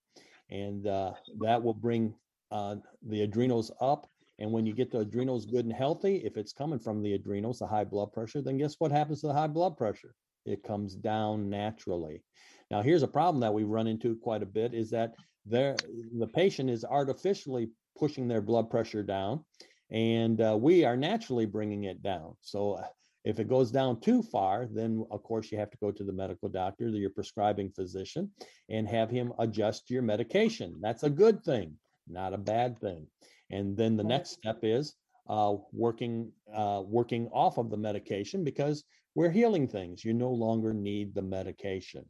[0.52, 2.14] And uh, that will bring
[2.52, 2.76] uh,
[3.08, 4.08] the adrenals up.
[4.38, 7.58] And when you get the adrenals good and healthy, if it's coming from the adrenals,
[7.58, 10.14] the high blood pressure, then guess what happens to the high blood pressure?
[10.46, 12.22] It comes down naturally.
[12.72, 15.14] Now, here's a problem that we run into quite a bit is that
[15.46, 15.76] there
[16.18, 19.44] the patient is artificially pushing their blood pressure down,
[19.92, 22.36] and uh, we are naturally bringing it down.
[22.42, 22.82] So
[23.24, 26.12] if it goes down too far, then of course you have to go to the
[26.14, 28.32] medical doctor, your prescribing physician,
[28.70, 30.76] and have him adjust your medication.
[30.82, 31.76] That's a good thing,
[32.08, 33.08] not a bad thing.
[33.52, 34.96] And then the next step is
[35.28, 38.84] uh, working uh, working off of the medication because
[39.16, 40.04] we're healing things.
[40.04, 42.06] You no longer need the medication.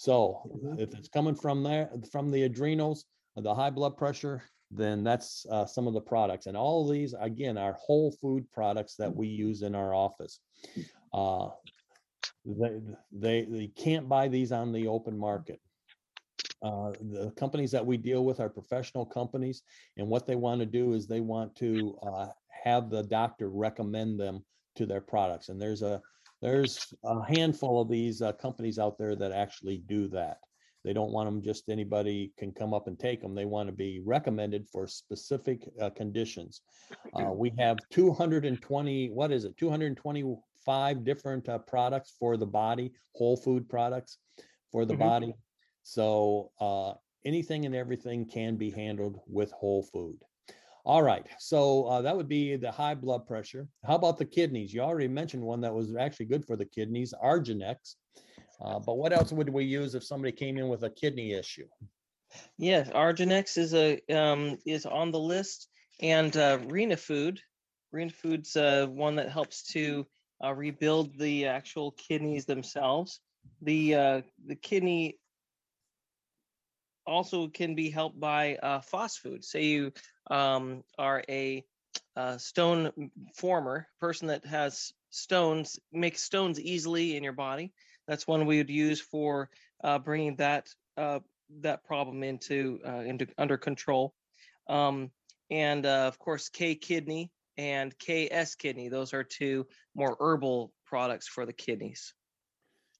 [0.00, 0.40] So
[0.78, 3.04] if it's coming from there, from the adrenals,
[3.36, 6.46] the high blood pressure, then that's uh, some of the products.
[6.46, 10.40] And all of these, again, are whole food products that we use in our office.
[11.12, 11.48] Uh,
[12.46, 12.80] they,
[13.12, 15.60] they, they can't buy these on the open market.
[16.62, 19.64] Uh, the companies that we deal with are professional companies,
[19.98, 22.28] and what they want to do is they want to uh,
[22.64, 24.42] have the doctor recommend them
[24.76, 25.50] to their products.
[25.50, 26.00] And there's a
[26.42, 30.38] there's a handful of these uh, companies out there that actually do that.
[30.84, 33.34] They don't want them just anybody can come up and take them.
[33.34, 36.62] They want to be recommended for specific uh, conditions.
[37.14, 43.36] Uh, we have 220, what is it, 225 different uh, products for the body, whole
[43.36, 44.18] food products
[44.72, 45.02] for the mm-hmm.
[45.02, 45.34] body.
[45.82, 46.94] So uh,
[47.26, 50.16] anything and everything can be handled with whole food.
[50.86, 53.68] All right, so uh, that would be the high blood pressure.
[53.84, 54.72] How about the kidneys?
[54.72, 57.96] You already mentioned one that was actually good for the kidneys, Arginex.
[58.60, 61.66] Uh, but what else would we use if somebody came in with a kidney issue?
[62.56, 65.68] Yes, Arginex is a um, is on the list,
[66.00, 67.38] and uh, Renafood.
[67.94, 70.06] Renafood's uh, one that helps to
[70.42, 73.20] uh, rebuild the actual kidneys themselves.
[73.62, 75.18] The uh, the kidney
[77.10, 79.44] also can be helped by uh, food.
[79.44, 79.92] Say you
[80.30, 81.64] um, are a,
[82.16, 87.72] a uh, stone former person that has stones, makes stones easily in your body.
[88.06, 89.50] That's one we would use for
[89.84, 91.20] uh, bringing that uh,
[91.60, 94.14] that problem into uh, into under control.
[94.68, 95.10] Um,
[95.50, 98.88] and uh, of course, K kidney and KS kidney.
[98.88, 102.14] Those are two more herbal products for the kidneys.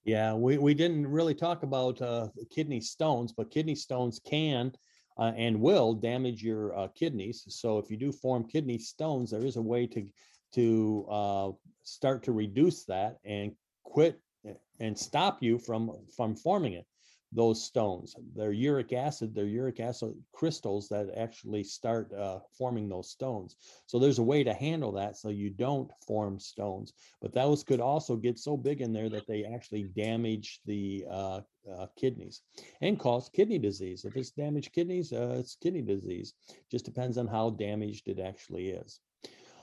[0.03, 4.71] Yeah, we, we didn't really talk about uh, kidney stones, but kidney stones can
[5.17, 7.45] uh, and will damage your uh, kidneys.
[7.49, 10.07] So if you do form kidney stones, there is a way to
[10.53, 11.51] to uh,
[11.83, 13.53] start to reduce that and
[13.83, 16.85] quit eh, and stop you from from forming it
[17.31, 18.15] those stones.
[18.35, 23.55] They're uric acid, they're uric acid crystals that actually start uh, forming those stones.
[23.85, 26.93] So there's a way to handle that so you don't form stones.
[27.21, 31.41] But those could also get so big in there that they actually damage the uh,
[31.71, 32.41] uh, kidneys
[32.81, 34.03] and cause kidney disease.
[34.03, 36.33] If it's damaged kidneys, uh, it's kidney disease.
[36.69, 38.99] Just depends on how damaged it actually is.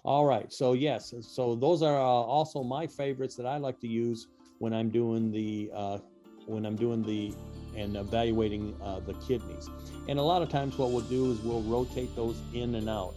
[0.05, 3.89] All right, so yes, so those are uh, also my favorites that I like to
[3.89, 4.29] use
[4.59, 5.99] when I'm doing the uh,
[6.49, 7.33] when I'm doing the
[7.77, 9.69] and evaluating uh, the kidneys.
[10.09, 13.15] And a lot of times, what we'll do is we'll rotate those in and out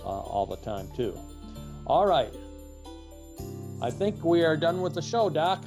[0.00, 1.18] uh, all the time, too.
[1.86, 2.32] All right.
[3.82, 5.64] I think we are done with the show, Doc.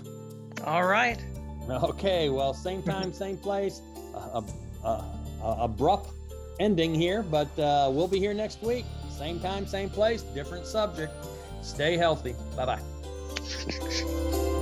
[0.63, 1.23] All right.
[1.69, 2.29] Okay.
[2.29, 3.81] Well, same time, same place.
[4.15, 4.41] Uh,
[4.83, 5.03] uh,
[5.41, 6.11] abrupt
[6.59, 8.85] ending here, but uh, we'll be here next week.
[9.09, 11.13] Same time, same place, different subject.
[11.61, 12.35] Stay healthy.
[12.55, 14.61] Bye bye.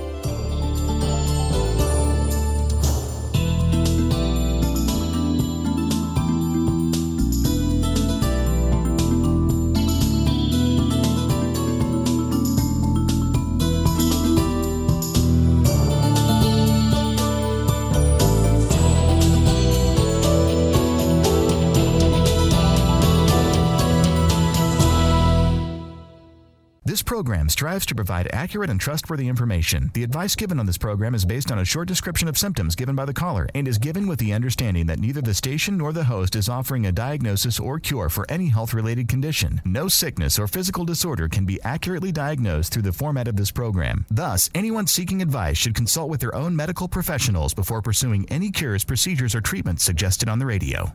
[27.24, 29.90] program strives to provide accurate and trustworthy information.
[29.94, 32.94] The advice given on this program is based on a short description of symptoms given
[32.94, 36.04] by the caller and is given with the understanding that neither the station nor the
[36.04, 39.62] host is offering a diagnosis or cure for any health related condition.
[39.64, 44.04] No sickness or physical disorder can be accurately diagnosed through the format of this program.
[44.10, 48.84] Thus, anyone seeking advice should consult with their own medical professionals before pursuing any cures,
[48.84, 50.92] procedures, or treatments suggested on the radio.